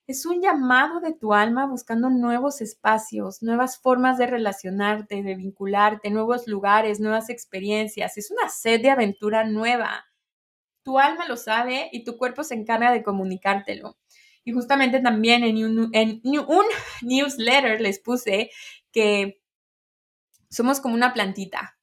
Es 0.08 0.26
un 0.26 0.42
llamado 0.42 0.98
de 0.98 1.12
tu 1.14 1.32
alma 1.32 1.64
buscando 1.66 2.10
nuevos 2.10 2.60
espacios, 2.60 3.40
nuevas 3.40 3.78
formas 3.78 4.18
de 4.18 4.26
relacionarte, 4.26 5.22
de 5.22 5.36
vincularte, 5.36 6.10
nuevos 6.10 6.48
lugares, 6.48 6.98
nuevas 6.98 7.30
experiencias. 7.30 8.18
Es 8.18 8.32
una 8.32 8.48
sed 8.48 8.82
de 8.82 8.90
aventura 8.90 9.44
nueva. 9.44 10.06
Tu 10.82 10.98
alma 10.98 11.28
lo 11.28 11.36
sabe 11.36 11.88
y 11.92 12.02
tu 12.02 12.16
cuerpo 12.16 12.42
se 12.42 12.56
encarga 12.56 12.90
de 12.90 13.04
comunicártelo. 13.04 13.96
Y 14.42 14.50
justamente 14.52 14.98
también 15.00 15.44
en 15.44 15.58
un, 15.64 15.90
en 15.94 16.20
un 16.24 16.64
newsletter 17.02 17.80
les 17.80 18.00
puse 18.00 18.50
que 18.90 19.40
somos 20.50 20.80
como 20.80 20.96
una 20.96 21.12
plantita. 21.12 21.75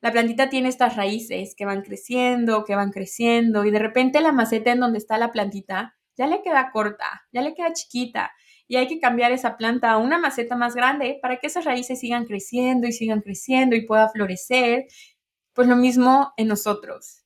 La 0.00 0.12
plantita 0.12 0.48
tiene 0.48 0.68
estas 0.68 0.96
raíces 0.96 1.54
que 1.56 1.64
van 1.64 1.82
creciendo, 1.82 2.64
que 2.64 2.76
van 2.76 2.90
creciendo 2.90 3.64
y 3.64 3.70
de 3.70 3.78
repente 3.78 4.20
la 4.20 4.32
maceta 4.32 4.72
en 4.72 4.80
donde 4.80 4.98
está 4.98 5.18
la 5.18 5.32
plantita 5.32 5.94
ya 6.18 6.26
le 6.26 6.42
queda 6.42 6.70
corta, 6.72 7.22
ya 7.32 7.42
le 7.42 7.54
queda 7.54 7.72
chiquita 7.72 8.32
y 8.66 8.76
hay 8.76 8.86
que 8.86 9.00
cambiar 9.00 9.32
esa 9.32 9.56
planta 9.56 9.92
a 9.92 9.98
una 9.98 10.18
maceta 10.18 10.56
más 10.56 10.74
grande 10.74 11.18
para 11.22 11.38
que 11.38 11.46
esas 11.46 11.64
raíces 11.64 12.00
sigan 12.00 12.26
creciendo 12.26 12.86
y 12.86 12.92
sigan 12.92 13.22
creciendo 13.22 13.74
y 13.76 13.86
pueda 13.86 14.10
florecer. 14.10 14.86
Pues 15.54 15.68
lo 15.68 15.76
mismo 15.76 16.32
en 16.36 16.48
nosotros. 16.48 17.24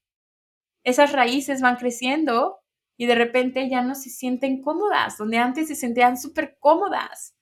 Esas 0.84 1.12
raíces 1.12 1.60
van 1.60 1.76
creciendo 1.76 2.60
y 2.96 3.06
de 3.06 3.14
repente 3.16 3.68
ya 3.68 3.82
no 3.82 3.94
se 3.94 4.10
sienten 4.10 4.62
cómodas, 4.62 5.18
donde 5.18 5.38
antes 5.38 5.68
se 5.68 5.74
sentían 5.74 6.16
súper 6.16 6.56
cómodas. 6.60 7.34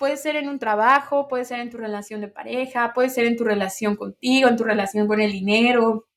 Puede 0.00 0.16
ser 0.16 0.36
en 0.36 0.48
un 0.48 0.58
trabajo, 0.58 1.28
puede 1.28 1.44
ser 1.44 1.60
en 1.60 1.68
tu 1.68 1.76
relación 1.76 2.22
de 2.22 2.28
pareja, 2.28 2.94
puede 2.94 3.10
ser 3.10 3.26
en 3.26 3.36
tu 3.36 3.44
relación 3.44 3.96
contigo, 3.96 4.48
en 4.48 4.56
tu 4.56 4.64
relación 4.64 5.06
con 5.06 5.20
el 5.20 5.30
dinero, 5.30 6.08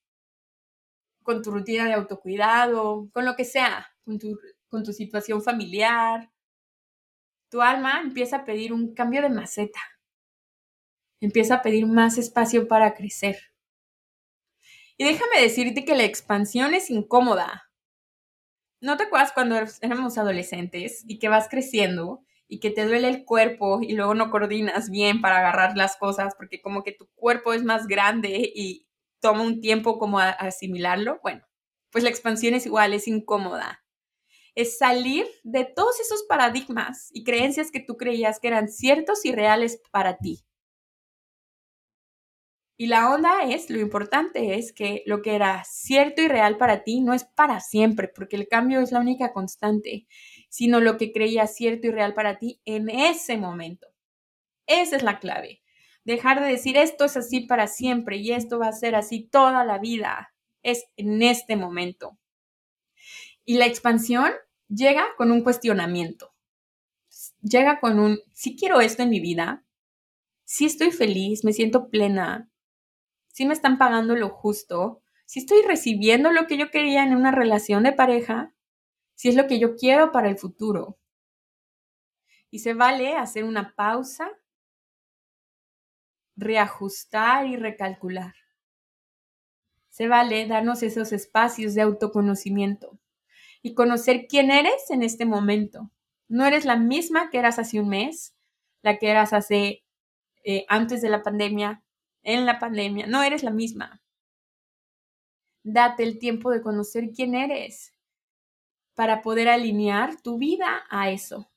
con 1.21 1.43
tu 1.43 1.51
rutina 1.51 1.85
de 1.85 1.91
autocuidado, 1.91 3.09
con 3.11 3.25
lo 3.25 3.35
que 3.35 3.43
sea 3.43 3.93
con 4.05 4.85
tu, 4.85 4.93
situación 4.93 5.43
familiar. 5.43 6.31
Tu 7.49 7.61
alma 7.61 7.99
empieza 7.99 8.37
a 8.37 8.45
pedir 8.45 8.71
un 8.71 8.93
cambio 8.93 9.21
de 9.21 9.27
maceta. 9.27 9.81
Empieza 11.19 11.55
a 11.55 11.61
pedir 11.61 11.85
más 11.85 12.17
espacio 12.17 12.69
para 12.69 12.93
crecer. 12.93 13.37
Y 14.95 15.03
déjame 15.03 15.41
decirte 15.41 15.83
que 15.83 15.97
la 15.97 16.05
expansión 16.05 16.73
es 16.73 16.89
incómoda. 16.89 17.69
¿No 18.79 18.95
te 18.95 19.03
acuerdas 19.03 19.33
cuando 19.33 19.57
éramos 19.81 20.17
adolescentes 20.17 21.03
y 21.05 21.19
que 21.19 21.27
vas 21.27 21.49
creciendo 21.49 22.23
y 22.47 22.59
que 22.59 22.71
te 22.71 22.85
duele 22.85 23.09
el 23.09 23.25
cuerpo 23.25 23.79
y 23.81 23.93
luego 23.93 24.13
no 24.15 24.29
coordinas 24.31 24.89
bien 24.89 25.21
para 25.21 25.39
agarrar 25.39 25.75
las 25.77 25.97
cosas 25.97 26.35
porque 26.37 26.61
como 26.61 26.83
que 26.83 26.91
tu 26.91 27.07
cuerpo 27.15 27.53
es 27.53 27.63
más 27.63 27.87
grande 27.87 28.51
y 28.53 28.87
toma 29.21 29.43
un 29.43 29.61
tiempo 29.61 29.97
como 29.99 30.19
asimilarlo? 30.19 31.19
Bueno, 31.23 31.43
pues 31.91 32.03
la 32.03 32.09
expansión 32.09 32.53
es 32.53 32.65
igual, 32.65 32.93
es 32.93 33.07
incómoda 33.07 33.83
es 34.55 34.77
salir 34.77 35.25
de 35.43 35.65
todos 35.65 35.99
esos 35.99 36.23
paradigmas 36.23 37.09
y 37.11 37.23
creencias 37.23 37.71
que 37.71 37.79
tú 37.79 37.97
creías 37.97 38.39
que 38.39 38.47
eran 38.47 38.69
ciertos 38.69 39.25
y 39.25 39.31
reales 39.31 39.81
para 39.91 40.17
ti. 40.17 40.43
Y 42.75 42.87
la 42.87 43.13
onda 43.13 43.43
es, 43.43 43.69
lo 43.69 43.79
importante 43.79 44.55
es 44.55 44.73
que 44.73 45.03
lo 45.05 45.21
que 45.21 45.35
era 45.35 45.63
cierto 45.63 46.21
y 46.21 46.27
real 46.27 46.57
para 46.57 46.83
ti 46.83 47.01
no 47.01 47.13
es 47.13 47.23
para 47.23 47.59
siempre, 47.59 48.07
porque 48.07 48.35
el 48.35 48.47
cambio 48.47 48.79
es 48.79 48.91
la 48.91 48.99
única 48.99 49.31
constante, 49.31 50.07
sino 50.53 50.79
lo 50.79 50.97
que 50.99 51.11
creías 51.11 51.55
cierto 51.55 51.87
y 51.87 51.89
real 51.89 52.13
para 52.13 52.37
ti 52.37 52.61
en 52.63 52.87
ese 52.87 53.37
momento. 53.37 53.87
Esa 54.67 54.97
es 54.97 55.01
la 55.01 55.17
clave. 55.17 55.63
Dejar 56.05 56.41
de 56.41 56.45
decir 56.45 56.77
esto 56.77 57.05
es 57.05 57.17
así 57.17 57.39
para 57.39 57.65
siempre 57.65 58.17
y 58.17 58.33
esto 58.33 58.59
va 58.59 58.67
a 58.67 58.71
ser 58.71 58.93
así 58.93 59.23
toda 59.23 59.65
la 59.65 59.79
vida. 59.79 60.31
Es 60.61 60.85
en 60.95 61.23
este 61.23 61.55
momento. 61.55 62.19
Y 63.43 63.55
la 63.55 63.65
expansión 63.65 64.31
llega 64.67 65.03
con 65.17 65.31
un 65.31 65.41
cuestionamiento. 65.41 66.35
Llega 67.41 67.79
con 67.79 67.97
un, 67.97 68.19
si 68.31 68.55
quiero 68.55 68.79
esto 68.79 69.01
en 69.01 69.09
mi 69.09 69.19
vida, 69.19 69.65
si 70.43 70.65
estoy 70.65 70.91
feliz, 70.91 71.43
me 71.43 71.53
siento 71.53 71.89
plena, 71.89 72.47
si 73.29 73.47
me 73.47 73.55
están 73.55 73.79
pagando 73.79 74.15
lo 74.15 74.29
justo, 74.29 75.01
si 75.25 75.39
estoy 75.39 75.63
recibiendo 75.63 76.31
lo 76.31 76.45
que 76.45 76.57
yo 76.57 76.69
quería 76.69 77.03
en 77.03 77.15
una 77.15 77.31
relación 77.31 77.81
de 77.81 77.93
pareja, 77.93 78.52
si 79.23 79.29
es 79.29 79.35
lo 79.35 79.47
que 79.47 79.57
yo 79.57 79.77
quiero 79.77 80.11
para 80.11 80.27
el 80.27 80.37
futuro. 80.37 80.99
Y 82.51 82.59
se 82.59 82.73
vale 82.73 83.15
hacer 83.15 83.45
una 83.45 83.73
pausa, 83.73 84.29
reajustar 86.35 87.47
y 87.47 87.55
recalcular. 87.55 88.35
Se 89.87 90.09
vale 90.09 90.45
darnos 90.45 90.83
esos 90.83 91.13
espacios 91.13 91.73
de 91.73 91.83
autoconocimiento 91.83 92.99
y 93.61 93.73
conocer 93.75 94.27
quién 94.27 94.51
eres 94.51 94.89
en 94.89 95.03
este 95.03 95.23
momento. 95.23 95.89
No 96.27 96.45
eres 96.45 96.65
la 96.65 96.75
misma 96.75 97.29
que 97.29 97.39
eras 97.39 97.59
hace 97.59 97.79
un 97.79 97.87
mes, 97.87 98.35
la 98.81 98.97
que 98.97 99.09
eras 99.09 99.31
hace 99.31 99.85
eh, 100.43 100.65
antes 100.67 101.01
de 101.01 101.07
la 101.07 101.23
pandemia, 101.23 101.81
en 102.23 102.45
la 102.45 102.59
pandemia. 102.59 103.07
No 103.07 103.23
eres 103.23 103.41
la 103.41 103.51
misma. 103.51 104.01
Date 105.63 106.03
el 106.03 106.19
tiempo 106.19 106.51
de 106.51 106.61
conocer 106.61 107.11
quién 107.15 107.35
eres 107.35 107.92
para 108.95 109.21
poder 109.21 109.49
alinear 109.49 110.21
tu 110.21 110.37
vida 110.37 110.83
a 110.89 111.09
eso. 111.09 111.49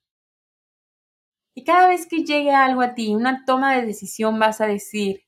Y 1.54 1.64
cada 1.64 1.88
vez 1.88 2.06
que 2.06 2.24
llegue 2.24 2.52
algo 2.52 2.82
a 2.82 2.94
ti, 2.94 3.14
una 3.14 3.44
toma 3.46 3.76
de 3.76 3.86
decisión, 3.86 4.38
vas 4.38 4.60
a 4.60 4.66
decir, 4.66 5.24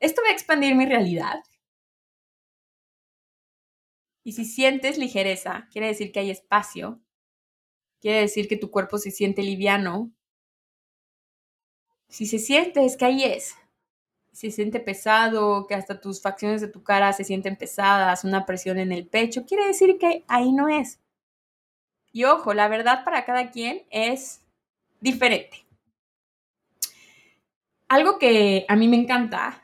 ¿esto 0.00 0.22
va 0.22 0.28
a 0.28 0.32
expandir 0.32 0.74
mi 0.74 0.86
realidad? 0.86 1.40
Y 4.22 4.32
si 4.32 4.44
sientes 4.44 4.98
ligereza, 4.98 5.66
quiere 5.72 5.86
decir 5.86 6.12
que 6.12 6.20
hay 6.20 6.30
espacio, 6.30 7.00
quiere 8.00 8.20
decir 8.20 8.48
que 8.48 8.58
tu 8.58 8.70
cuerpo 8.70 8.98
se 8.98 9.10
siente 9.10 9.42
liviano. 9.42 10.12
Si 12.08 12.26
se 12.26 12.38
siente, 12.38 12.84
es 12.84 12.98
que 12.98 13.06
ahí 13.06 13.24
es. 13.24 13.54
Se 14.38 14.52
siente 14.52 14.78
pesado, 14.78 15.66
que 15.66 15.74
hasta 15.74 16.00
tus 16.00 16.22
facciones 16.22 16.60
de 16.60 16.68
tu 16.68 16.84
cara 16.84 17.12
se 17.12 17.24
sienten 17.24 17.56
pesadas, 17.56 18.22
una 18.22 18.46
presión 18.46 18.78
en 18.78 18.92
el 18.92 19.04
pecho, 19.04 19.44
quiere 19.44 19.66
decir 19.66 19.98
que 19.98 20.22
ahí 20.28 20.52
no 20.52 20.68
es. 20.68 21.00
Y 22.12 22.22
ojo, 22.22 22.54
la 22.54 22.68
verdad 22.68 23.02
para 23.04 23.24
cada 23.24 23.50
quien 23.50 23.82
es 23.90 24.42
diferente. 25.00 25.66
Algo 27.88 28.20
que 28.20 28.64
a 28.68 28.76
mí 28.76 28.86
me 28.86 28.96
encanta 28.96 29.60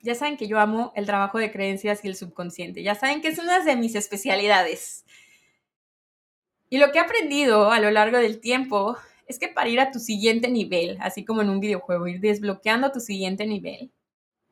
ya 0.00 0.16
saben 0.16 0.36
que 0.36 0.48
yo 0.48 0.58
amo 0.58 0.92
el 0.96 1.06
trabajo 1.06 1.38
de 1.38 1.52
creencias 1.52 2.04
y 2.04 2.08
el 2.08 2.16
subconsciente. 2.16 2.82
Ya 2.82 2.96
saben 2.96 3.20
que 3.20 3.28
es 3.28 3.38
una 3.38 3.62
de 3.62 3.76
mis 3.76 3.94
especialidades. 3.94 5.04
Y 6.68 6.78
lo 6.78 6.90
que 6.90 6.98
he 6.98 7.00
aprendido 7.00 7.70
a 7.70 7.78
lo 7.78 7.92
largo 7.92 8.18
del 8.18 8.40
tiempo 8.40 8.96
es 9.28 9.38
que 9.38 9.46
para 9.46 9.68
ir 9.68 9.78
a 9.78 9.92
tu 9.92 10.00
siguiente 10.00 10.48
nivel, 10.48 10.98
así 11.00 11.24
como 11.24 11.42
en 11.42 11.50
un 11.50 11.60
videojuego, 11.60 12.08
ir 12.08 12.18
desbloqueando 12.18 12.90
tu 12.90 12.98
siguiente 12.98 13.46
nivel, 13.46 13.92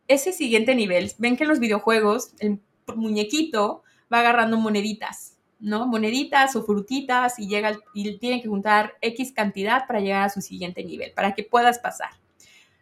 ese 0.09 0.33
siguiente 0.33 0.75
nivel, 0.75 1.13
ven 1.19 1.37
que 1.37 1.45
en 1.45 1.51
los 1.51 1.61
videojuegos 1.61 2.33
el 2.41 2.61
muñequito 2.97 3.83
va 4.13 4.21
agarrando 4.21 4.57
moneditas, 4.57 5.37
¿no? 5.61 5.87
Moneditas 5.87 6.57
o 6.57 6.65
frutitas 6.65 7.39
y 7.39 7.47
llega 7.47 7.79
y 7.95 8.19
tiene 8.19 8.41
que 8.41 8.49
juntar 8.49 8.95
X 9.03 9.33
cantidad 9.33 9.87
para 9.87 10.01
llegar 10.01 10.25
a 10.25 10.31
su 10.31 10.41
siguiente 10.41 10.83
nivel, 10.83 11.13
para 11.13 11.35
que 11.35 11.45
puedas 11.45 11.79
pasar. 11.79 12.11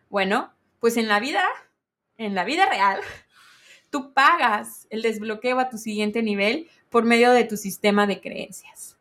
Bueno, 0.09 0.53
pues 0.81 0.97
en 0.97 1.09
la 1.09 1.21
vida 1.21 1.43
en 2.19 2.35
la 2.35 2.45
vida 2.45 2.67
real, 2.67 3.01
tú 3.91 4.13
pagas 4.13 4.87
el 4.91 5.03
desbloqueo 5.03 5.59
a 5.59 5.69
tu 5.69 5.79
siguiente 5.79 6.23
nivel 6.23 6.69
por 6.91 7.05
medio 7.05 7.33
de 7.33 7.45
tu 7.45 7.57
sistema 7.57 8.07
de 8.07 8.21
creencias. 8.21 8.97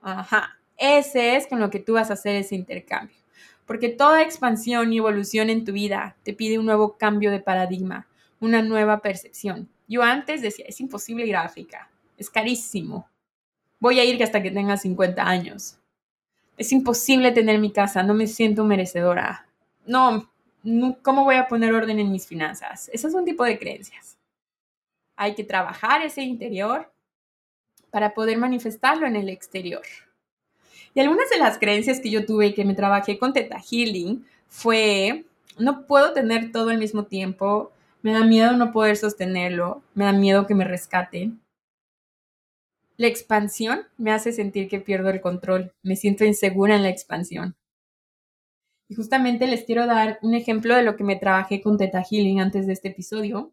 Ajá, 0.00 0.58
ese 0.76 1.36
es 1.36 1.46
con 1.46 1.60
lo 1.60 1.70
que 1.70 1.78
tú 1.78 1.94
vas 1.94 2.10
a 2.10 2.14
hacer 2.14 2.36
ese 2.36 2.54
intercambio. 2.54 3.16
Porque 3.66 3.88
toda 3.88 4.22
expansión 4.22 4.92
y 4.92 4.98
evolución 4.98 5.50
en 5.50 5.64
tu 5.64 5.72
vida 5.72 6.16
te 6.22 6.34
pide 6.34 6.58
un 6.58 6.66
nuevo 6.66 6.96
cambio 6.98 7.30
de 7.30 7.40
paradigma, 7.40 8.06
una 8.40 8.62
nueva 8.62 9.00
percepción. 9.00 9.68
Yo 9.88 10.02
antes 10.02 10.42
decía, 10.42 10.66
es 10.68 10.80
imposible 10.80 11.26
ir 11.26 11.36
a 11.36 11.52
es 12.16 12.30
carísimo. 12.30 13.08
Voy 13.80 13.98
a 13.98 14.04
ir 14.04 14.22
hasta 14.22 14.42
que 14.42 14.50
tenga 14.50 14.76
50 14.76 15.22
años. 15.22 15.78
Es 16.56 16.72
imposible 16.72 17.32
tener 17.32 17.58
mi 17.58 17.72
casa, 17.72 18.02
no 18.02 18.14
me 18.14 18.26
siento 18.26 18.64
merecedora. 18.64 19.46
No, 19.86 20.30
¿cómo 21.02 21.24
voy 21.24 21.36
a 21.36 21.48
poner 21.48 21.74
orden 21.74 21.98
en 21.98 22.12
mis 22.12 22.26
finanzas? 22.26 22.88
Ese 22.92 23.08
es 23.08 23.14
un 23.14 23.24
tipo 23.24 23.44
de 23.44 23.58
creencias. 23.58 24.16
Hay 25.16 25.34
que 25.34 25.44
trabajar 25.44 26.02
ese 26.02 26.22
interior 26.22 26.90
para 27.90 28.14
poder 28.14 28.38
manifestarlo 28.38 29.06
en 29.06 29.16
el 29.16 29.28
exterior. 29.28 29.82
Y 30.94 31.00
algunas 31.00 31.28
de 31.28 31.38
las 31.38 31.58
creencias 31.58 32.00
que 32.00 32.10
yo 32.10 32.24
tuve 32.24 32.46
y 32.46 32.54
que 32.54 32.64
me 32.64 32.74
trabajé 32.74 33.18
con 33.18 33.32
Teta 33.32 33.58
Healing 33.58 34.24
fue, 34.48 35.24
no 35.58 35.86
puedo 35.86 36.12
tener 36.12 36.52
todo 36.52 36.70
al 36.70 36.78
mismo 36.78 37.04
tiempo, 37.06 37.72
me 38.02 38.12
da 38.12 38.24
miedo 38.24 38.52
no 38.52 38.72
poder 38.72 38.96
sostenerlo, 38.96 39.82
me 39.94 40.04
da 40.04 40.12
miedo 40.12 40.46
que 40.46 40.54
me 40.54 40.64
rescaten. 40.64 41.40
La 42.96 43.08
expansión 43.08 43.88
me 43.96 44.12
hace 44.12 44.30
sentir 44.32 44.68
que 44.68 44.78
pierdo 44.78 45.10
el 45.10 45.20
control, 45.20 45.72
me 45.82 45.96
siento 45.96 46.24
insegura 46.24 46.76
en 46.76 46.82
la 46.84 46.90
expansión. 46.90 47.56
Y 48.88 48.94
justamente 48.94 49.48
les 49.48 49.64
quiero 49.64 49.86
dar 49.86 50.18
un 50.22 50.34
ejemplo 50.34 50.76
de 50.76 50.82
lo 50.82 50.94
que 50.94 51.02
me 51.02 51.16
trabajé 51.16 51.60
con 51.60 51.76
Teta 51.76 52.04
Healing 52.04 52.40
antes 52.40 52.68
de 52.68 52.74
este 52.74 52.88
episodio, 52.88 53.52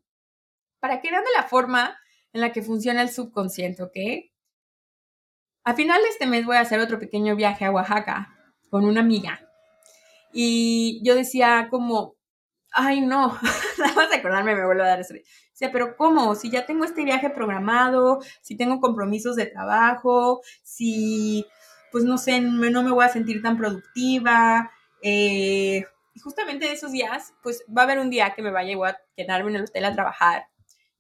para 0.80 1.02
que 1.02 1.10
vean 1.10 1.24
de 1.24 1.32
la 1.36 1.48
forma 1.48 1.98
en 2.34 2.42
la 2.42 2.52
que 2.52 2.62
funciona 2.62 3.02
el 3.02 3.10
subconsciente, 3.10 3.82
¿ok? 3.82 4.31
A 5.64 5.76
final 5.76 6.02
de 6.02 6.10
este 6.10 6.26
mes 6.26 6.46
voy 6.46 6.58
a 6.58 6.62
hacer 6.62 6.80
otro 6.80 7.00
pequeño 7.00 7.36
viaje 7.36 7.66
a 7.66 7.72
Oaxaca 7.72 8.36
con 8.70 8.86
una 8.86 9.02
amiga. 9.02 9.40
Y 10.34 11.02
yo 11.04 11.16
decía 11.16 11.68
como, 11.70 12.16
ay 12.72 13.02
no, 13.02 13.38
nada 13.78 13.94
más 13.94 14.14
acordarme 14.14 14.56
me 14.56 14.66
vuelvo 14.66 14.84
a 14.84 14.88
dar 14.88 15.02
eso. 15.02 15.14
O 15.14 15.18
sea, 15.54 15.72
pero 15.72 15.96
¿cómo? 15.96 16.34
Si 16.36 16.50
ya 16.50 16.66
tengo 16.66 16.86
este 16.86 17.04
viaje 17.04 17.30
programado, 17.30 18.20
si 18.42 18.58
tengo 18.58 18.80
compromisos 18.80 19.36
de 19.36 19.46
trabajo, 19.46 20.42
si, 20.64 21.46
pues 21.92 22.04
no 22.04 22.18
sé, 22.18 22.42
no 22.42 22.84
me 22.84 22.92
voy 22.92 23.06
a 23.06 23.10
sentir 23.10 23.42
tan 23.44 23.58
productiva, 23.58 24.72
eh, 25.04 25.86
y 26.14 26.20
justamente 26.20 26.72
esos 26.72 26.92
días, 26.92 27.34
pues 27.44 27.64
va 27.76 27.82
a 27.82 27.86
haber 27.86 28.00
un 28.00 28.10
día 28.10 28.34
que 28.36 28.42
me 28.42 28.52
vaya 28.52 28.76
a 28.88 28.98
quedarme 29.16 29.52
en 29.52 29.58
el 29.58 29.64
hotel 29.64 29.86
a 29.86 29.94
trabajar 29.94 30.48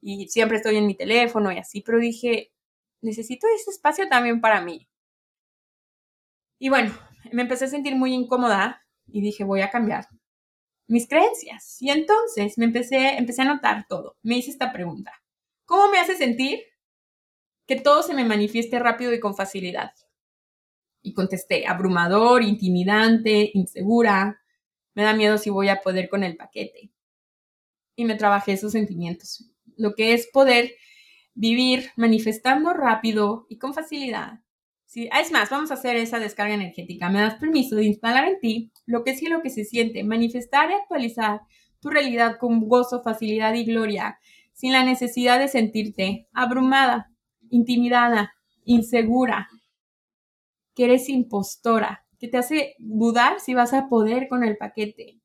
y 0.02 0.28
siempre 0.30 0.58
estoy 0.58 0.78
en 0.78 0.88
mi 0.88 0.95
teléfono 0.95 1.52
y 1.52 1.58
así, 1.58 1.82
pero 1.82 2.00
dije, 2.00 2.52
necesito 3.02 3.48
ese 3.56 3.72
espacio 3.72 4.08
también 4.08 4.42
para 4.42 4.62
mí. 4.62 4.88
Y 6.60 6.70
bueno, 6.70 6.94
me 7.32 7.42
empecé 7.42 7.66
a 7.66 7.70
sentir 7.70 7.96
muy 7.96 8.14
incómoda 8.14 8.86
y 9.08 9.22
dije, 9.22 9.44
voy 9.44 9.62
a 9.62 9.70
cambiar 9.70 10.08
mis 10.88 11.08
creencias. 11.08 11.82
Y 11.82 11.90
entonces 11.90 12.58
me 12.58 12.66
empecé, 12.66 13.18
empecé 13.18 13.42
a 13.42 13.46
notar 13.46 13.86
todo. 13.88 14.18
Me 14.22 14.38
hice 14.38 14.52
esta 14.52 14.72
pregunta. 14.74 15.12
¿Cómo 15.66 15.90
me 15.90 16.00
hace 16.00 16.16
sentir 16.16 16.60
que 17.66 17.78
todo 17.78 18.04
se 18.04 18.14
me 18.14 18.26
manifieste 18.26 18.78
rápido 18.78 19.14
y 19.14 19.20
con 19.20 19.36
facilidad? 19.36 19.92
Y 21.02 21.14
contesté, 21.14 21.66
abrumador, 21.66 22.44
intimidante, 22.44 23.52
insegura, 23.54 24.42
me 24.94 25.04
da 25.04 25.14
miedo 25.14 25.38
si 25.38 25.50
voy 25.50 25.70
a 25.70 25.82
poder 25.82 26.10
con 26.10 26.24
el 26.24 26.36
paquete. 26.36 26.92
Y 27.96 28.06
me 28.06 28.16
trabajé 28.16 28.54
esos 28.54 28.74
sentimientos. 28.74 29.50
Lo 29.78 29.96
que 29.96 30.14
es 30.14 30.28
poder 30.28 30.74
vivir 31.34 31.91
manifestando 31.96 32.74
rápido 32.74 33.46
y 33.50 33.58
con 33.58 33.74
facilidad. 33.74 34.41
Sí, 34.86 35.10
es 35.17 35.32
más, 35.32 35.50
vamos 35.50 35.72
a 35.72 35.76
hacer 35.76 35.96
esa 35.96 36.20
descarga 36.20 36.54
energética. 36.54 37.10
Me 37.10 37.22
das 37.22 37.36
permiso 37.36 37.78
de 37.78 37.86
instalar 37.86 38.28
en 38.28 38.39
ti 38.39 38.72
lo 38.86 39.06
que 39.06 39.12
es 39.12 39.22
y 39.22 39.28
lo 39.28 39.41
que 39.41 39.50
se 39.50 39.63
siente, 39.63 40.04
manifestar 40.04 40.70
y 40.70 40.74
actualizar 40.74 41.41
tu 41.80 41.89
realidad 41.89 42.38
con 42.38 42.67
gozo, 42.67 43.02
facilidad 43.02 43.54
y 43.54 43.63
gloria, 43.63 44.20
sin 44.52 44.74
la 44.74 44.84
necesidad 44.84 45.39
de 45.39 45.48
sentirte 45.48 46.28
abrumada, 46.34 47.10
intimidada, 47.50 48.34
insegura, 48.65 49.48
que 50.76 50.84
eres 50.84 51.08
impostora, 51.08 52.06
que 52.20 52.28
te 52.28 52.38
hace 52.38 52.76
dudar 52.78 53.39
si 53.39 53.54
vas 53.54 53.74
a 53.74 53.88
poder 53.88 54.28
con 54.28 54.44
el 54.44 54.58
paquete. 54.58 55.21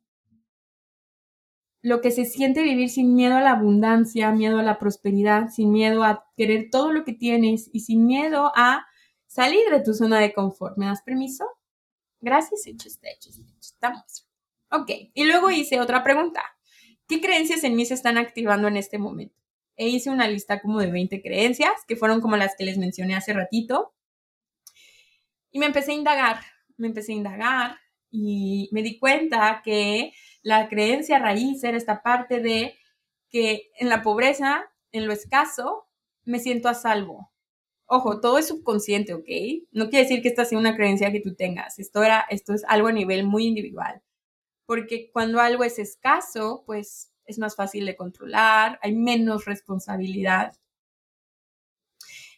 Lo 1.87 2.01
que 2.01 2.11
se 2.11 2.25
siente 2.25 2.65
vivir 2.65 2.91
sin 2.91 3.15
miedo 3.15 3.37
a 3.37 3.41
la 3.41 3.53
abundancia, 3.53 4.33
miedo 4.33 4.59
a 4.59 4.65
la 4.65 4.77
prosperidad, 4.77 5.51
sin 5.51 5.71
miedo 5.71 6.03
a 6.03 6.27
querer 6.37 6.67
todo 6.69 6.91
lo 6.91 7.05
que 7.05 7.13
tienes 7.13 7.71
y 7.73 7.79
sin 7.79 8.07
miedo 8.07 8.51
a 8.57 8.85
salir 9.29 9.61
de 9.71 9.85
tu 9.85 9.95
zona 9.95 10.19
de 10.19 10.33
confort. 10.33 10.77
¿Me 10.79 10.87
das 10.87 11.03
permiso? 11.03 11.47
Gracias, 12.21 12.67
hecho 12.67 12.89
está, 12.89 13.09
hecho 13.11 13.31
Estamos. 13.61 14.29
Ok, 14.73 14.91
y 15.15 15.25
luego 15.27 15.49
hice 15.49 15.79
otra 15.79 16.03
pregunta. 16.03 16.43
¿Qué 17.07 17.21
creencias 17.21 17.63
en 17.63 17.77
mí 17.77 17.87
se 17.87 17.95
están 17.95 18.19
activando 18.19 18.67
en 18.67 18.77
este 18.77 18.99
momento? 18.99 19.37
E 19.77 19.87
hice 19.87 20.11
una 20.11 20.27
lista 20.27 20.61
como 20.61 20.81
de 20.81 20.91
20 20.91 21.23
creencias, 21.23 21.71
que 21.87 21.95
fueron 21.95 22.21
como 22.21 22.37
las 22.37 22.57
que 22.57 22.65
les 22.65 22.79
mencioné 22.79 23.15
hace 23.15 23.33
ratito. 23.33 23.95
Y 25.53 25.61
me 25.61 25.67
empecé 25.67 25.93
a 25.93 25.95
indagar, 25.95 26.41
me 26.79 26.89
empecé 26.89 27.13
a 27.13 27.15
indagar 27.15 27.77
y 28.11 28.69
me 28.73 28.83
di 28.83 28.99
cuenta 28.99 29.63
que 29.65 30.13
la 30.47 30.69
creencia 30.69 31.19
raíz 31.19 31.65
era 31.65 31.77
esta 31.77 32.05
parte 32.05 32.39
de 32.39 32.79
que 33.29 33.73
en 33.81 33.89
la 33.89 34.03
pobreza, 34.03 34.71
en 34.93 35.09
lo 35.09 35.13
escaso, 35.13 35.89
me 36.25 36.39
siento 36.39 36.69
a 36.69 36.75
salvo. 36.75 37.33
Ojo, 37.87 38.21
todo 38.21 38.39
es 38.39 38.47
subconsciente, 38.47 39.13
¿ok? 39.13 39.27
No 39.73 39.91
quiere 39.91 40.05
decir 40.05 40.23
que 40.23 40.29
esta 40.29 40.45
sea 40.45 40.57
una 40.57 40.77
creencia 40.77 41.11
que 41.11 41.21
tú 41.21 41.35
tengas. 41.35 41.81
Esto, 41.81 42.05
era, 42.05 42.27
esto 42.31 42.55
es 42.55 42.63
algo 42.69 42.87
a 42.87 42.93
nivel 42.93 43.27
muy 43.27 43.45
individual. 43.45 44.01
Porque 44.67 45.11
cuando 45.11 45.41
algo 45.41 45.65
es 45.65 45.81
escaso, 45.81 46.63
pues 46.65 47.11
es 47.25 47.41
más 47.41 47.57
fácil 47.57 47.85
de 47.85 47.97
controlar, 47.97 48.79
hay 48.83 48.95
menos 48.95 49.47
responsabilidad. 49.47 50.57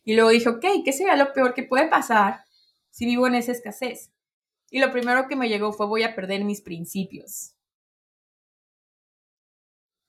Y 0.03 0.15
luego 0.15 0.31
dije, 0.31 0.49
ok, 0.49 0.65
¿qué 0.83 0.95
sería 0.95 1.15
lo 1.15 1.35
peor 1.35 1.53
que 1.53 1.63
puede 1.63 1.89
pasar 1.89 2.41
si 2.89 3.05
vivo 3.05 3.27
en 3.27 3.35
esa 3.35 3.53
escasez? 3.53 4.13
Y 4.71 4.79
lo 4.79 4.91
primero 4.93 5.29
que 5.29 5.37
me 5.37 5.51
llegó 5.51 5.75
fue 5.75 5.87
voy 5.87 6.05
a 6.05 6.15
perder 6.15 6.43
mis 6.45 6.63
principios. 6.63 7.58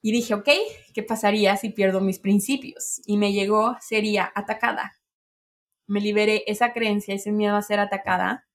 Y 0.01 0.11
dije, 0.11 0.33
ok, 0.33 0.49
¿qué 0.93 1.03
pasaría 1.03 1.57
si 1.57 1.69
pierdo 1.69 1.99
mis 1.99 2.19
principios? 2.19 3.01
Y 3.05 3.17
me 3.17 3.33
llegó, 3.33 3.75
sería 3.81 4.31
atacada. 4.33 4.93
Me 5.87 5.99
liberé 5.99 6.43
esa 6.47 6.71
creencia, 6.71 7.15
ese 7.15 7.31
miedo 7.31 7.55
a 7.55 7.61
ser 7.61 7.79
atacada. 7.79 8.45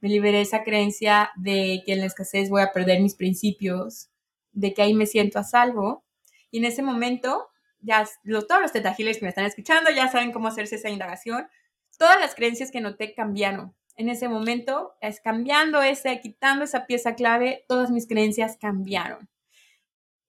me 0.00 0.08
liberé 0.10 0.42
esa 0.42 0.62
creencia 0.62 1.30
de 1.36 1.82
que 1.84 1.94
en 1.94 2.00
la 2.00 2.06
escasez 2.06 2.50
voy 2.50 2.62
a 2.62 2.72
perder 2.72 3.00
mis 3.00 3.14
principios, 3.16 4.10
de 4.52 4.74
que 4.74 4.82
ahí 4.82 4.94
me 4.94 5.06
siento 5.06 5.38
a 5.38 5.44
salvo. 5.44 6.04
Y 6.50 6.58
en 6.58 6.66
ese 6.66 6.82
momento, 6.82 7.48
ya 7.80 8.06
todos 8.48 8.62
los 8.62 8.72
tetagiles 8.72 9.18
que 9.18 9.24
me 9.24 9.30
están 9.30 9.46
escuchando 9.46 9.90
ya 9.90 10.08
saben 10.08 10.32
cómo 10.32 10.48
hacerse 10.48 10.76
esa 10.76 10.90
indagación. 10.90 11.48
Todas 11.98 12.20
las 12.20 12.34
creencias 12.34 12.70
que 12.70 12.80
noté 12.80 13.14
cambiaron. 13.14 13.74
En 13.96 14.08
ese 14.10 14.28
momento, 14.28 14.94
es 15.00 15.20
cambiando 15.20 15.82
ese, 15.82 16.20
quitando 16.20 16.64
esa 16.64 16.86
pieza 16.86 17.14
clave, 17.14 17.64
todas 17.68 17.90
mis 17.90 18.06
creencias 18.06 18.58
cambiaron 18.58 19.28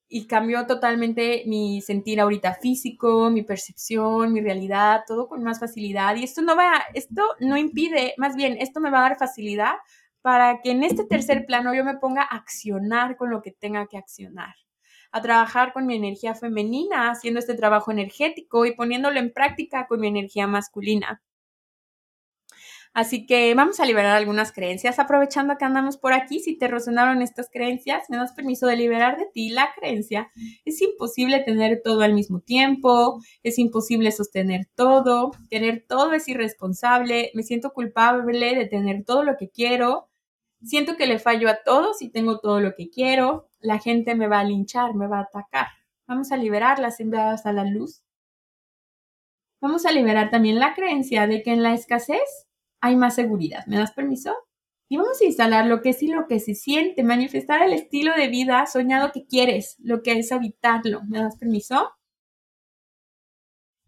y 0.09 0.27
cambió 0.27 0.65
totalmente 0.65 1.43
mi 1.47 1.81
sentir 1.81 2.21
ahorita 2.21 2.55
físico, 2.55 3.29
mi 3.29 3.43
percepción, 3.43 4.31
mi 4.33 4.41
realidad, 4.41 5.01
todo 5.05 5.27
con 5.27 5.43
más 5.43 5.59
facilidad. 5.59 6.15
Y 6.15 6.23
esto 6.23 6.41
no 6.41 6.55
va, 6.55 6.85
esto 6.93 7.21
no 7.39 7.57
impide, 7.57 8.13
más 8.17 8.35
bien, 8.35 8.57
esto 8.59 8.79
me 8.79 8.89
va 8.89 8.99
a 8.99 9.09
dar 9.09 9.17
facilidad 9.17 9.75
para 10.21 10.61
que 10.61 10.71
en 10.71 10.83
este 10.83 11.05
tercer 11.05 11.45
plano 11.45 11.73
yo 11.73 11.83
me 11.83 11.97
ponga 11.97 12.23
a 12.23 12.35
accionar 12.35 13.17
con 13.17 13.29
lo 13.29 13.41
que 13.41 13.51
tenga 13.51 13.87
que 13.87 13.97
accionar, 13.97 14.55
a 15.11 15.21
trabajar 15.21 15.73
con 15.73 15.85
mi 15.85 15.95
energía 15.95 16.35
femenina, 16.35 17.11
haciendo 17.11 17.39
este 17.39 17.55
trabajo 17.55 17.91
energético 17.91 18.65
y 18.65 18.75
poniéndolo 18.75 19.19
en 19.19 19.31
práctica 19.33 19.87
con 19.87 19.99
mi 19.99 20.07
energía 20.07 20.47
masculina. 20.47 21.21
Así 22.97 23.27
que 23.27 23.53
vamos 23.53 23.79
a 23.79 23.85
liberar 23.85 24.15
algunas 24.15 24.51
creencias. 24.51 24.97
Aprovechando 24.97 25.55
que 25.59 25.65
andamos 25.65 25.97
por 25.97 26.13
aquí, 26.13 26.39
si 26.39 26.57
te 26.57 26.67
resonaron 26.67 27.21
estas 27.21 27.47
creencias, 27.47 28.09
me 28.09 28.17
das 28.17 28.33
permiso 28.33 28.65
de 28.65 28.75
liberar 28.75 29.19
de 29.19 29.27
ti 29.31 29.49
la 29.51 29.69
creencia. 29.75 30.31
Es 30.65 30.81
imposible 30.81 31.41
tener 31.41 31.83
todo 31.83 32.01
al 32.01 32.15
mismo 32.15 32.39
tiempo, 32.39 33.21
es 33.43 33.59
imposible 33.59 34.11
sostener 34.11 34.67
todo, 34.73 35.29
tener 35.47 35.85
todo 35.87 36.13
es 36.13 36.27
irresponsable, 36.27 37.29
me 37.35 37.43
siento 37.43 37.71
culpable 37.71 38.55
de 38.55 38.65
tener 38.65 39.05
todo 39.05 39.21
lo 39.21 39.37
que 39.37 39.51
quiero, 39.51 40.09
siento 40.63 40.97
que 40.97 41.05
le 41.05 41.19
fallo 41.19 41.49
a 41.49 41.59
todos 41.63 42.01
y 42.01 42.09
tengo 42.09 42.39
todo 42.39 42.61
lo 42.61 42.73
que 42.73 42.89
quiero, 42.89 43.47
la 43.59 43.77
gente 43.77 44.15
me 44.15 44.27
va 44.27 44.39
a 44.39 44.43
linchar, 44.43 44.95
me 44.95 45.05
va 45.05 45.19
a 45.19 45.27
atacar. 45.31 45.67
Vamos 46.07 46.31
a 46.31 46.37
liberar 46.37 46.79
las 46.79 46.99
enviadas 46.99 47.45
a 47.45 47.53
la 47.53 47.63
luz. 47.63 48.01
Vamos 49.61 49.85
a 49.85 49.91
liberar 49.91 50.31
también 50.31 50.57
la 50.57 50.73
creencia 50.73 51.27
de 51.27 51.43
que 51.43 51.51
en 51.51 51.61
la 51.61 51.75
escasez 51.75 52.46
hay 52.81 52.95
más 52.95 53.15
seguridad. 53.15 53.65
¿Me 53.67 53.77
das 53.77 53.91
permiso? 53.91 54.35
Y 54.89 54.97
vamos 54.97 55.19
a 55.21 55.25
instalar 55.25 55.65
lo 55.65 55.81
que 55.81 55.89
es 55.89 56.01
y 56.01 56.07
lo 56.07 56.27
que 56.27 56.39
se 56.39 56.55
siente, 56.55 57.03
manifestar 57.03 57.61
el 57.61 57.73
estilo 57.73 58.13
de 58.15 58.29
vida 58.29 58.65
soñado 58.67 59.11
que 59.11 59.25
quieres, 59.25 59.75
lo 59.79 60.01
que 60.01 60.13
es 60.13 60.31
habitarlo. 60.31 61.01
¿Me 61.07 61.19
das 61.19 61.37
permiso? 61.37 61.91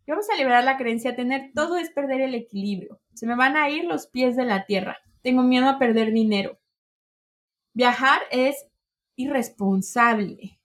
Y 0.06 0.12
vamos 0.12 0.30
a 0.30 0.36
liberar 0.36 0.64
la 0.64 0.78
creencia, 0.78 1.16
tener 1.16 1.52
todo 1.54 1.78
es 1.78 1.90
perder 1.92 2.22
el 2.22 2.36
equilibrio. 2.36 3.00
Se 3.14 3.28
me 3.28 3.36
van 3.36 3.56
a 3.56 3.70
ir 3.70 3.86
los 3.86 4.08
pies 4.08 4.36
de 4.36 4.44
la 4.44 4.66
tierra. 4.66 4.98
Tengo 5.22 5.44
miedo 5.44 5.70
a 5.70 5.80
perder 5.80 6.12
dinero. 6.12 6.60
Viajar 7.74 8.22
es 8.32 8.68
irresponsable. 9.16 10.60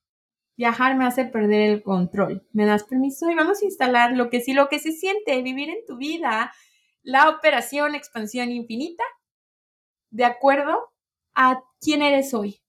Viajar 0.57 0.97
me 0.97 1.05
hace 1.05 1.27
perder 1.27 1.71
el 1.71 1.83
control. 1.83 2.47
¿Me 2.53 2.65
das 2.65 2.85
permiso? 2.85 3.31
Y 3.31 3.35
vamos 3.35 3.63
a 3.63 3.65
instalar 3.67 4.17
lo 4.17 4.31
que 4.31 4.41
sí, 4.41 4.53
lo 4.53 4.69
que 4.69 4.79
se 4.79 4.93
siente, 4.93 5.43
vivir 5.43 5.69
en 5.69 5.85
tu 5.87 5.97
vida 5.97 6.53
la 7.05 7.29
operación 7.29 7.95
expansión 7.95 8.51
infinita 8.51 9.05
de 10.11 10.25
acuerdo 10.25 10.93
a 11.35 11.63
quién 11.81 12.03
eres 12.03 12.35
hoy, 12.35 12.63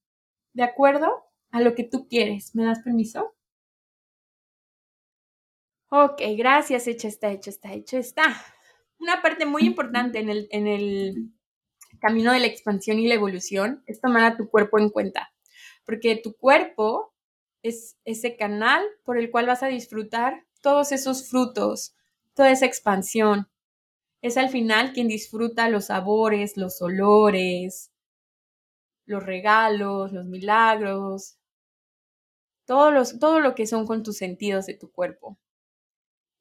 de 0.53 0.63
acuerdo 0.63 1.25
a 1.51 1.61
lo 1.61 1.73
que 1.73 1.83
tú 1.83 2.07
quieres. 2.07 2.53
¿Me 2.53 2.65
das 2.65 2.81
permiso? 2.81 3.33
Ok, 5.89 6.21
gracias, 6.37 6.87
hecho 6.87 7.07
está, 7.07 7.31
hecho 7.31 7.49
está, 7.49 7.73
hecho 7.73 7.97
está. 7.97 8.43
Una 8.99 9.21
parte 9.21 9.45
muy 9.45 9.63
importante 9.63 10.19
en 10.19 10.29
el, 10.29 10.47
en 10.51 10.67
el 10.67 11.31
camino 11.99 12.33
de 12.33 12.39
la 12.39 12.47
expansión 12.47 12.99
y 12.99 13.07
la 13.07 13.15
evolución 13.15 13.83
es 13.85 14.01
tomar 14.01 14.23
a 14.25 14.35
tu 14.35 14.49
cuerpo 14.49 14.77
en 14.79 14.89
cuenta, 14.89 15.33
porque 15.85 16.17
tu 16.17 16.35
cuerpo 16.35 17.13
es 17.61 17.97
ese 18.03 18.35
canal 18.35 18.83
por 19.03 19.17
el 19.17 19.31
cual 19.31 19.45
vas 19.45 19.63
a 19.63 19.67
disfrutar 19.67 20.45
todos 20.61 20.91
esos 20.91 21.29
frutos, 21.29 21.95
toda 22.33 22.51
esa 22.51 22.65
expansión, 22.65 23.47
es 24.25 24.37
al 24.37 24.49
final 24.49 24.91
quien 24.91 25.07
disfruta 25.07 25.69
los 25.69 25.85
sabores, 25.85 26.57
los 26.57 26.81
olores, 26.81 27.91
los 29.05 29.23
regalos, 29.23 30.11
los 30.11 30.25
milagros, 30.25 31.37
todo, 32.65 32.89
los, 32.91 33.19
todo 33.19 33.39
lo 33.39 33.53
que 33.53 33.67
son 33.67 33.85
con 33.85 34.01
tus 34.01 34.17
sentidos 34.17 34.65
de 34.65 34.73
tu 34.73 34.91
cuerpo. 34.91 35.37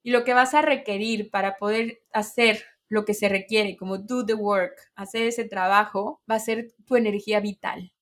Y 0.03 0.09
lo 0.09 0.23
que 0.23 0.33
vas 0.33 0.55
a 0.55 0.63
requerir 0.63 1.29
para 1.29 1.57
poder 1.57 2.01
hacer 2.11 2.63
lo 2.89 3.05
que 3.05 3.13
se 3.13 3.29
requiere, 3.29 3.77
como 3.77 3.99
do 3.99 4.25
the 4.25 4.33
work, 4.33 4.75
hacer 4.95 5.27
ese 5.27 5.45
trabajo, 5.45 6.21
va 6.29 6.35
a 6.35 6.39
ser 6.39 6.73
tu 6.87 6.95
energía 6.95 7.39
vital. 7.39 7.93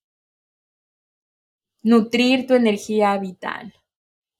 Nutrir 1.81 2.47
tu 2.47 2.53
energía 2.53 3.17
vital 3.17 3.73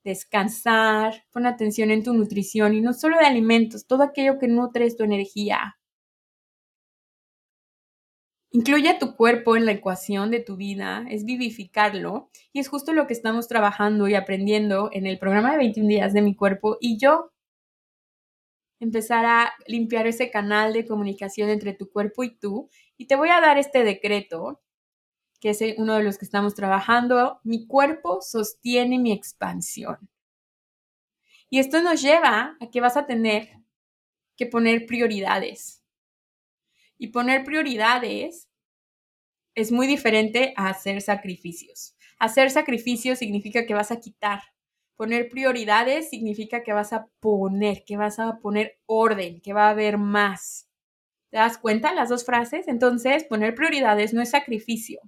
descansar, 0.04 1.26
pon 1.32 1.46
atención 1.46 1.92
en 1.92 2.04
tu 2.04 2.14
nutrición 2.14 2.74
y 2.74 2.82
no 2.82 2.94
solo 2.94 3.18
de 3.18 3.26
alimentos, 3.26 3.88
todo 3.88 4.04
aquello 4.04 4.40
que 4.40 4.48
nutre 4.48 4.90
tu 4.92 5.04
energía. 5.04 5.78
Incluye 8.56 8.88
a 8.90 9.00
tu 9.00 9.16
cuerpo 9.16 9.58
en 9.58 9.66
la 9.66 9.72
ecuación 9.72 10.30
de 10.30 10.40
tu 10.40 10.56
vida, 10.56 11.06
es 11.10 11.26
vivificarlo 11.26 12.30
y 12.52 12.60
es 12.60 12.68
justo 12.68 12.94
lo 12.94 13.08
que 13.08 13.14
estamos 13.14 13.48
trabajando 13.48 14.08
y 14.08 14.14
aprendiendo 14.14 14.90
en 14.94 15.08
el 15.08 15.18
programa 15.18 15.52
de 15.52 15.58
21 15.58 15.90
días 15.90 16.14
de 16.14 16.22
mi 16.22 16.36
cuerpo 16.36 16.78
y 16.80 17.00
yo. 17.00 17.32
Empezar 18.80 19.26
a 19.26 19.54
limpiar 19.66 20.06
ese 20.06 20.30
canal 20.30 20.74
de 20.74 20.86
comunicación 20.86 21.50
entre 21.50 21.74
tu 21.74 21.90
cuerpo 21.90 22.24
y 22.24 22.38
tú 22.38 22.70
y 22.98 23.08
te 23.08 23.16
voy 23.16 23.30
a 23.30 23.42
dar 23.42 23.58
este 23.58 23.84
decreto 23.84 24.63
que 25.44 25.50
es 25.50 25.62
uno 25.76 25.96
de 25.96 26.06
los 26.06 26.18
que 26.18 26.24
estamos 26.24 26.56
trabajando, 26.56 27.42
mi 27.44 27.68
cuerpo 27.68 28.22
sostiene 28.22 28.98
mi 28.98 29.12
expansión. 29.12 29.98
Y 31.50 31.60
esto 31.60 31.82
nos 31.82 32.02
lleva 32.02 32.56
a 32.62 32.70
que 32.72 32.80
vas 32.80 32.96
a 32.96 33.06
tener 33.06 33.50
que 34.38 34.46
poner 34.46 34.86
prioridades. 34.86 35.84
Y 36.98 37.08
poner 37.08 37.44
prioridades 37.44 38.48
es 39.54 39.74
muy 39.74 39.86
diferente 39.86 40.54
a 40.56 40.70
hacer 40.70 41.02
sacrificios. 41.02 41.98
Hacer 42.20 42.50
sacrificios 42.50 43.20
significa 43.20 43.66
que 43.66 43.74
vas 43.74 43.92
a 43.92 44.00
quitar. 44.00 44.44
Poner 44.96 45.28
prioridades 45.28 46.10
significa 46.10 46.64
que 46.64 46.72
vas 46.72 46.94
a 46.94 47.10
poner, 47.20 47.84
que 47.84 47.98
vas 47.98 48.18
a 48.18 48.40
poner 48.40 48.80
orden, 48.86 49.42
que 49.42 49.52
va 49.52 49.68
a 49.68 49.72
haber 49.72 49.98
más. 49.98 50.70
¿Te 51.32 51.36
das 51.36 51.58
cuenta 51.58 51.94
las 51.94 52.08
dos 52.08 52.24
frases? 52.24 52.70
Entonces, 52.70 53.26
poner 53.26 53.56
prioridades 53.56 54.14
no 54.14 54.22
es 54.22 54.30
sacrificio, 54.30 55.02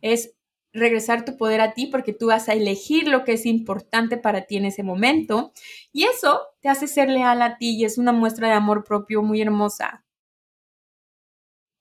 es 0.00 0.34
regresar 0.72 1.24
tu 1.24 1.36
poder 1.36 1.60
a 1.60 1.72
ti 1.72 1.86
porque 1.86 2.12
tú 2.12 2.26
vas 2.28 2.48
a 2.48 2.52
elegir 2.52 3.08
lo 3.08 3.24
que 3.24 3.32
es 3.32 3.46
importante 3.46 4.16
para 4.16 4.42
ti 4.42 4.56
en 4.56 4.66
ese 4.66 4.82
momento 4.82 5.52
y 5.92 6.04
eso 6.04 6.40
te 6.60 6.68
hace 6.68 6.86
ser 6.86 7.08
leal 7.08 7.42
a 7.42 7.56
ti 7.58 7.76
y 7.76 7.84
es 7.84 7.98
una 7.98 8.12
muestra 8.12 8.48
de 8.48 8.54
amor 8.54 8.84
propio 8.84 9.22
muy 9.22 9.40
hermosa. 9.40 10.04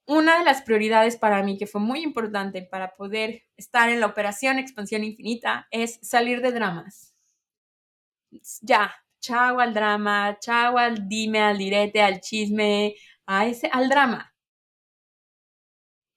Una 0.05 0.39
de 0.39 0.45
las 0.45 0.61
prioridades 0.61 1.17
para 1.17 1.43
mí 1.43 1.57
que 1.57 1.67
fue 1.67 1.81
muy 1.81 2.01
importante 2.01 2.61
para 2.61 2.95
poder 2.95 3.43
estar 3.57 3.89
en 3.89 3.99
la 3.99 4.05
operación 4.05 4.57
expansión 4.57 5.03
infinita 5.03 5.67
es 5.69 5.99
salir 6.01 6.41
de 6.41 6.53
dramas. 6.53 7.13
Ya, 8.61 8.93
chao 9.19 9.59
al 9.59 9.73
drama, 9.73 10.37
chao 10.39 10.77
al 10.77 11.09
dime, 11.09 11.41
al 11.41 11.57
direte, 11.57 12.01
al 12.01 12.21
chisme, 12.21 12.95
a 13.25 13.47
ese, 13.47 13.67
al 13.71 13.89
drama 13.89 14.33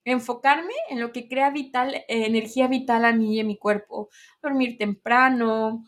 enfocarme 0.04 0.74
en 0.88 1.00
lo 1.00 1.12
que 1.12 1.28
crea 1.28 1.50
vital, 1.50 1.94
eh, 1.94 2.04
energía 2.08 2.68
vital 2.68 3.04
a 3.04 3.12
mí 3.12 3.36
y 3.36 3.40
a 3.40 3.44
mi 3.44 3.58
cuerpo. 3.58 4.08
Dormir 4.42 4.76
temprano, 4.78 5.84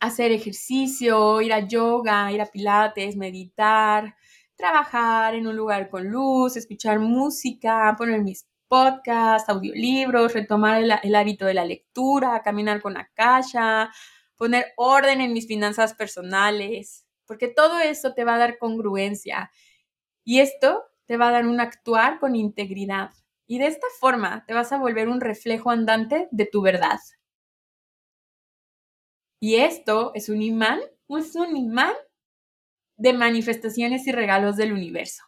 hacer 0.00 0.32
ejercicio, 0.32 1.40
ir 1.40 1.52
a 1.52 1.60
yoga, 1.60 2.32
ir 2.32 2.40
a 2.40 2.46
pilates, 2.46 3.16
meditar, 3.16 4.14
trabajar 4.56 5.34
en 5.34 5.46
un 5.46 5.56
lugar 5.56 5.88
con 5.90 6.08
luz, 6.08 6.56
escuchar 6.56 6.98
música, 6.98 7.94
poner 7.96 8.22
mis 8.22 8.46
podcasts, 8.68 9.48
audiolibros, 9.48 10.34
retomar 10.34 10.82
el, 10.82 10.92
el 11.02 11.14
hábito 11.14 11.46
de 11.46 11.54
la 11.54 11.64
lectura, 11.64 12.42
caminar 12.42 12.80
con 12.82 12.96
Akasha, 12.96 13.90
poner 14.36 14.72
orden 14.76 15.20
en 15.20 15.32
mis 15.32 15.46
finanzas 15.46 15.94
personales, 15.94 17.06
porque 17.26 17.48
todo 17.48 17.78
eso 17.80 18.12
te 18.14 18.24
va 18.24 18.34
a 18.34 18.38
dar 18.38 18.58
congruencia. 18.58 19.50
Y 20.24 20.40
esto 20.40 20.84
te 21.12 21.18
va 21.18 21.28
a 21.28 21.32
dar 21.32 21.46
un 21.46 21.60
actuar 21.60 22.18
con 22.18 22.34
integridad. 22.34 23.10
Y 23.46 23.58
de 23.58 23.66
esta 23.66 23.86
forma 24.00 24.46
te 24.46 24.54
vas 24.54 24.72
a 24.72 24.78
volver 24.78 25.08
un 25.08 25.20
reflejo 25.20 25.68
andante 25.68 26.26
de 26.30 26.46
tu 26.46 26.62
verdad. 26.62 26.98
Y 29.38 29.56
esto 29.56 30.12
es 30.14 30.30
un 30.30 30.40
imán, 30.40 30.80
es 31.10 31.36
un 31.36 31.54
imán 31.54 31.92
de 32.96 33.12
manifestaciones 33.12 34.06
y 34.06 34.12
regalos 34.12 34.56
del 34.56 34.72
universo. 34.72 35.22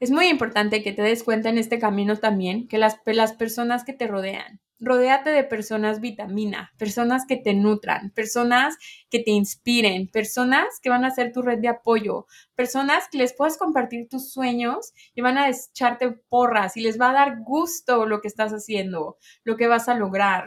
Es 0.00 0.10
muy 0.10 0.26
importante 0.26 0.82
que 0.82 0.92
te 0.92 1.02
des 1.02 1.22
cuenta 1.22 1.50
en 1.50 1.58
este 1.58 1.78
camino 1.78 2.16
también 2.16 2.66
que 2.66 2.78
las, 2.78 2.98
las 3.06 3.34
personas 3.34 3.84
que 3.84 3.92
te 3.92 4.08
rodean, 4.08 4.60
Rodéate 4.84 5.30
de 5.30 5.44
personas 5.44 6.00
vitamina, 6.00 6.72
personas 6.76 7.24
que 7.24 7.36
te 7.36 7.54
nutran, 7.54 8.10
personas 8.10 8.76
que 9.10 9.20
te 9.20 9.30
inspiren, 9.30 10.08
personas 10.08 10.80
que 10.82 10.90
van 10.90 11.04
a 11.04 11.12
ser 11.12 11.30
tu 11.30 11.40
red 11.40 11.60
de 11.60 11.68
apoyo, 11.68 12.26
personas 12.56 13.06
que 13.08 13.18
les 13.18 13.32
puedas 13.32 13.56
compartir 13.56 14.08
tus 14.08 14.32
sueños 14.32 14.92
y 15.14 15.20
van 15.20 15.38
a 15.38 15.48
echarte 15.48 16.10
porras 16.10 16.76
y 16.76 16.80
les 16.80 17.00
va 17.00 17.10
a 17.10 17.12
dar 17.12 17.38
gusto 17.44 18.06
lo 18.06 18.20
que 18.20 18.26
estás 18.26 18.50
haciendo, 18.50 19.18
lo 19.44 19.56
que 19.56 19.68
vas 19.68 19.88
a 19.88 19.94
lograr. 19.94 20.46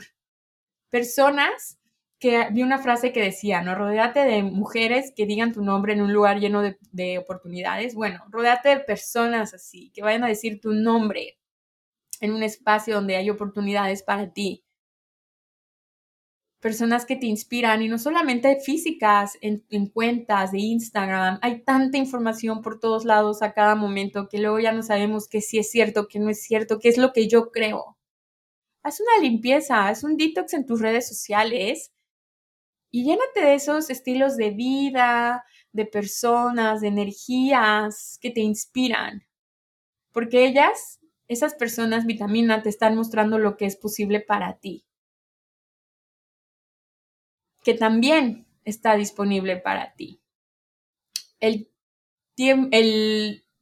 Personas 0.90 1.80
que 2.20 2.50
vi 2.52 2.62
una 2.62 2.80
frase 2.80 3.14
que 3.14 3.22
decía, 3.22 3.62
¿no? 3.62 3.74
Rodéate 3.74 4.26
de 4.26 4.44
mujeres 4.44 5.14
que 5.16 5.26
digan 5.26 5.54
tu 5.54 5.64
nombre 5.64 5.94
en 5.94 6.02
un 6.02 6.12
lugar 6.12 6.42
lleno 6.42 6.62
de, 6.62 6.78
de 6.92 7.20
oportunidades. 7.20 7.96
Bueno, 7.96 8.26
rodéate 8.30 8.68
de 8.68 8.80
personas 8.82 9.54
así, 9.54 9.92
que 9.94 10.02
vayan 10.02 10.26
a 10.26 10.28
decir 10.28 10.60
tu 10.60 10.74
nombre 10.74 11.38
en 12.22 12.34
un 12.34 12.44
espacio 12.44 12.96
donde 12.96 13.16
hay 13.16 13.30
oportunidades 13.30 14.04
para 14.04 14.32
ti. 14.32 14.64
Personas 16.60 17.06
que 17.06 17.16
te 17.16 17.28
inspiran 17.28 17.82
y 17.82 17.88
no 17.88 18.00
solamente 18.00 18.60
físicas 18.60 19.38
en, 19.42 19.64
en, 19.70 19.88
cuentas 19.88 20.52
de 20.52 20.60
Instagram. 20.60 21.38
Hay 21.42 21.64
tanta 21.64 21.98
información 21.98 22.62
por 22.62 22.80
todos 22.80 23.06
lados 23.06 23.42
a 23.44 23.54
cada 23.54 23.76
momento 23.76 24.28
que 24.30 24.40
luego 24.40 24.60
ya 24.60 24.72
no 24.72 24.82
sabemos 24.82 25.28
qué 25.28 25.42
sí 25.42 25.60
es 25.60 25.70
cierto, 25.70 26.08
qué 26.08 26.20
no 26.20 26.30
es 26.30 26.42
cierto, 26.42 26.80
qué 26.80 26.90
es 26.90 26.98
lo 26.98 27.14
que 27.14 27.28
yo 27.28 27.52
creo. 27.52 27.98
Haz 28.84 29.00
una 29.00 29.28
limpieza, 29.28 29.88
haz 29.88 30.04
un 30.04 30.18
detox 30.18 30.54
en 30.54 30.66
tus 30.66 30.80
redes 30.82 31.08
sociales 31.08 31.92
y 32.92 33.04
llénate 33.04 33.42
de 33.42 33.56
esos 33.56 33.90
estilos 33.90 34.38
de 34.38 34.52
vida, 34.52 35.44
de 35.74 35.86
personas, 35.86 36.82
de 36.82 36.88
energías 36.88 38.18
que 38.22 38.32
te 38.32 38.40
inspiran. 38.40 39.28
Porque 40.14 40.46
ellas 40.46 41.02
esas 41.28 41.56
personas 41.56 42.06
vitamina 42.06 42.62
te 42.62 42.70
están 42.70 42.96
mostrando 42.96 43.40
lo 43.40 43.58
que 43.58 43.66
es 43.66 43.76
posible 43.76 44.20
para 44.22 44.58
ti. 44.60 44.86
Que 47.64 47.74
también 47.74 48.46
está 48.64 48.96
disponible 48.96 49.58
para 49.58 49.94
ti. 49.96 50.22
El, 51.40 51.72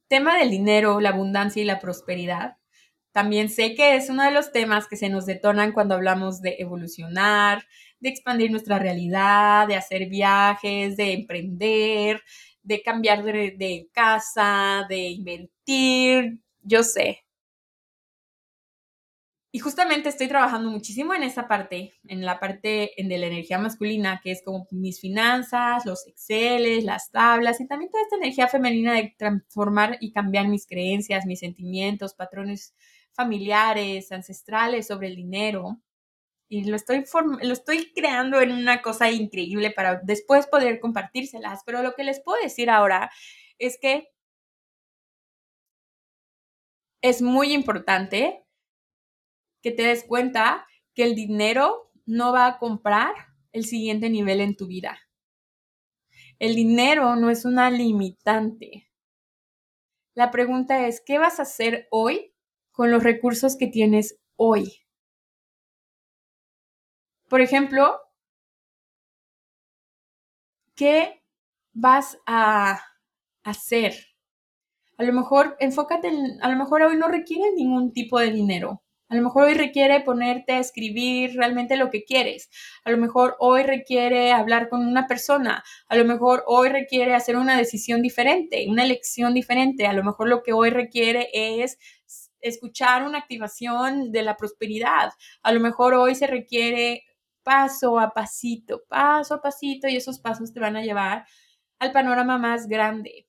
tema 0.07 0.37
del 0.37 0.51
dinero, 0.51 0.99
la 0.99 1.09
abundancia 1.09 1.61
y 1.61 1.65
la 1.65 1.79
prosperidad. 1.79 2.57
También 3.11 3.49
sé 3.49 3.75
que 3.75 3.95
es 3.95 4.09
uno 4.09 4.23
de 4.23 4.31
los 4.31 4.51
temas 4.51 4.87
que 4.87 4.95
se 4.95 5.09
nos 5.09 5.25
detonan 5.25 5.71
cuando 5.71 5.95
hablamos 5.95 6.41
de 6.41 6.57
evolucionar, 6.59 7.65
de 7.99 8.09
expandir 8.09 8.51
nuestra 8.51 8.79
realidad, 8.79 9.67
de 9.67 9.75
hacer 9.75 10.07
viajes, 10.09 10.97
de 10.97 11.13
emprender, 11.13 12.21
de 12.61 12.81
cambiar 12.81 13.23
de, 13.23 13.55
de 13.57 13.89
casa, 13.93 14.85
de 14.89 15.09
invertir. 15.09 16.39
Yo 16.61 16.83
sé, 16.83 17.23
y 19.55 19.59
justamente 19.59 20.09
estoy 20.09 20.27
trabajando 20.27 20.71
muchísimo 20.71 21.13
en 21.13 21.21
esa 21.21 21.47
parte, 21.47 21.93
en 22.07 22.25
la 22.25 22.39
parte 22.39 22.91
de 22.97 23.17
la 23.19 23.27
energía 23.27 23.59
masculina, 23.59 24.19
que 24.23 24.31
es 24.31 24.41
como 24.43 24.65
mis 24.71 24.99
finanzas, 24.99 25.85
los 25.85 26.07
Exceles, 26.07 26.83
las 26.83 27.11
tablas 27.11 27.61
y 27.61 27.67
también 27.67 27.91
toda 27.91 28.01
esta 28.03 28.15
energía 28.15 28.47
femenina 28.47 28.95
de 28.95 29.13
transformar 29.15 29.97
y 30.01 30.11
cambiar 30.11 30.47
mis 30.47 30.65
creencias, 30.65 31.27
mis 31.27 31.41
sentimientos, 31.41 32.15
patrones 32.15 32.73
familiares, 33.11 34.11
ancestrales 34.11 34.87
sobre 34.87 35.09
el 35.09 35.17
dinero. 35.17 35.79
Y 36.49 36.63
lo 36.65 36.75
estoy, 36.75 37.05
lo 37.43 37.53
estoy 37.53 37.93
creando 37.93 38.41
en 38.41 38.53
una 38.53 38.81
cosa 38.81 39.11
increíble 39.11 39.69
para 39.69 40.01
después 40.03 40.47
poder 40.47 40.79
compartírselas. 40.79 41.61
Pero 41.63 41.83
lo 41.83 41.93
que 41.93 42.03
les 42.03 42.21
puedo 42.21 42.41
decir 42.41 42.71
ahora 42.71 43.11
es 43.59 43.77
que 43.79 44.07
es 47.03 47.21
muy 47.21 47.53
importante 47.53 48.42
que 49.63 49.71
te 49.71 49.83
des 49.83 50.03
cuenta 50.03 50.67
que 50.93 51.03
el 51.03 51.15
dinero 51.15 51.89
no 52.05 52.33
va 52.33 52.45
a 52.45 52.59
comprar 52.59 53.15
el 53.53 53.65
siguiente 53.65 54.09
nivel 54.09 54.41
en 54.41 54.55
tu 54.55 54.67
vida. 54.67 54.99
El 56.37 56.53
dinero 56.53 57.15
no 57.15 57.29
es 57.29 57.45
una 57.45 57.71
limitante. 57.71 58.91
La 60.13 60.29
pregunta 60.29 60.85
es, 60.85 61.01
¿qué 61.01 61.17
vas 61.17 61.39
a 61.39 61.43
hacer 61.43 61.87
hoy 61.89 62.35
con 62.71 62.91
los 62.91 63.03
recursos 63.03 63.55
que 63.55 63.67
tienes 63.67 64.19
hoy? 64.35 64.83
Por 67.29 67.41
ejemplo, 67.41 67.99
¿qué 70.75 71.23
vas 71.71 72.19
a 72.27 72.79
hacer? 73.43 73.95
A 74.97 75.03
lo 75.03 75.13
mejor 75.13 75.55
enfócate 75.59 76.09
en, 76.09 76.43
a 76.43 76.49
lo 76.49 76.57
mejor 76.57 76.83
hoy 76.83 76.97
no 76.97 77.07
requiere 77.07 77.53
ningún 77.55 77.93
tipo 77.93 78.19
de 78.19 78.31
dinero. 78.31 78.82
A 79.13 79.15
lo 79.15 79.21
mejor 79.21 79.43
hoy 79.43 79.53
requiere 79.53 80.01
ponerte 80.01 80.53
a 80.53 80.59
escribir 80.59 81.35
realmente 81.35 81.77
lo 81.77 81.91
que 81.91 82.03
quieres. 82.03 82.49
A 82.83 82.89
lo 82.89 82.97
mejor 82.97 83.35
hoy 83.37 83.61
requiere 83.61 84.31
hablar 84.31 84.69
con 84.69 84.87
una 84.87 85.05
persona. 85.05 85.63
A 85.87 85.95
lo 85.95 86.03
mejor 86.03 86.43
hoy 86.47 86.69
requiere 86.69 87.13
hacer 87.13 87.35
una 87.35 87.55
decisión 87.55 88.01
diferente, 88.01 88.65
una 88.67 88.83
elección 88.83 89.35
diferente. 89.35 89.85
A 89.85 89.93
lo 89.93 90.03
mejor 90.03 90.29
lo 90.29 90.41
que 90.41 90.51
hoy 90.51 90.71
requiere 90.71 91.29
es 91.31 91.77
escuchar 92.41 93.03
una 93.03 93.19
activación 93.19 94.11
de 94.11 94.23
la 94.23 94.35
prosperidad. 94.35 95.11
A 95.43 95.51
lo 95.51 95.59
mejor 95.59 95.93
hoy 95.93 96.15
se 96.15 96.25
requiere 96.25 97.03
paso 97.43 97.99
a 97.99 98.15
pasito, 98.15 98.81
paso 98.87 99.35
a 99.35 99.41
pasito 99.43 99.87
y 99.87 99.95
esos 99.95 100.17
pasos 100.17 100.51
te 100.53 100.59
van 100.59 100.75
a 100.75 100.81
llevar 100.81 101.27
al 101.77 101.91
panorama 101.91 102.39
más 102.39 102.67
grande. 102.67 103.27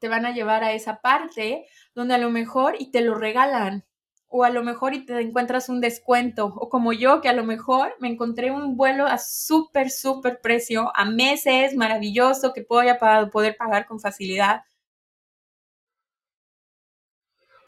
Te 0.00 0.08
van 0.08 0.26
a 0.26 0.32
llevar 0.32 0.64
a 0.64 0.74
esa 0.74 1.00
parte 1.00 1.64
donde 1.94 2.12
a 2.12 2.18
lo 2.18 2.28
mejor 2.28 2.76
y 2.78 2.90
te 2.90 3.00
lo 3.00 3.14
regalan 3.14 3.86
o 4.36 4.42
a 4.42 4.50
lo 4.50 4.64
mejor 4.64 4.94
y 4.94 5.06
te 5.06 5.20
encuentras 5.20 5.68
un 5.68 5.80
descuento, 5.80 6.46
o 6.46 6.68
como 6.68 6.92
yo, 6.92 7.20
que 7.20 7.28
a 7.28 7.32
lo 7.32 7.44
mejor 7.44 7.94
me 8.00 8.08
encontré 8.08 8.50
un 8.50 8.76
vuelo 8.76 9.06
a 9.06 9.16
súper, 9.16 9.90
súper 9.90 10.40
precio, 10.40 10.90
a 10.96 11.04
meses, 11.04 11.76
maravilloso, 11.76 12.52
que 12.52 12.64
puedo 12.64 12.82
poder 13.30 13.56
pagar 13.56 13.86
con 13.86 14.00
facilidad. 14.00 14.62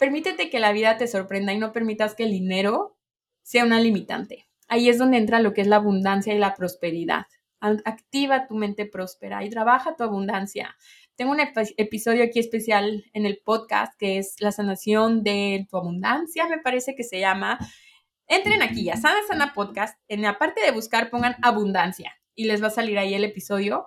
Permítete 0.00 0.50
que 0.50 0.58
la 0.58 0.72
vida 0.72 0.96
te 0.96 1.06
sorprenda 1.06 1.52
y 1.52 1.58
no 1.58 1.70
permitas 1.70 2.16
que 2.16 2.24
el 2.24 2.32
dinero 2.32 2.96
sea 3.44 3.64
una 3.64 3.78
limitante. 3.78 4.48
Ahí 4.66 4.88
es 4.88 4.98
donde 4.98 5.18
entra 5.18 5.38
lo 5.38 5.54
que 5.54 5.60
es 5.60 5.68
la 5.68 5.76
abundancia 5.76 6.34
y 6.34 6.38
la 6.38 6.56
prosperidad. 6.56 7.26
Activa 7.60 8.48
tu 8.48 8.56
mente 8.56 8.86
próspera 8.86 9.44
y 9.44 9.50
trabaja 9.50 9.94
tu 9.94 10.02
abundancia. 10.02 10.76
Tengo 11.16 11.32
un 11.32 11.40
episodio 11.40 12.24
aquí 12.24 12.38
especial 12.38 13.04
en 13.14 13.24
el 13.24 13.40
podcast 13.42 13.94
que 13.98 14.18
es 14.18 14.36
la 14.40 14.52
sanación 14.52 15.22
de 15.22 15.66
tu 15.70 15.78
abundancia, 15.78 16.46
me 16.46 16.58
parece 16.58 16.94
que 16.94 17.04
se 17.04 17.18
llama. 17.18 17.58
Entren 18.28 18.60
aquí 18.60 18.90
a 18.90 18.98
Sana 18.98 19.20
Sana 19.26 19.54
Podcast. 19.54 19.98
En 20.08 20.20
la 20.20 20.36
parte 20.36 20.60
de 20.60 20.72
buscar 20.72 21.08
pongan 21.08 21.36
abundancia 21.40 22.12
y 22.34 22.44
les 22.44 22.62
va 22.62 22.66
a 22.66 22.70
salir 22.70 22.98
ahí 22.98 23.14
el 23.14 23.24
episodio 23.24 23.86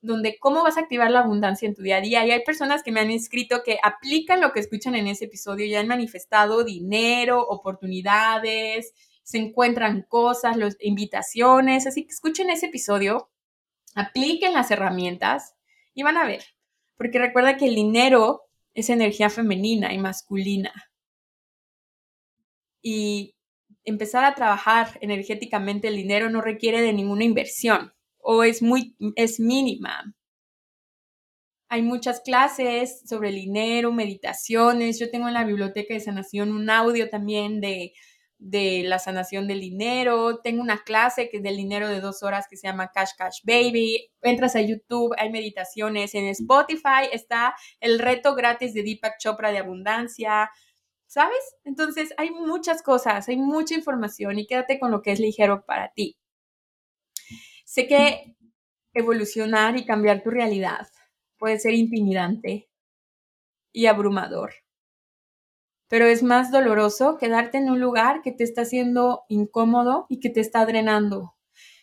donde 0.00 0.38
cómo 0.38 0.62
vas 0.62 0.78
a 0.78 0.80
activar 0.80 1.10
la 1.10 1.20
abundancia 1.20 1.68
en 1.68 1.74
tu 1.74 1.82
día 1.82 1.98
a 1.98 2.00
día. 2.00 2.24
Y 2.24 2.30
hay 2.30 2.42
personas 2.42 2.82
que 2.82 2.92
me 2.92 3.00
han 3.00 3.10
escrito 3.10 3.62
que 3.62 3.78
aplican 3.82 4.40
lo 4.40 4.52
que 4.52 4.60
escuchan 4.60 4.94
en 4.94 5.08
ese 5.08 5.26
episodio, 5.26 5.66
ya 5.66 5.80
han 5.80 5.88
manifestado 5.88 6.64
dinero, 6.64 7.42
oportunidades, 7.46 8.94
se 9.24 9.36
encuentran 9.38 10.06
cosas, 10.08 10.56
los, 10.56 10.76
invitaciones. 10.80 11.86
Así 11.86 12.06
que 12.06 12.14
escuchen 12.14 12.48
ese 12.48 12.66
episodio, 12.66 13.30
apliquen 13.94 14.54
las 14.54 14.70
herramientas 14.70 15.55
y 15.96 16.02
van 16.02 16.18
a 16.18 16.26
ver, 16.26 16.44
porque 16.96 17.18
recuerda 17.18 17.56
que 17.56 17.66
el 17.66 17.74
dinero 17.74 18.42
es 18.74 18.90
energía 18.90 19.30
femenina 19.30 19.94
y 19.94 19.98
masculina. 19.98 20.72
Y 22.82 23.34
empezar 23.82 24.24
a 24.24 24.34
trabajar 24.34 24.98
energéticamente 25.00 25.88
el 25.88 25.96
dinero 25.96 26.28
no 26.28 26.42
requiere 26.42 26.82
de 26.82 26.92
ninguna 26.92 27.24
inversión 27.24 27.94
o 28.18 28.44
es 28.44 28.60
muy 28.60 28.94
es 29.16 29.40
mínima. 29.40 30.14
Hay 31.68 31.82
muchas 31.82 32.20
clases 32.20 33.02
sobre 33.08 33.30
el 33.30 33.36
dinero, 33.36 33.90
meditaciones. 33.90 35.00
Yo 35.00 35.10
tengo 35.10 35.28
en 35.28 35.34
la 35.34 35.44
biblioteca 35.44 35.94
de 35.94 36.00
sanación 36.00 36.52
un 36.52 36.68
audio 36.68 37.08
también 37.08 37.60
de 37.60 37.94
de 38.38 38.82
la 38.84 38.98
sanación 38.98 39.46
del 39.46 39.60
dinero. 39.60 40.40
Tengo 40.40 40.62
una 40.62 40.82
clase 40.84 41.28
que 41.28 41.38
es 41.38 41.42
del 41.42 41.56
dinero 41.56 41.88
de 41.88 42.00
dos 42.00 42.22
horas 42.22 42.46
que 42.48 42.56
se 42.56 42.66
llama 42.66 42.90
Cash 42.92 43.10
Cash 43.16 43.40
Baby. 43.44 44.10
Entras 44.22 44.56
a 44.56 44.60
YouTube, 44.60 45.14
hay 45.18 45.30
meditaciones. 45.30 46.14
En 46.14 46.26
Spotify 46.26 47.08
está 47.12 47.54
el 47.80 47.98
reto 47.98 48.34
gratis 48.34 48.74
de 48.74 48.82
Deepak 48.82 49.18
Chopra 49.18 49.52
de 49.52 49.58
abundancia. 49.58 50.50
¿Sabes? 51.06 51.38
Entonces 51.64 52.12
hay 52.18 52.30
muchas 52.30 52.82
cosas, 52.82 53.28
hay 53.28 53.36
mucha 53.36 53.74
información 53.74 54.38
y 54.38 54.46
quédate 54.46 54.80
con 54.80 54.90
lo 54.90 55.02
que 55.02 55.12
es 55.12 55.20
ligero 55.20 55.64
para 55.64 55.92
ti. 55.92 56.18
Sé 57.64 57.86
que 57.86 58.36
evolucionar 58.92 59.76
y 59.76 59.84
cambiar 59.84 60.22
tu 60.22 60.30
realidad 60.30 60.88
puede 61.38 61.58
ser 61.58 61.74
intimidante 61.74 62.68
y 63.72 63.86
abrumador 63.86 64.54
pero 65.88 66.06
es 66.06 66.22
más 66.22 66.50
doloroso 66.50 67.16
quedarte 67.18 67.58
en 67.58 67.70
un 67.70 67.80
lugar 67.80 68.22
que 68.22 68.32
te 68.32 68.44
está 68.44 68.62
haciendo 68.62 69.24
incómodo 69.28 70.06
y 70.08 70.20
que 70.20 70.30
te 70.30 70.40
está 70.40 70.66
drenando. 70.66 71.34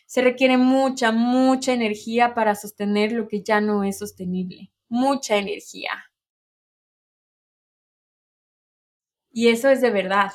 Se 0.06 0.22
requiere 0.22 0.56
mucha, 0.58 1.12
mucha 1.12 1.72
energía 1.72 2.34
para 2.34 2.54
sostener 2.54 3.12
lo 3.12 3.28
que 3.28 3.42
ya 3.42 3.60
no 3.60 3.84
es 3.84 3.98
sostenible. 3.98 4.70
Mucha 4.88 5.36
energía. 5.36 5.90
Y 9.32 9.48
eso 9.48 9.68
es 9.68 9.80
de 9.80 9.90
verdad. 9.90 10.32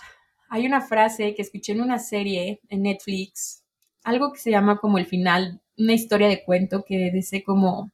hay 0.50 0.66
una 0.66 0.82
frase 0.82 1.36
que 1.36 1.42
escuché 1.44 1.72
en 1.74 1.82
una 1.82 2.00
serie 2.00 2.60
en 2.70 2.84
Netflix, 2.84 3.64
algo 4.04 4.34
que 4.34 4.40
se 4.40 4.52
llama 4.52 4.80
como 4.80 4.98
el 4.98 5.06
final, 5.06 5.62
una 5.78 5.94
historia 5.94 6.28
de 6.28 6.44
cuento 6.44 6.84
que 6.86 7.12
dice 7.14 7.44
como, 7.44 7.92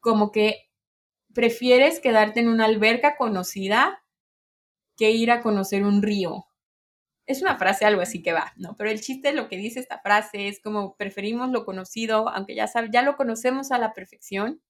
como 0.00 0.30
que 0.30 0.65
prefieres 1.36 2.00
quedarte 2.00 2.40
en 2.40 2.48
una 2.48 2.64
alberca 2.64 3.18
conocida 3.18 4.02
que 4.96 5.10
ir 5.10 5.30
a 5.30 5.42
conocer 5.42 5.84
un 5.84 6.02
río. 6.02 6.46
Es 7.26 7.42
una 7.42 7.58
frase 7.58 7.84
algo 7.84 8.00
así 8.00 8.22
que 8.22 8.32
va, 8.32 8.54
¿no? 8.56 8.74
Pero 8.78 8.88
el 8.88 9.02
chiste, 9.02 9.34
lo 9.34 9.46
que 9.46 9.58
dice 9.58 9.78
esta 9.78 10.00
frase 10.00 10.48
es 10.48 10.62
como 10.62 10.96
preferimos 10.96 11.50
lo 11.50 11.66
conocido, 11.66 12.30
aunque 12.30 12.54
ya, 12.54 12.70
ya 12.90 13.02
lo 13.02 13.16
conocemos 13.16 13.70
a 13.70 13.78
la 13.78 13.92
perfección, 13.92 14.62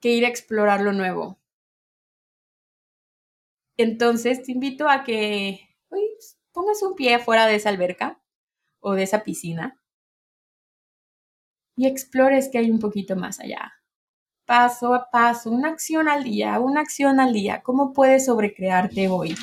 que 0.00 0.10
ir 0.10 0.24
a 0.24 0.28
explorar 0.28 0.80
lo 0.80 0.92
nuevo. 0.92 1.38
Entonces 3.76 4.42
te 4.42 4.50
invito 4.50 4.88
a 4.88 5.04
que 5.04 5.60
pongas 6.50 6.82
un 6.82 6.96
pie 6.96 7.20
fuera 7.20 7.46
de 7.46 7.54
esa 7.54 7.68
alberca 7.68 8.20
o 8.80 8.94
de 8.94 9.04
esa 9.04 9.22
piscina 9.22 9.80
y 11.76 11.86
explores 11.86 12.48
que 12.48 12.58
hay 12.58 12.72
un 12.72 12.80
poquito 12.80 13.14
más 13.14 13.38
allá. 13.38 13.72
Paso 14.46 14.94
a 14.94 15.10
paso, 15.10 15.50
una 15.50 15.68
acción 15.68 16.08
al 16.08 16.24
día, 16.24 16.60
una 16.60 16.80
acción 16.80 17.18
al 17.20 17.32
día. 17.32 17.62
¿Cómo 17.62 17.92
puedes 17.92 18.26
sobrecrearte 18.26 19.08
hoy? 19.08 19.34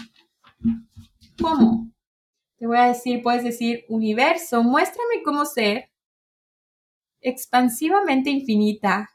¿Cómo? 1.41 1.91
Te 2.57 2.67
voy 2.67 2.77
a 2.77 2.87
decir, 2.87 3.23
puedes 3.23 3.43
decir, 3.43 3.85
universo, 3.89 4.63
muéstrame 4.63 5.23
cómo 5.23 5.45
ser 5.45 5.89
expansivamente 7.21 8.29
infinita. 8.29 9.09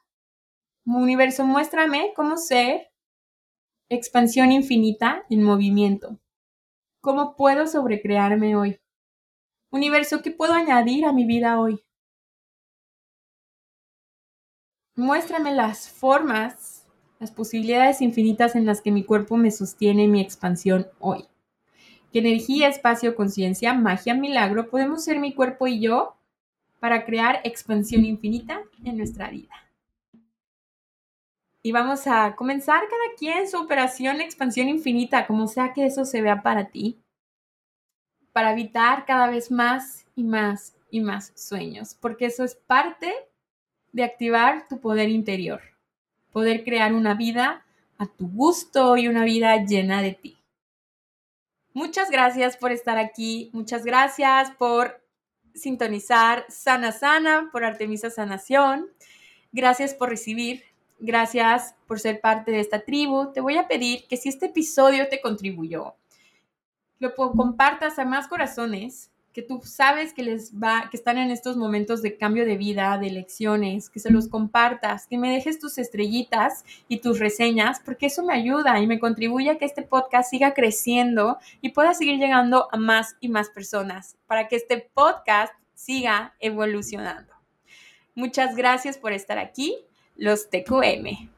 Universo, 0.85 1.45
muéstrame 1.45 2.13
cómo 2.17 2.37
ser 2.37 2.91
Expansión 3.89 4.51
infinita 4.51 5.25
en 5.31 5.45
movimiento. 5.45 6.19
¿Cómo 7.01 7.37
puedo 7.37 7.69
sobrecrearme 7.69 8.57
hoy? 8.57 8.81
Universo, 9.71 10.23
¿qué 10.23 10.33
puedo 10.33 10.55
añadir 10.55 11.05
a 11.05 11.13
mi 11.13 11.25
vida 11.25 11.61
hoy? 11.61 11.86
Muéstrame 14.97 15.55
las 15.55 15.89
formas, 15.91 16.87
las 17.21 17.31
posibilidades 17.31 18.01
infinitas 18.01 18.57
en 18.57 18.67
las 18.67 18.81
que 18.81 18.91
mi 18.91 19.05
cuerpo 19.05 19.37
me 19.37 19.51
sostiene 19.51 20.09
mi 20.09 20.21
expansión 20.21 20.89
hoy. 20.99 21.27
¿Qué 22.13 22.19
energía, 22.19 22.69
espacio, 22.69 23.15
conciencia, 23.15 23.75
magia, 23.75 24.15
milagro 24.15 24.69
podemos 24.71 25.05
ser 25.05 25.21
mi 25.21 25.35
cuerpo 25.35 25.67
y 25.67 25.81
yo 25.81 26.17
para 26.81 27.05
crear 27.05 27.41
expansión 27.45 28.05
infinita 28.05 28.63
en 28.85 28.97
nuestra 28.97 29.31
vida? 29.31 29.67
y 31.67 31.73
vamos 31.73 32.07
a 32.07 32.37
comenzar 32.37 32.83
cada 32.89 33.17
quien 33.19 33.51
su 33.51 33.59
operación 33.59 34.21
expansión 34.21 34.69
infinita, 34.69 35.27
como 35.27 35.49
sea 35.49 35.73
que 35.73 35.85
eso 35.85 36.05
se 36.05 36.23
vea 36.23 36.41
para 36.41 36.67
ti, 36.67 37.03
para 38.33 38.53
evitar 38.53 39.05
cada 39.05 39.29
vez 39.29 39.51
más 39.51 40.07
y 40.15 40.23
más 40.23 40.77
y 40.93 41.01
más 41.01 41.33
sueños, 41.35 41.97
porque 42.01 42.27
eso 42.27 42.45
es 42.45 42.55
parte 42.55 43.13
de 43.93 44.05
activar 44.05 44.69
tu 44.69 44.81
poder 44.81 45.09
interior, 45.09 45.61
poder 46.33 46.65
crear 46.65 46.93
una 46.93 47.15
vida 47.15 47.65
a 47.99 48.07
tu 48.07 48.29
gusto 48.29 48.97
y 48.97 49.09
una 49.09 49.25
vida 49.25 49.65
llena 49.65 50.03
de 50.03 50.13
ti. 50.13 50.39
Muchas 51.73 52.11
gracias 52.11 52.57
por 52.57 52.73
estar 52.73 52.99
aquí, 52.99 53.51
muchas 53.53 53.85
gracias 53.85 54.51
por 54.53 55.03
sintonizar 55.55 56.45
Sana 56.49 56.93
Sana 56.93 57.49
por 57.53 57.65
Artemisa 57.65 58.11
Sanación. 58.11 58.89
Gracias 59.53 59.95
por 59.95 60.11
recibir 60.11 60.63
Gracias 60.99 61.75
por 61.87 62.01
ser 62.01 62.21
parte 62.21 62.51
de 62.51 62.61
esta 62.61 62.81
tribu. 62.81 63.33
Te 63.33 63.41
voy 63.41 63.59
a 63.59 63.69
pedir 63.69 64.07
que 64.09 64.17
si 64.17 64.31
este 64.31 64.47
episodio 64.47 65.09
te 65.09 65.21
contribuyó, 65.21 65.95
lo 66.99 67.15
compartas 67.15 67.99
a 67.99 68.07
más 68.07 68.29
corazones 68.29 69.11
que 69.37 69.43
tú 69.43 69.61
sabes 69.63 70.15
que 70.15 70.23
les 70.23 70.55
va, 70.55 70.89
que 70.91 70.97
están 70.97 71.19
en 71.19 71.31
estos 71.31 71.59
momentos 71.59 72.01
de 72.01 72.17
cambio 72.17 72.47
de 72.47 72.57
vida, 72.57 72.97
de 72.97 73.09
elecciones, 73.09 73.91
que 73.91 74.01
se 74.01 74.11
los 74.11 74.29
compartas, 74.29 75.07
que 75.07 75.19
me 75.19 75.31
dejes 75.31 75.59
tus 75.59 75.77
estrellitas 75.77 76.65
y 76.89 77.01
tus 77.01 77.19
reseñas, 77.19 77.81
porque 77.85 78.07
eso 78.07 78.25
me 78.25 78.33
ayuda 78.33 78.81
y 78.81 78.87
me 78.87 78.99
contribuye 78.99 79.51
a 79.51 79.59
que 79.59 79.67
este 79.67 79.83
podcast 79.83 80.31
siga 80.31 80.55
creciendo 80.55 81.37
y 81.61 81.73
pueda 81.73 81.93
seguir 81.93 82.19
llegando 82.19 82.69
a 82.73 82.79
más 82.79 83.17
y 83.21 83.29
más 83.29 83.51
personas, 83.51 84.17
para 84.27 84.49
que 84.49 84.57
este 84.57 84.89
podcast 84.95 85.53
siga 85.75 86.35
evolucionando. 86.41 87.35
Muchas 88.15 88.57
gracias 88.57 88.97
por 88.97 89.13
estar 89.13 89.37
aquí 89.37 89.77
los 90.17 90.49
TQM. 90.49 91.36